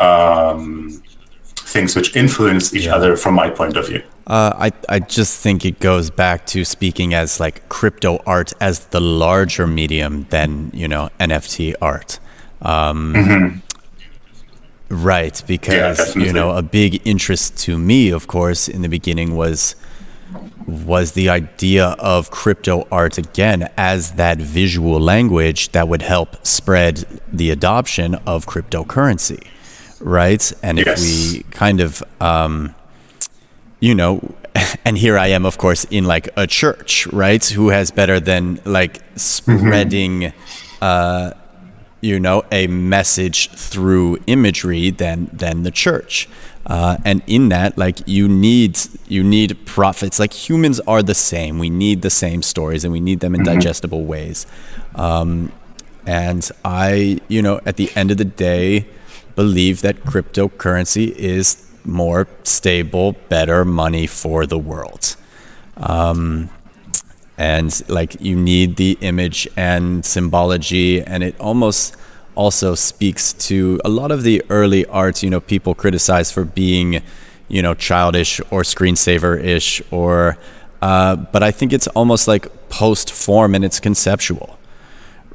um, 0.01 1.03
things 1.45 1.95
which 1.95 2.17
influence 2.17 2.75
each 2.75 2.87
yeah. 2.87 2.95
other 2.95 3.17
from 3.17 3.35
my 3.35 3.49
point 3.51 3.77
of 3.77 3.87
view 3.89 4.03
Uh, 4.27 4.53
I 4.57 4.73
I 4.89 4.99
just 5.01 5.41
think 5.41 5.65
it 5.65 5.81
goes 5.81 6.11
back 6.11 6.47
to 6.47 6.65
speaking 6.65 7.13
as 7.13 7.41
like 7.41 7.69
crypto 7.69 8.21
art 8.25 8.53
as 8.61 8.87
the 8.87 9.01
larger 9.01 9.67
medium 9.67 10.27
than 10.31 10.71
you 10.73 10.89
know 10.89 11.11
NFT 11.19 11.75
art. 11.81 12.21
Um, 12.61 13.15
mm-hmm. 13.15 13.59
Right, 14.95 15.43
because 15.47 16.15
yeah, 16.15 16.23
you 16.25 16.33
know 16.33 16.51
a 16.51 16.63
big 16.63 17.01
interest 17.07 17.57
to 17.61 17.79
me, 17.79 18.11
of 18.11 18.27
course, 18.27 18.69
in 18.69 18.83
the 18.83 18.89
beginning 18.89 19.35
was 19.35 19.75
was 20.67 21.13
the 21.13 21.29
idea 21.29 21.89
of 21.99 22.31
crypto 22.31 22.87
art 22.91 23.19
again 23.19 23.69
as 23.77 24.13
that 24.13 24.39
visual 24.39 25.01
language 25.01 25.73
that 25.73 25.89
would 25.89 26.03
help 26.03 26.45
spread 26.47 27.05
the 27.33 27.51
adoption 27.51 28.15
of 28.27 28.47
cryptocurrency, 28.47 29.47
right? 30.01 30.53
And 30.63 30.79
yes. 30.79 31.03
if 31.03 31.33
we 31.33 31.43
kind 31.51 31.81
of, 31.81 32.03
um, 32.21 32.75
you 33.83 33.97
know, 33.97 34.21
and 34.85 34.97
here 34.97 35.19
I 35.19 35.27
am, 35.27 35.45
of 35.45 35.59
course, 35.59 35.85
in 35.91 36.05
like 36.05 36.29
a 36.37 36.47
church, 36.47 37.07
right? 37.09 37.45
Who 37.45 37.71
has 37.71 37.91
better 37.91 38.21
than 38.21 38.61
like 38.65 39.03
spreading, 39.17 40.21
mm-hmm. 40.21 40.79
uh, 40.81 41.33
you 42.01 42.21
know, 42.21 42.45
a 42.53 42.69
message 42.69 43.51
through 43.51 44.19
imagery 44.29 44.91
than 44.91 45.29
than 45.33 45.65
the 45.65 45.73
church. 45.73 46.29
Uh, 46.65 46.97
and 47.05 47.23
in 47.27 47.49
that, 47.49 47.77
like 47.77 47.99
you 48.07 48.29
need 48.29 48.79
you 49.09 49.25
need 49.25 49.67
prophets. 49.67 50.21
Like 50.21 50.33
humans 50.33 50.79
are 50.87 51.03
the 51.03 51.15
same. 51.15 51.59
We 51.59 51.69
need 51.69 52.03
the 52.03 52.11
same 52.11 52.41
stories, 52.43 52.85
and 52.85 52.93
we 52.93 53.01
need 53.01 53.19
them 53.19 53.35
in 53.35 53.41
mm-hmm. 53.41 53.55
digestible 53.55 54.05
ways. 54.05 54.47
Um, 54.95 55.51
and 56.07 56.49
I, 56.65 57.21
you 57.27 57.43
know, 57.43 57.61
at 57.67 57.77
the 57.79 57.91
end 57.97 58.13
of 58.13 58.17
the 58.17 58.25
day, 58.25 58.87
believe 59.35 59.83
that 59.83 60.05
cryptocurrency 60.05 61.11
is 61.17 61.67
more 61.85 62.29
stable, 62.45 63.13
better 63.29 63.65
money 63.65 64.07
for 64.07 64.47
the 64.47 64.59
world. 64.59 65.17
Um, 65.77 66.51
and 67.39 67.83
like 67.89 68.21
you 68.21 68.37
need 68.37 68.77
the 68.77 68.99
image 69.01 69.49
and 69.57 70.05
symbology, 70.05 71.03
and 71.03 71.23
it 71.23 71.39
almost 71.41 71.97
also 72.35 72.75
speaks 72.75 73.33
to 73.33 73.81
a 73.85 73.89
lot 73.89 74.11
of 74.11 74.23
the 74.23 74.43
early 74.49 74.87
arts, 74.87 75.23
you 75.23 75.31
know, 75.31 75.41
people 75.41 75.75
criticize 75.75 76.31
for 76.31 76.45
being, 76.45 77.03
you 77.49 77.63
know, 77.63 77.75
childish 77.75 78.41
or 78.51 78.63
screensaver 78.63 79.43
ish, 79.43 79.83
or, 79.91 80.39
uh, 80.81 81.17
but 81.17 81.43
I 81.43 81.51
think 81.51 81.73
it's 81.73 81.89
almost 81.89 82.29
like 82.29 82.47
post 82.69 83.11
form 83.11 83.55
and 83.55 83.65
it's 83.65 83.81
conceptual, 83.81 84.59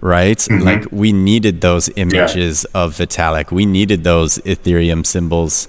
right? 0.02 0.38
Mm-hmm. 0.38 0.64
Like 0.64 0.86
we 0.92 1.12
needed 1.12 1.62
those 1.62 1.90
images 1.96 2.66
yeah. 2.74 2.82
of 2.82 2.96
Vitalik, 2.96 3.52
we 3.52 3.66
needed 3.66 4.04
those 4.04 4.38
Ethereum 4.40 5.06
symbols. 5.06 5.68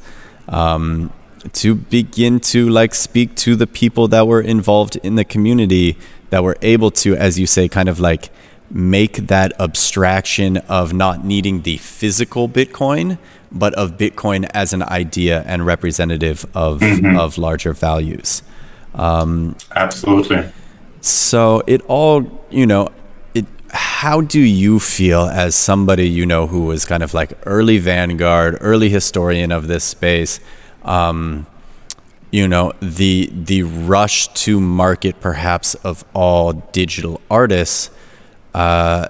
Um, 0.48 1.12
to 1.52 1.74
begin 1.74 2.40
to 2.40 2.68
like 2.68 2.94
speak 2.94 3.34
to 3.36 3.54
the 3.54 3.66
people 3.66 4.08
that 4.08 4.26
were 4.26 4.40
involved 4.40 4.96
in 4.96 5.14
the 5.14 5.24
community 5.24 5.96
that 6.30 6.42
were 6.42 6.56
able 6.62 6.90
to 6.90 7.14
as 7.16 7.38
you 7.38 7.46
say 7.46 7.68
kind 7.68 7.88
of 7.88 8.00
like 8.00 8.30
make 8.70 9.14
that 9.28 9.58
abstraction 9.60 10.58
of 10.68 10.92
not 10.92 11.24
needing 11.24 11.62
the 11.62 11.78
physical 11.78 12.48
Bitcoin, 12.48 13.18
but 13.50 13.72
of 13.74 13.92
Bitcoin 13.96 14.48
as 14.52 14.72
an 14.72 14.82
idea 14.82 15.42
and 15.46 15.64
representative 15.64 16.44
of 16.54 16.80
mm-hmm. 16.80 17.18
of 17.18 17.38
larger 17.38 17.72
values. 17.72 18.42
Um, 18.94 19.56
Absolutely. 19.74 20.50
So 21.00 21.62
it 21.66 21.82
all, 21.88 22.44
you 22.50 22.66
know. 22.66 22.88
How 23.70 24.20
do 24.20 24.40
you 24.40 24.80
feel 24.80 25.22
as 25.22 25.54
somebody 25.54 26.08
you 26.08 26.24
know 26.24 26.46
who 26.46 26.66
was 26.66 26.84
kind 26.84 27.02
of 27.02 27.14
like 27.14 27.32
early 27.44 27.78
vanguard, 27.78 28.56
early 28.60 28.88
historian 28.88 29.52
of 29.52 29.66
this 29.66 29.84
space? 29.84 30.40
Um, 30.82 31.46
you 32.30 32.46
know 32.46 32.72
the 32.80 33.30
the 33.32 33.62
rush 33.62 34.28
to 34.28 34.60
market 34.60 35.20
perhaps 35.20 35.74
of 35.76 36.04
all 36.14 36.52
digital 36.52 37.22
artists 37.30 37.90
uh, 38.54 39.08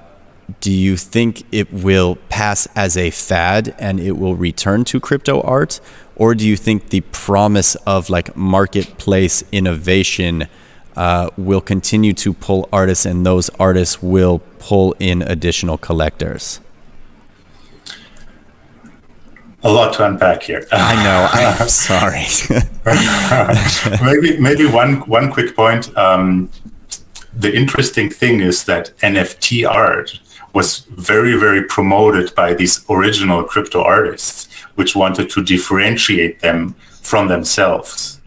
do 0.61 0.73
you 0.73 0.97
think 0.97 1.45
it 1.53 1.73
will 1.73 2.17
pass 2.29 2.67
as 2.75 2.97
a 2.97 3.11
fad 3.11 3.75
and 3.79 4.01
it 4.01 4.13
will 4.13 4.35
return 4.35 4.85
to 4.85 4.99
crypto 4.99 5.41
art? 5.43 5.81
Or 6.17 6.35
do 6.35 6.47
you 6.49 6.57
think 6.57 6.89
the 6.89 7.03
promise 7.03 7.75
of 7.87 8.11
like 8.11 8.35
marketplace 8.37 9.45
innovation 9.53 10.49
uh, 10.99 11.31
will 11.37 11.61
continue 11.61 12.13
to 12.13 12.33
pull 12.33 12.69
artists 12.73 13.07
and 13.07 13.25
those 13.25 13.49
artists 13.51 14.03
will 14.03 14.41
pull 14.59 14.95
in 14.99 15.23
additional 15.23 15.79
collectors? 15.79 16.61
A 19.63 19.71
lot 19.71 19.95
to 19.95 20.07
unpack 20.07 20.43
here. 20.43 20.67
I 20.73 20.95
know. 21.05 21.29
I'm 21.33 21.69
sorry. 21.89 22.27
maybe 24.05 24.39
maybe 24.41 24.67
one 24.67 25.01
one 25.09 25.33
quick 25.33 25.55
point. 25.55 25.97
Um, 25.97 26.51
the 27.33 27.55
interesting 27.55 28.11
thing 28.11 28.41
is 28.41 28.65
that 28.65 28.97
NFT 28.99 29.69
art 29.69 30.19
was 30.53 30.81
very, 30.91 31.39
very 31.39 31.63
promoted 31.63 32.35
by 32.35 32.55
these 32.55 32.85
original 32.91 33.45
crypto 33.45 33.83
artists, 33.83 34.49
which 34.75 34.97
wanted 34.97 35.31
to 35.31 35.45
differentiate 35.45 36.41
them 36.41 36.75
from 37.03 37.29
themselves. 37.29 38.18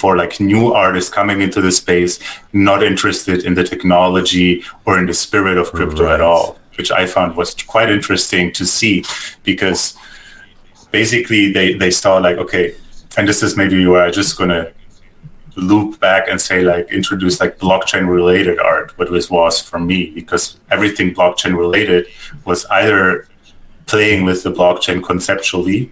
For 0.00 0.16
like 0.16 0.40
new 0.40 0.72
artists 0.72 1.10
coming 1.10 1.42
into 1.42 1.60
the 1.60 1.70
space, 1.70 2.18
not 2.54 2.82
interested 2.82 3.44
in 3.44 3.52
the 3.52 3.64
technology 3.64 4.64
or 4.86 4.98
in 4.98 5.04
the 5.04 5.12
spirit 5.12 5.58
of 5.58 5.72
crypto 5.72 6.04
right. 6.04 6.14
at 6.14 6.20
all, 6.22 6.58
which 6.78 6.90
I 6.90 7.04
found 7.04 7.36
was 7.36 7.54
quite 7.54 7.90
interesting 7.90 8.50
to 8.52 8.64
see 8.64 9.04
because 9.44 9.94
basically 10.90 11.52
they, 11.52 11.74
they 11.74 11.90
saw 11.90 12.16
like, 12.16 12.38
okay, 12.38 12.74
and 13.18 13.28
this 13.28 13.42
is 13.42 13.58
maybe 13.58 13.86
where 13.86 14.04
I'm 14.04 14.12
just 14.12 14.38
gonna 14.38 14.72
loop 15.56 16.00
back 16.00 16.28
and 16.28 16.40
say 16.40 16.62
like 16.62 16.90
introduce 16.90 17.40
like 17.40 17.58
blockchain 17.58 18.08
related 18.08 18.58
art 18.58 18.96
what 18.96 19.10
this 19.10 19.30
was 19.30 19.60
for 19.60 19.78
me 19.78 20.10
because 20.10 20.58
everything 20.70 21.14
blockchain 21.14 21.56
related 21.56 22.06
was 22.44 22.64
either 22.66 23.26
playing 23.86 24.24
with 24.24 24.42
the 24.44 24.50
blockchain 24.50 25.02
conceptually 25.04 25.90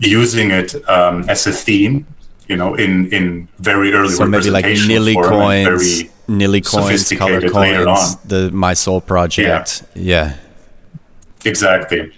using 0.00 0.50
it 0.50 0.74
um, 0.88 1.24
as 1.28 1.46
a 1.46 1.52
theme 1.52 2.06
you 2.48 2.56
know 2.56 2.74
in 2.74 3.12
in 3.12 3.48
very 3.58 3.92
early 3.92 4.10
so 4.10 4.26
maybe 4.26 4.50
like 4.50 4.64
nilly 4.64 5.14
coins 5.14 6.04
nilly 6.26 6.60
coins 6.60 7.12
color 7.12 7.40
coins 7.48 8.16
the 8.24 8.50
my 8.52 8.74
soul 8.74 9.00
project. 9.00 9.84
Yeah. 9.94 10.02
yeah. 10.02 10.36
Exactly. 11.44 12.12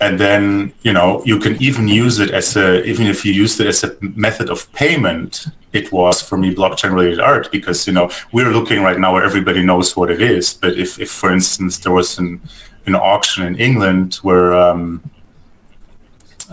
And 0.00 0.20
then 0.20 0.72
you 0.82 0.92
know 0.92 1.22
you 1.24 1.38
can 1.38 1.60
even 1.62 1.88
use 1.88 2.18
it 2.18 2.30
as 2.30 2.56
a 2.56 2.84
even 2.84 3.06
if 3.06 3.24
you 3.24 3.32
used 3.32 3.60
it 3.60 3.66
as 3.66 3.82
a 3.84 3.96
method 4.00 4.50
of 4.50 4.70
payment 4.72 5.46
it 5.72 5.92
was 5.92 6.22
for 6.22 6.36
me 6.38 6.54
blockchain 6.54 6.92
related 6.92 7.20
art 7.20 7.50
because 7.50 7.86
you 7.86 7.92
know 7.92 8.10
we're 8.32 8.50
looking 8.50 8.82
right 8.82 8.98
now 8.98 9.12
where 9.14 9.24
everybody 9.24 9.62
knows 9.62 9.96
what 9.96 10.10
it 10.10 10.20
is. 10.20 10.54
But 10.54 10.78
if, 10.78 10.98
if 10.98 11.10
for 11.10 11.32
instance 11.32 11.78
there 11.78 11.92
was 11.92 12.18
an 12.18 12.40
an 12.86 12.94
auction 12.94 13.44
in 13.44 13.56
england 13.56 14.14
where 14.22 14.52
um, 14.52 15.02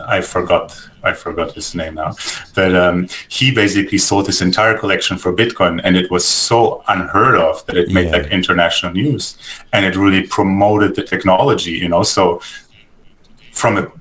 i 0.05 0.19
forgot 0.21 0.89
i 1.03 1.13
forgot 1.13 1.51
his 1.53 1.75
name 1.75 1.95
now 1.95 2.13
but 2.55 2.75
um, 2.75 3.07
he 3.27 3.53
basically 3.53 3.97
sold 3.97 4.27
his 4.27 4.41
entire 4.41 4.77
collection 4.77 5.17
for 5.17 5.33
bitcoin 5.33 5.79
and 5.83 5.95
it 5.95 6.09
was 6.09 6.25
so 6.25 6.83
unheard 6.87 7.35
of 7.35 7.65
that 7.65 7.77
it 7.77 7.89
made 7.89 8.05
yeah. 8.05 8.17
like 8.17 8.27
international 8.27 8.91
news 8.91 9.37
and 9.71 9.85
it 9.85 9.95
really 9.95 10.25
promoted 10.27 10.95
the 10.95 11.03
technology 11.03 11.71
you 11.71 11.89
know 11.89 12.03
so 12.03 12.41
from 13.51 13.77
a 13.77 13.91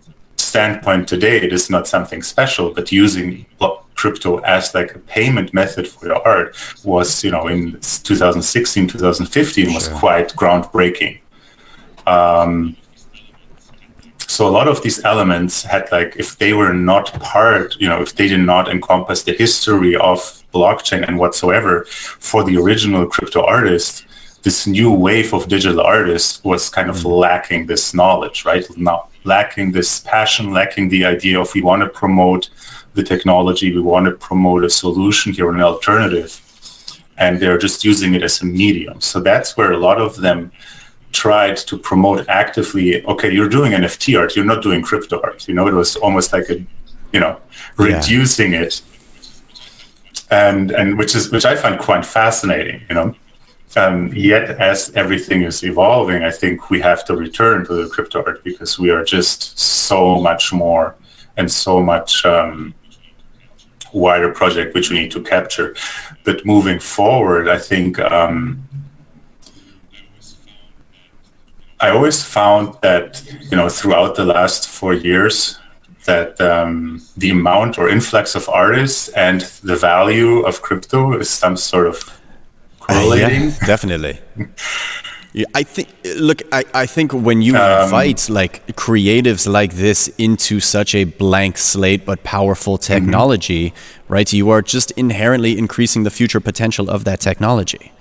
standpoint 0.52 1.08
today, 1.08 1.36
it 1.38 1.50
is 1.50 1.70
not 1.70 1.88
something 1.88 2.22
special, 2.22 2.74
but 2.74 2.92
using 2.92 3.46
crypto 3.94 4.38
as 4.40 4.74
like 4.74 4.94
a 4.94 4.98
payment 4.98 5.54
method 5.54 5.86
for 5.88 6.06
your 6.06 6.20
art 6.28 6.56
was, 6.84 7.24
you 7.24 7.30
know, 7.30 7.46
in 7.46 7.72
2016, 7.80 8.88
2015 8.88 9.72
was 9.72 9.88
quite 9.88 10.28
groundbreaking. 10.30 11.20
Um, 12.06 12.76
so 14.42 14.48
a 14.48 14.58
lot 14.60 14.66
of 14.66 14.82
these 14.82 15.04
elements 15.04 15.62
had 15.62 15.88
like, 15.92 16.16
if 16.16 16.36
they 16.36 16.52
were 16.52 16.74
not 16.74 17.12
part, 17.20 17.76
you 17.78 17.88
know, 17.88 18.02
if 18.02 18.16
they 18.16 18.26
did 18.26 18.40
not 18.40 18.68
encompass 18.68 19.22
the 19.22 19.34
history 19.34 19.94
of 19.94 20.18
blockchain 20.52 21.06
and 21.06 21.16
whatsoever 21.16 21.84
for 21.84 22.42
the 22.42 22.56
original 22.56 23.06
crypto 23.06 23.40
artist, 23.44 24.04
this 24.42 24.66
new 24.66 24.90
wave 24.90 25.32
of 25.32 25.46
digital 25.46 25.80
artists 25.80 26.42
was 26.42 26.68
kind 26.68 26.90
of 26.90 26.96
mm. 26.96 27.20
lacking 27.20 27.66
this 27.66 27.94
knowledge, 27.94 28.44
right? 28.44 28.66
Now 28.76 29.10
lacking 29.22 29.70
this 29.70 30.00
passion, 30.00 30.52
lacking 30.52 30.88
the 30.88 31.04
idea 31.04 31.40
of 31.40 31.54
we 31.54 31.62
want 31.62 31.84
to 31.84 31.88
promote 31.88 32.50
the 32.94 33.04
technology, 33.04 33.72
we 33.72 33.80
want 33.80 34.06
to 34.06 34.12
promote 34.28 34.64
a 34.64 34.70
solution 34.70 35.32
here, 35.32 35.52
an 35.52 35.62
alternative, 35.62 36.40
and 37.16 37.38
they're 37.38 37.58
just 37.58 37.84
using 37.84 38.14
it 38.14 38.24
as 38.24 38.42
a 38.42 38.44
medium. 38.44 39.00
So 39.00 39.20
that's 39.20 39.56
where 39.56 39.70
a 39.70 39.78
lot 39.78 40.00
of 40.00 40.16
them 40.16 40.50
tried 41.12 41.56
to 41.56 41.78
promote 41.78 42.28
actively. 42.28 43.04
Okay, 43.06 43.30
you're 43.30 43.48
doing 43.48 43.72
NFT 43.72 44.18
art, 44.18 44.34
you're 44.34 44.44
not 44.44 44.62
doing 44.62 44.82
crypto 44.82 45.20
art. 45.22 45.46
You 45.48 45.54
know, 45.54 45.66
it 45.68 45.74
was 45.74 45.96
almost 45.96 46.32
like 46.32 46.48
a, 46.50 46.58
you 47.12 47.20
know, 47.20 47.40
reducing 47.76 48.52
yeah. 48.52 48.62
it, 48.62 48.82
and 50.30 50.70
and 50.70 50.98
which 50.98 51.14
is 51.14 51.30
which 51.30 51.44
I 51.44 51.56
find 51.56 51.78
quite 51.78 52.04
fascinating. 52.04 52.82
You 52.88 52.94
know, 52.94 53.14
um, 53.76 54.12
yet, 54.14 54.50
as 54.60 54.90
everything 54.94 55.42
is 55.42 55.62
evolving, 55.62 56.22
I 56.22 56.30
think 56.30 56.70
we 56.70 56.80
have 56.80 57.04
to 57.06 57.16
return 57.16 57.64
to 57.66 57.74
the 57.74 57.88
crypto 57.88 58.22
art 58.24 58.44
because 58.44 58.78
we 58.78 58.90
are 58.90 59.04
just 59.04 59.58
so 59.58 60.20
much 60.20 60.52
more 60.52 60.96
and 61.36 61.50
so 61.50 61.82
much 61.82 62.24
um, 62.26 62.74
wider 63.92 64.30
project 64.30 64.74
which 64.74 64.90
we 64.90 65.00
need 65.00 65.10
to 65.12 65.22
capture. 65.22 65.74
But 66.24 66.44
moving 66.44 66.78
forward, 66.78 67.48
I 67.48 67.58
think 67.58 67.98
um, 67.98 68.68
I 71.82 71.90
always 71.90 72.22
found 72.22 72.76
that 72.80 73.22
you 73.50 73.56
know 73.56 73.68
throughout 73.68 74.14
the 74.14 74.24
last 74.24 74.68
four 74.68 74.94
years 74.94 75.58
that 76.04 76.40
um, 76.40 77.02
the 77.16 77.30
amount 77.30 77.78
or 77.78 77.88
influx 77.88 78.34
of 78.34 78.48
artists 78.48 79.08
and 79.10 79.42
the 79.62 79.76
value 79.76 80.40
of 80.40 80.62
crypto 80.62 81.18
is 81.18 81.28
some 81.28 81.56
sort 81.56 81.86
of 81.86 81.96
correlating. 82.80 83.42
Uh, 83.42 83.56
yeah, 83.60 83.66
definitely. 83.66 84.20
Yeah, 85.34 85.46
I 85.54 85.62
think. 85.62 85.88
Look, 86.18 86.42
I, 86.52 86.62
I 86.74 86.84
think 86.84 87.12
when 87.14 87.40
you 87.40 87.56
um, 87.56 87.84
invite 87.84 88.28
like 88.28 88.66
creatives 88.76 89.50
like 89.50 89.72
this 89.72 90.08
into 90.18 90.60
such 90.60 90.94
a 90.94 91.04
blank 91.04 91.56
slate 91.56 92.04
but 92.04 92.22
powerful 92.22 92.76
mm-hmm. 92.76 92.92
technology, 92.92 93.70
mm-hmm. 93.70 94.12
right? 94.12 94.30
You 94.30 94.50
are 94.50 94.60
just 94.60 94.90
inherently 94.90 95.56
increasing 95.56 96.02
the 96.02 96.10
future 96.10 96.38
potential 96.38 96.90
of 96.90 97.04
that 97.04 97.20
technology, 97.20 97.92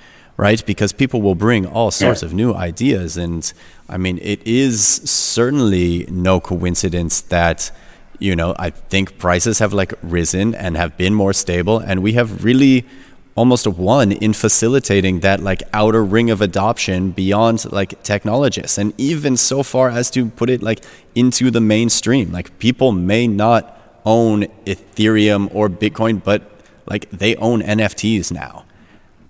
right? 0.41 0.65
Because 0.65 0.91
people 0.91 1.21
will 1.21 1.35
bring 1.35 1.67
all 1.67 1.91
sorts 1.91 2.23
yeah. 2.23 2.25
of 2.25 2.33
new 2.33 2.51
ideas, 2.55 3.15
and 3.15 3.53
I 3.87 3.97
mean, 3.97 4.17
it 4.23 4.41
is 4.45 4.83
certainly 4.83 6.07
no 6.09 6.39
coincidence 6.39 7.21
that 7.35 7.71
you 8.17 8.35
know 8.35 8.55
I 8.57 8.71
think 8.71 9.19
prices 9.19 9.59
have 9.59 9.71
like 9.71 9.93
risen 10.01 10.55
and 10.55 10.75
have 10.77 10.97
been 10.97 11.13
more 11.13 11.33
stable, 11.33 11.77
and 11.77 12.01
we 12.01 12.13
have 12.13 12.43
really 12.43 12.87
almost 13.35 13.67
won 13.67 14.11
in 14.11 14.33
facilitating 14.33 15.19
that 15.19 15.41
like 15.41 15.61
outer 15.73 16.03
ring 16.03 16.31
of 16.31 16.41
adoption 16.41 17.11
beyond 17.11 17.71
like 17.71 18.01
technologists 18.03 18.77
and 18.77 18.93
even 18.97 19.37
so 19.37 19.63
far 19.63 19.89
as 19.89 20.11
to 20.11 20.25
put 20.25 20.49
it 20.49 20.61
like 20.61 20.83
into 21.15 21.49
the 21.49 21.61
mainstream 21.61 22.29
like 22.33 22.59
people 22.59 22.91
may 22.91 23.25
not 23.25 23.63
own 24.05 24.43
ethereum 24.65 25.47
or 25.55 25.69
bitcoin 25.69 26.21
but 26.21 26.41
like 26.87 27.09
they 27.09 27.33
own 27.37 27.61
nfts 27.61 28.33
now 28.33 28.65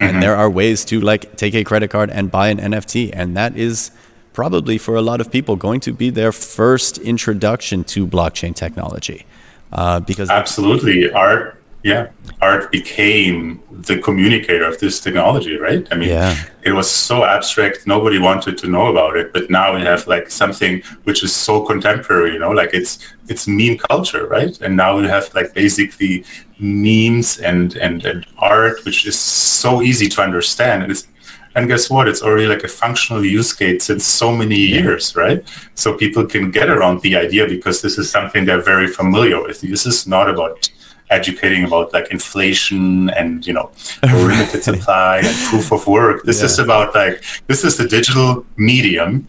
mm-hmm. 0.02 0.16
and 0.16 0.24
there 0.24 0.36
are 0.36 0.50
ways 0.50 0.84
to 0.86 1.00
like 1.00 1.36
take 1.36 1.54
a 1.54 1.64
credit 1.64 1.90
card 1.90 2.10
and 2.10 2.32
buy 2.32 2.50
an 2.50 2.58
nft 2.58 3.10
and 3.14 3.38
that 3.38 3.56
is 3.56 3.92
probably 4.34 4.78
for 4.78 4.96
a 4.96 5.02
lot 5.02 5.22
of 5.22 5.32
people 5.32 5.56
going 5.56 5.80
to 5.80 5.94
be 5.94 6.10
their 6.10 6.32
first 6.32 6.98
introduction 7.00 7.84
to 7.84 8.08
blockchain 8.08 8.56
technology 8.56 9.26
uh, 9.74 10.00
because 10.00 10.30
absolutely 10.30 11.12
art 11.12 11.61
yeah. 11.84 12.10
Art 12.42 12.72
became 12.72 13.62
the 13.72 13.98
communicator 13.98 14.66
of 14.66 14.80
this 14.80 15.00
technology 15.00 15.58
right? 15.58 15.88
I 15.92 15.96
mean 15.96 16.10
yeah. 16.10 16.36
it 16.64 16.72
was 16.72 16.90
so 16.90 17.24
abstract 17.24 17.88
nobody 17.88 18.20
wanted 18.20 18.58
to 18.60 18.68
know 18.68 18.88
about 18.88 19.18
it 19.18 19.34
but 19.34 19.50
now 19.50 19.76
we 19.76 19.82
have 19.82 20.08
like 20.08 20.30
something 20.30 20.82
which 21.04 21.24
is 21.24 21.34
so 21.34 21.62
contemporary 21.62 22.34
you 22.34 22.40
know 22.40 22.52
like 22.52 22.72
it's 22.74 23.00
it's 23.28 23.48
meme 23.48 23.78
culture 23.78 24.28
right? 24.28 24.60
And 24.62 24.76
now 24.76 24.98
we 24.98 25.08
have 25.08 25.34
like 25.34 25.54
basically 25.54 26.24
memes 26.60 27.40
and 27.40 27.76
and, 27.76 28.06
and 28.06 28.26
art 28.38 28.84
which 28.86 29.06
is 29.06 29.18
so 29.18 29.82
easy 29.82 30.08
to 30.10 30.22
understand. 30.22 30.84
And 30.84 30.92
it's 30.92 31.08
and 31.54 31.68
guess 31.68 31.90
what? 31.90 32.08
It's 32.08 32.22
already 32.22 32.48
like 32.48 32.64
a 32.64 32.70
functional 32.70 33.26
use 33.26 33.52
case 33.52 33.86
since 33.86 34.06
so 34.06 34.32
many 34.32 34.56
years 34.56 35.16
right? 35.16 35.44
So 35.76 35.98
people 35.98 36.26
can 36.26 36.52
get 36.52 36.70
around 36.70 37.02
the 37.02 37.16
idea 37.16 37.48
because 37.48 37.82
this 37.82 37.98
is 37.98 38.10
something 38.10 38.46
they're 38.46 38.62
very 38.62 38.88
familiar 38.88 39.42
with. 39.42 39.62
This 39.62 39.86
is 39.86 40.08
not 40.08 40.30
about 40.30 40.70
educating 41.12 41.64
about 41.66 41.94
like 41.94 42.10
inflation 42.12 43.10
and 43.12 43.46
you 43.46 43.54
know 43.54 43.72
limited 44.04 44.64
supply 44.64 45.18
and 45.18 45.36
proof 45.50 45.72
of 45.72 45.86
work. 45.88 46.24
This 46.24 46.40
yeah. 46.40 46.46
is 46.46 46.60
about 46.60 46.96
like 46.96 47.24
this 47.48 47.64
is 47.64 47.78
the 47.78 47.88
digital 47.88 48.46
medium 48.58 49.28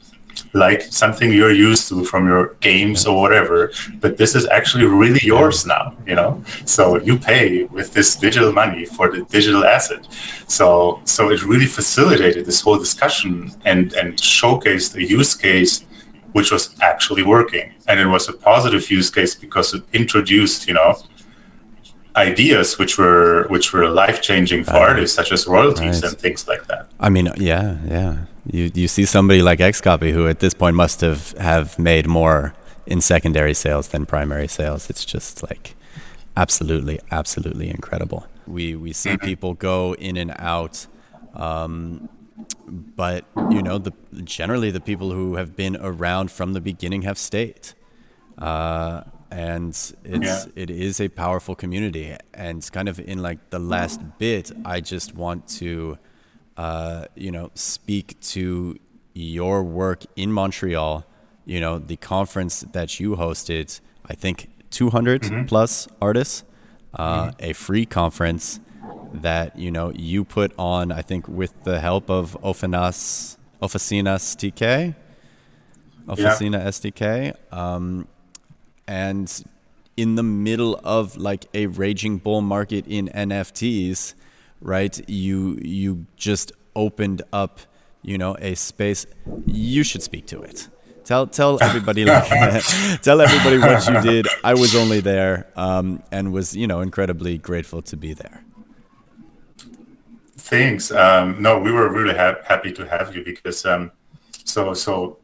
like 0.54 0.82
something 0.82 1.32
you're 1.32 1.52
used 1.52 1.88
to 1.88 2.04
from 2.04 2.26
your 2.26 2.54
games 2.60 3.06
or 3.06 3.20
whatever 3.20 3.72
but 4.00 4.18
this 4.18 4.34
is 4.34 4.46
actually 4.48 4.84
really 4.84 5.20
yours 5.22 5.64
now 5.64 5.94
you 6.06 6.14
know? 6.14 6.42
So 6.64 6.98
you 7.00 7.18
pay 7.18 7.64
with 7.64 7.92
this 7.92 8.16
digital 8.16 8.52
money 8.52 8.84
for 8.84 9.10
the 9.10 9.24
digital 9.24 9.64
asset. 9.64 10.06
So 10.48 11.00
so 11.04 11.30
it 11.30 11.42
really 11.44 11.66
facilitated 11.66 12.46
this 12.46 12.60
whole 12.60 12.78
discussion 12.78 13.50
and 13.64 13.92
and 13.94 14.16
showcased 14.16 14.94
a 14.96 15.02
use 15.02 15.34
case 15.34 15.84
which 16.32 16.50
was 16.50 16.74
actually 16.80 17.22
working. 17.22 17.74
And 17.88 18.00
it 18.00 18.06
was 18.06 18.26
a 18.28 18.32
positive 18.32 18.90
use 18.90 19.10
case 19.10 19.34
because 19.34 19.74
it 19.74 19.82
introduced 19.92 20.66
you 20.68 20.74
know 20.74 20.96
ideas 22.16 22.78
which 22.78 22.98
were 22.98 23.46
which 23.48 23.72
were 23.72 23.88
life 23.88 24.20
changing 24.20 24.64
for 24.64 24.74
artists, 24.74 25.16
such 25.16 25.32
as 25.32 25.46
royalties 25.46 26.02
and 26.02 26.16
things 26.18 26.46
like 26.46 26.66
that. 26.66 26.86
I 27.00 27.08
mean, 27.08 27.30
yeah, 27.36 27.78
yeah. 27.86 28.16
You 28.46 28.70
you 28.74 28.88
see 28.88 29.04
somebody 29.04 29.42
like 29.42 29.58
Xcopy 29.60 30.12
who 30.12 30.28
at 30.28 30.40
this 30.40 30.54
point 30.54 30.76
must 30.76 31.00
have 31.00 31.32
have 31.38 31.78
made 31.78 32.06
more 32.06 32.54
in 32.86 33.00
secondary 33.00 33.54
sales 33.54 33.88
than 33.88 34.06
primary 34.06 34.48
sales. 34.48 34.90
It's 34.90 35.04
just 35.04 35.42
like 35.42 35.74
absolutely, 36.36 37.00
absolutely 37.10 37.70
incredible. 37.70 38.26
We 38.46 38.74
we 38.74 38.92
see 38.92 39.10
mm-hmm. 39.10 39.26
people 39.26 39.54
go 39.54 39.94
in 39.94 40.16
and 40.16 40.34
out. 40.38 40.86
Um, 41.34 42.08
but 42.66 43.24
you 43.50 43.62
know, 43.62 43.78
the 43.78 43.92
generally 44.24 44.70
the 44.70 44.80
people 44.80 45.12
who 45.12 45.36
have 45.36 45.56
been 45.56 45.76
around 45.80 46.30
from 46.30 46.52
the 46.52 46.60
beginning 46.60 47.02
have 47.02 47.18
stayed. 47.18 47.70
Uh, 48.38 49.02
and 49.32 49.70
it's 49.70 49.94
yeah. 50.04 50.44
it 50.54 50.70
is 50.70 51.00
a 51.00 51.08
powerful 51.08 51.54
community 51.54 52.14
and 52.34 52.70
kind 52.70 52.88
of 52.88 53.00
in 53.00 53.22
like 53.22 53.50
the 53.50 53.58
last 53.58 54.00
bit 54.18 54.52
i 54.64 54.80
just 54.80 55.14
want 55.14 55.48
to 55.48 55.98
uh, 56.58 57.06
you 57.14 57.30
know 57.30 57.50
speak 57.54 58.20
to 58.20 58.76
your 59.14 59.62
work 59.62 60.04
in 60.16 60.30
montreal 60.30 61.04
you 61.46 61.58
know 61.58 61.78
the 61.78 61.96
conference 61.96 62.60
that 62.72 63.00
you 63.00 63.16
hosted 63.16 63.80
i 64.06 64.14
think 64.14 64.48
200 64.70 65.22
mm-hmm. 65.22 65.44
plus 65.46 65.88
artists 66.00 66.44
uh, 66.94 67.28
mm-hmm. 67.28 67.36
a 67.40 67.52
free 67.54 67.86
conference 67.86 68.60
that 69.14 69.58
you 69.58 69.70
know 69.70 69.90
you 69.92 70.24
put 70.24 70.52
on 70.58 70.92
i 70.92 71.00
think 71.00 71.26
with 71.26 71.54
the 71.64 71.80
help 71.80 72.10
of 72.10 72.36
Ofinas, 72.42 73.38
Oficina 73.62 74.16
SDK 74.16 74.94
Oficina 76.06 76.58
yeah. 76.58 76.68
SDK 76.68 77.52
um, 77.52 78.06
and 78.86 79.44
in 79.96 80.14
the 80.14 80.22
middle 80.22 80.80
of 80.84 81.16
like 81.16 81.46
a 81.54 81.66
raging 81.66 82.18
bull 82.18 82.40
market 82.40 82.86
in 82.86 83.08
NFTs, 83.08 84.14
right? 84.60 85.08
You 85.08 85.58
you 85.62 86.06
just 86.16 86.52
opened 86.74 87.22
up, 87.32 87.60
you 88.02 88.18
know, 88.18 88.36
a 88.40 88.54
space. 88.54 89.06
You 89.46 89.82
should 89.82 90.02
speak 90.02 90.26
to 90.26 90.42
it. 90.42 90.68
Tell 91.04 91.26
tell 91.26 91.62
everybody 91.62 92.04
like 92.04 92.28
tell 93.02 93.20
everybody 93.20 93.58
what 93.58 93.86
you 93.86 94.00
did. 94.00 94.28
I 94.44 94.54
was 94.54 94.74
only 94.74 95.00
there 95.00 95.46
um, 95.56 96.02
and 96.10 96.32
was 96.32 96.56
you 96.56 96.66
know 96.66 96.80
incredibly 96.80 97.38
grateful 97.38 97.82
to 97.82 97.96
be 97.96 98.14
there. 98.14 98.44
Thanks. 100.36 100.90
Um, 100.90 101.40
no, 101.40 101.58
we 101.58 101.72
were 101.72 101.90
really 101.90 102.14
ha- 102.14 102.40
happy 102.44 102.72
to 102.72 102.86
have 102.86 103.14
you 103.14 103.24
because 103.24 103.64
um, 103.64 103.92
so 104.44 104.74
so 104.74 105.18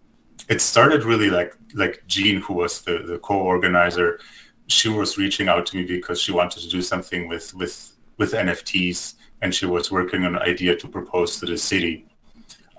it 0.49 0.61
started 0.61 1.05
really 1.05 1.31
like 1.31 1.55
like 1.75 2.03
Jean, 2.07 2.41
who 2.41 2.55
was 2.55 2.83
the, 2.83 2.99
the 3.01 3.19
co-organizer, 3.19 4.19
she 4.67 4.89
was 4.89 5.19
reaching 5.19 5.49
out 5.49 5.67
to 5.67 5.77
me 5.77 5.85
because 5.85 6.21
she 6.21 6.33
wanted 6.33 6.63
to 6.63 6.69
do 6.69 6.83
something 6.83 7.29
with 7.29 7.55
with 7.55 7.93
with 8.17 8.33
NFTs, 8.33 9.15
and 9.43 9.55
she 9.55 9.67
was 9.67 9.91
working 9.91 10.25
on 10.25 10.37
an 10.37 10.43
idea 10.43 10.77
to 10.77 10.89
propose 10.89 11.39
to 11.41 11.47
the 11.47 11.59
city. 11.59 12.07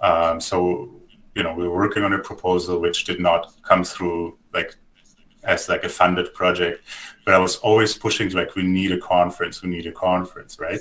Um, 0.02 0.40
so 0.40 0.96
you 1.36 1.44
know, 1.44 1.54
we 1.54 1.68
were 1.68 1.76
working 1.76 2.04
on 2.04 2.14
a 2.14 2.20
proposal 2.20 2.80
which 2.80 3.06
did 3.06 3.20
not 3.20 3.54
come 3.64 3.84
through 3.84 4.38
like 4.54 4.76
as 5.44 5.70
like 5.70 5.84
a 5.84 5.90
funded 5.90 6.34
project, 6.34 6.84
but 7.24 7.34
I 7.34 7.40
was 7.40 7.58
always 7.58 7.98
pushing 7.98 8.30
like 8.32 8.56
we 8.56 8.64
need 8.64 8.92
a 8.92 9.00
conference, 9.00 9.62
we 9.62 9.70
need 9.70 9.88
a 9.88 9.92
conference, 9.92 10.60
right? 10.60 10.80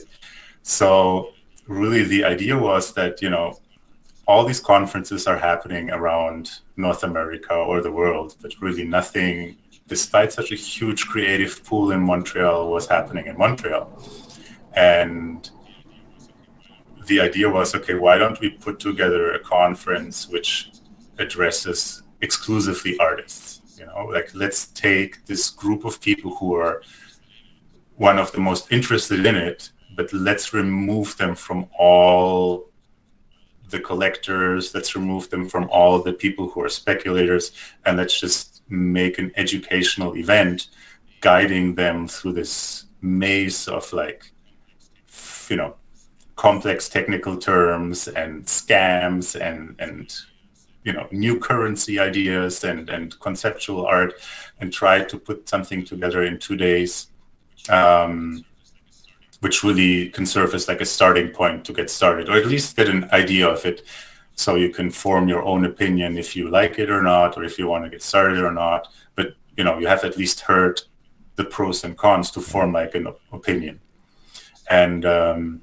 So 0.62 1.30
really, 1.66 2.02
the 2.02 2.24
idea 2.24 2.56
was 2.56 2.92
that 2.94 3.22
you 3.22 3.30
know 3.30 3.58
all 4.28 4.44
these 4.44 4.60
conferences 4.60 5.26
are 5.26 5.38
happening 5.38 5.90
around 5.90 6.60
North 6.76 7.02
America 7.02 7.54
or 7.54 7.80
the 7.80 7.90
world, 7.90 8.36
but 8.42 8.52
really 8.60 8.84
nothing, 8.84 9.56
despite 9.86 10.34
such 10.34 10.52
a 10.52 10.54
huge 10.54 11.06
creative 11.06 11.64
pool 11.64 11.92
in 11.92 12.00
Montreal, 12.00 12.70
was 12.70 12.86
happening 12.86 13.26
in 13.26 13.38
Montreal. 13.38 13.90
And 14.74 15.50
the 17.06 17.20
idea 17.20 17.48
was 17.48 17.74
okay, 17.74 17.94
why 17.94 18.18
don't 18.18 18.38
we 18.38 18.50
put 18.50 18.78
together 18.78 19.32
a 19.32 19.40
conference 19.40 20.28
which 20.28 20.72
addresses 21.18 22.02
exclusively 22.20 22.98
artists? 22.98 23.62
You 23.78 23.86
know, 23.86 24.10
like 24.12 24.34
let's 24.34 24.66
take 24.66 25.24
this 25.24 25.48
group 25.48 25.86
of 25.86 26.02
people 26.02 26.36
who 26.36 26.54
are 26.54 26.82
one 27.96 28.18
of 28.18 28.30
the 28.32 28.40
most 28.40 28.70
interested 28.70 29.24
in 29.24 29.36
it, 29.36 29.70
but 29.96 30.12
let's 30.12 30.52
remove 30.52 31.16
them 31.16 31.34
from 31.34 31.66
all 31.78 32.68
the 33.70 33.80
collectors, 33.80 34.74
let's 34.74 34.94
remove 34.94 35.30
them 35.30 35.48
from 35.48 35.68
all 35.70 36.00
the 36.00 36.12
people 36.12 36.48
who 36.48 36.62
are 36.62 36.68
speculators, 36.68 37.52
and 37.84 37.96
let's 37.96 38.18
just 38.18 38.62
make 38.68 39.18
an 39.18 39.32
educational 39.36 40.16
event 40.16 40.68
guiding 41.20 41.74
them 41.74 42.06
through 42.06 42.32
this 42.32 42.84
maze 43.00 43.68
of 43.68 43.92
like, 43.92 44.32
you 45.48 45.56
know, 45.56 45.74
complex 46.36 46.88
technical 46.88 47.36
terms 47.36 48.06
and 48.06 48.44
scams 48.44 49.38
and 49.40 49.74
and 49.80 50.14
you 50.84 50.92
know 50.92 51.08
new 51.10 51.36
currency 51.36 51.98
ideas 51.98 52.62
and 52.62 52.88
and 52.88 53.18
conceptual 53.18 53.84
art 53.84 54.14
and 54.60 54.72
try 54.72 55.02
to 55.02 55.18
put 55.18 55.48
something 55.48 55.84
together 55.84 56.22
in 56.22 56.38
two 56.38 56.56
days. 56.56 57.08
Um, 57.68 58.44
which 59.40 59.62
really 59.62 60.08
can 60.10 60.26
serve 60.26 60.54
as 60.54 60.68
like 60.68 60.80
a 60.80 60.86
starting 60.86 61.28
point 61.28 61.64
to 61.64 61.72
get 61.72 61.90
started, 61.90 62.28
or 62.28 62.36
at 62.36 62.46
least 62.46 62.76
get 62.76 62.88
an 62.88 63.08
idea 63.12 63.48
of 63.48 63.64
it, 63.64 63.82
so 64.34 64.54
you 64.54 64.70
can 64.70 64.90
form 64.90 65.28
your 65.28 65.42
own 65.42 65.64
opinion 65.64 66.16
if 66.16 66.36
you 66.36 66.48
like 66.48 66.78
it 66.78 66.90
or 66.90 67.02
not, 67.02 67.36
or 67.36 67.44
if 67.44 67.58
you 67.58 67.66
want 67.66 67.84
to 67.84 67.90
get 67.90 68.02
started 68.02 68.42
or 68.42 68.52
not. 68.52 68.88
But 69.14 69.34
you 69.56 69.64
know, 69.64 69.78
you 69.78 69.86
have 69.88 70.04
at 70.04 70.16
least 70.16 70.40
heard 70.40 70.80
the 71.36 71.44
pros 71.44 71.84
and 71.84 71.96
cons 71.96 72.30
to 72.32 72.40
form 72.40 72.72
like 72.72 72.94
an 72.94 73.08
opinion. 73.32 73.80
And 74.70 75.04
um, 75.04 75.62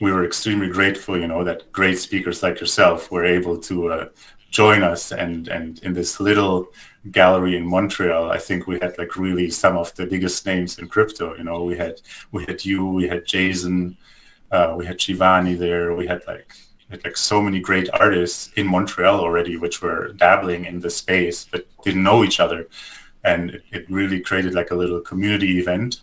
we 0.00 0.12
were 0.12 0.24
extremely 0.24 0.68
grateful, 0.68 1.18
you 1.18 1.26
know, 1.26 1.44
that 1.44 1.70
great 1.72 1.98
speakers 1.98 2.42
like 2.42 2.60
yourself 2.60 3.10
were 3.10 3.24
able 3.24 3.58
to 3.58 3.92
uh, 3.92 4.08
join 4.62 4.82
us. 4.82 5.12
And 5.12 5.48
and 5.48 5.78
in 5.86 5.92
this 5.94 6.20
little 6.20 6.58
gallery 7.10 7.54
in 7.56 7.66
Montreal, 7.66 8.30
I 8.36 8.38
think 8.46 8.66
we 8.66 8.78
had 8.84 8.98
like 8.98 9.12
really 9.16 9.48
some 9.50 9.76
of 9.76 9.94
the 9.94 10.06
biggest 10.06 10.46
names 10.46 10.78
in 10.78 10.88
crypto. 10.88 11.36
You 11.36 11.44
know, 11.44 11.64
we 11.70 11.76
had 11.76 11.94
we 12.32 12.44
had 12.48 12.64
you, 12.64 12.80
we 12.98 13.08
had 13.08 13.26
Jason, 13.26 13.96
uh, 14.50 14.74
we 14.78 14.86
had 14.86 14.98
Shivani 14.98 15.56
there, 15.58 15.94
we 15.94 16.06
had 16.06 16.22
like 16.26 16.50
had 16.90 17.04
like 17.04 17.16
so 17.16 17.42
many 17.42 17.60
great 17.60 17.88
artists 17.92 18.50
in 18.56 18.66
Montreal 18.66 19.20
already, 19.20 19.56
which 19.56 19.82
were 19.82 20.12
dabbling 20.12 20.64
in 20.64 20.80
the 20.80 20.90
space 20.90 21.38
but 21.50 21.66
didn't 21.84 22.04
know 22.04 22.24
each 22.24 22.40
other 22.40 22.68
and 23.26 23.50
it, 23.50 23.62
it 23.72 23.90
really 23.90 24.20
created 24.20 24.54
like 24.54 24.70
a 24.70 24.74
little 24.74 25.00
community 25.00 25.58
event. 25.58 26.02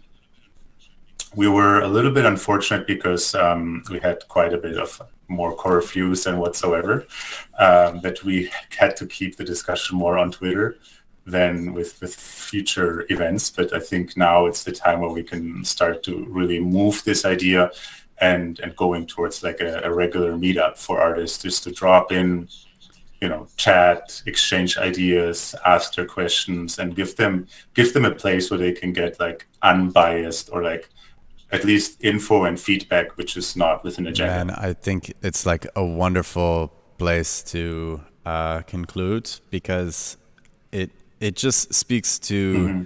We 1.35 1.47
were 1.47 1.81
a 1.81 1.87
little 1.87 2.11
bit 2.11 2.25
unfortunate 2.25 2.85
because 2.85 3.33
um, 3.33 3.83
we 3.89 3.99
had 3.99 4.27
quite 4.27 4.53
a 4.53 4.57
bit 4.57 4.77
of 4.77 5.01
more 5.27 5.55
curfews 5.55 6.27
and 6.27 6.39
whatsoever. 6.39 7.05
Um, 7.59 8.01
that 8.01 8.23
we 8.23 8.49
had 8.77 8.95
to 8.97 9.05
keep 9.05 9.37
the 9.37 9.43
discussion 9.43 9.97
more 9.97 10.17
on 10.17 10.31
Twitter 10.31 10.77
than 11.25 11.73
with 11.73 11.99
with 12.01 12.15
future 12.15 13.05
events. 13.09 13.49
But 13.49 13.73
I 13.73 13.79
think 13.79 14.17
now 14.17 14.45
it's 14.45 14.63
the 14.63 14.71
time 14.71 14.99
where 15.01 15.09
we 15.09 15.23
can 15.23 15.63
start 15.63 16.03
to 16.03 16.25
really 16.29 16.59
move 16.59 17.03
this 17.03 17.25
idea 17.25 17.71
and 18.19 18.59
and 18.59 18.75
going 18.75 19.07
towards 19.07 19.43
like 19.43 19.59
a, 19.61 19.81
a 19.83 19.93
regular 19.93 20.33
meetup 20.33 20.77
for 20.77 20.99
artists 20.99 21.41
just 21.41 21.63
to 21.63 21.71
drop 21.71 22.11
in 22.11 22.47
you 23.21 23.29
know 23.29 23.47
chat 23.57 24.21
exchange 24.25 24.77
ideas 24.77 25.55
ask 25.65 25.95
their 25.95 26.05
questions 26.05 26.77
and 26.79 26.95
give 26.95 27.15
them 27.15 27.47
give 27.73 27.93
them 27.93 28.05
a 28.05 28.13
place 28.23 28.51
where 28.51 28.59
they 28.59 28.71
can 28.71 28.91
get 28.93 29.19
like 29.19 29.47
unbiased 29.61 30.49
or 30.51 30.61
like 30.61 30.89
at 31.53 31.63
least 31.63 32.03
info 32.03 32.43
and 32.43 32.59
feedback 32.59 33.15
which 33.17 33.37
is 33.37 33.55
not 33.55 33.83
within 33.83 34.07
agenda 34.07 34.33
and 34.33 34.51
i 34.51 34.73
think 34.73 35.13
it's 35.21 35.45
like 35.45 35.65
a 35.75 35.85
wonderful 35.85 36.71
place 36.97 37.41
to 37.43 38.01
uh, 38.25 38.61
conclude 38.61 39.29
because 39.49 40.17
it 40.71 40.89
it 41.19 41.35
just 41.35 41.73
speaks 41.73 42.19
to 42.19 42.53
mm-hmm. 42.55 42.83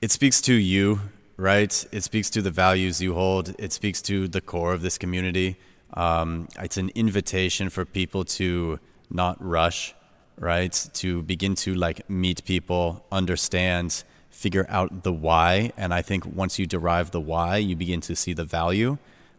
it 0.00 0.10
speaks 0.10 0.40
to 0.40 0.54
you 0.54 1.00
right 1.36 1.86
it 1.92 2.02
speaks 2.02 2.28
to 2.30 2.40
the 2.42 2.50
values 2.50 3.00
you 3.00 3.14
hold 3.14 3.54
it 3.58 3.72
speaks 3.72 4.00
to 4.02 4.28
the 4.28 4.40
core 4.40 4.72
of 4.72 4.82
this 4.82 4.98
community 4.98 5.56
um, 5.94 6.48
it's 6.58 6.76
an 6.76 6.90
invitation 6.94 7.68
for 7.68 7.84
people 7.84 8.24
to 8.24 8.78
not 9.10 9.36
rush, 9.44 9.94
right? 10.38 10.72
To 10.94 11.22
begin 11.22 11.54
to 11.56 11.74
like 11.74 12.08
meet 12.08 12.44
people, 12.44 13.04
understand, 13.12 14.04
figure 14.32 14.66
out 14.68 15.04
the 15.04 15.12
why. 15.12 15.72
And 15.76 15.94
I 15.94 16.02
think 16.02 16.26
once 16.26 16.58
you 16.58 16.66
derive 16.66 17.12
the 17.12 17.20
why, 17.20 17.58
you 17.58 17.76
begin 17.76 18.00
to 18.02 18.16
see 18.16 18.32
the 18.32 18.44
value. 18.44 18.98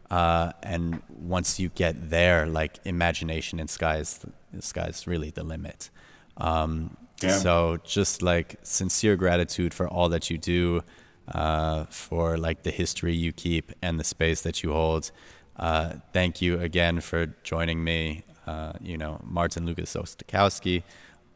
Uh, 0.09 0.53
and 0.61 1.01
once 1.09 1.59
you 1.59 1.69
get 1.69 2.09
there, 2.09 2.45
like 2.45 2.79
imagination 2.85 3.59
in 3.59 3.67
skies, 3.67 4.19
the 4.53 4.61
sky's 4.61 5.05
really 5.05 5.31
the 5.31 5.43
limit. 5.43 5.89
Um, 6.37 6.95
yeah. 7.21 7.37
So 7.37 7.79
just 7.83 8.21
like 8.21 8.55
sincere 8.63 9.15
gratitude 9.15 9.73
for 9.73 9.87
all 9.87 10.07
that 10.09 10.29
you 10.29 10.37
do, 10.37 10.83
uh, 11.27 11.85
for 11.85 12.37
like 12.37 12.63
the 12.63 12.71
history 12.71 13.15
you 13.15 13.31
keep 13.33 13.71
and 13.81 13.99
the 13.99 14.03
space 14.03 14.41
that 14.41 14.63
you 14.63 14.71
hold. 14.71 15.11
Uh, 15.57 15.95
thank 16.13 16.41
you 16.41 16.59
again 16.59 17.01
for 17.01 17.27
joining 17.43 17.83
me 17.83 18.23
uh, 18.45 18.73
you 18.81 18.97
know, 18.97 19.19
Martin 19.23 19.65
Lukas 19.65 19.95
Ostachowski, 19.95 20.83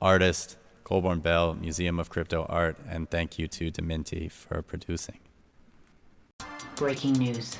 artist, 0.02 0.58
Colborn 0.88 1.20
Bell, 1.20 1.54
Museum 1.54 2.00
of 2.00 2.10
Crypto 2.10 2.46
Art, 2.48 2.78
and 2.88 3.10
thank 3.10 3.38
you 3.38 3.50
to 3.50 3.70
Dminti 3.70 4.32
for 4.32 4.62
producing. 4.62 5.20
Breaking 6.78 7.12
news. 7.12 7.58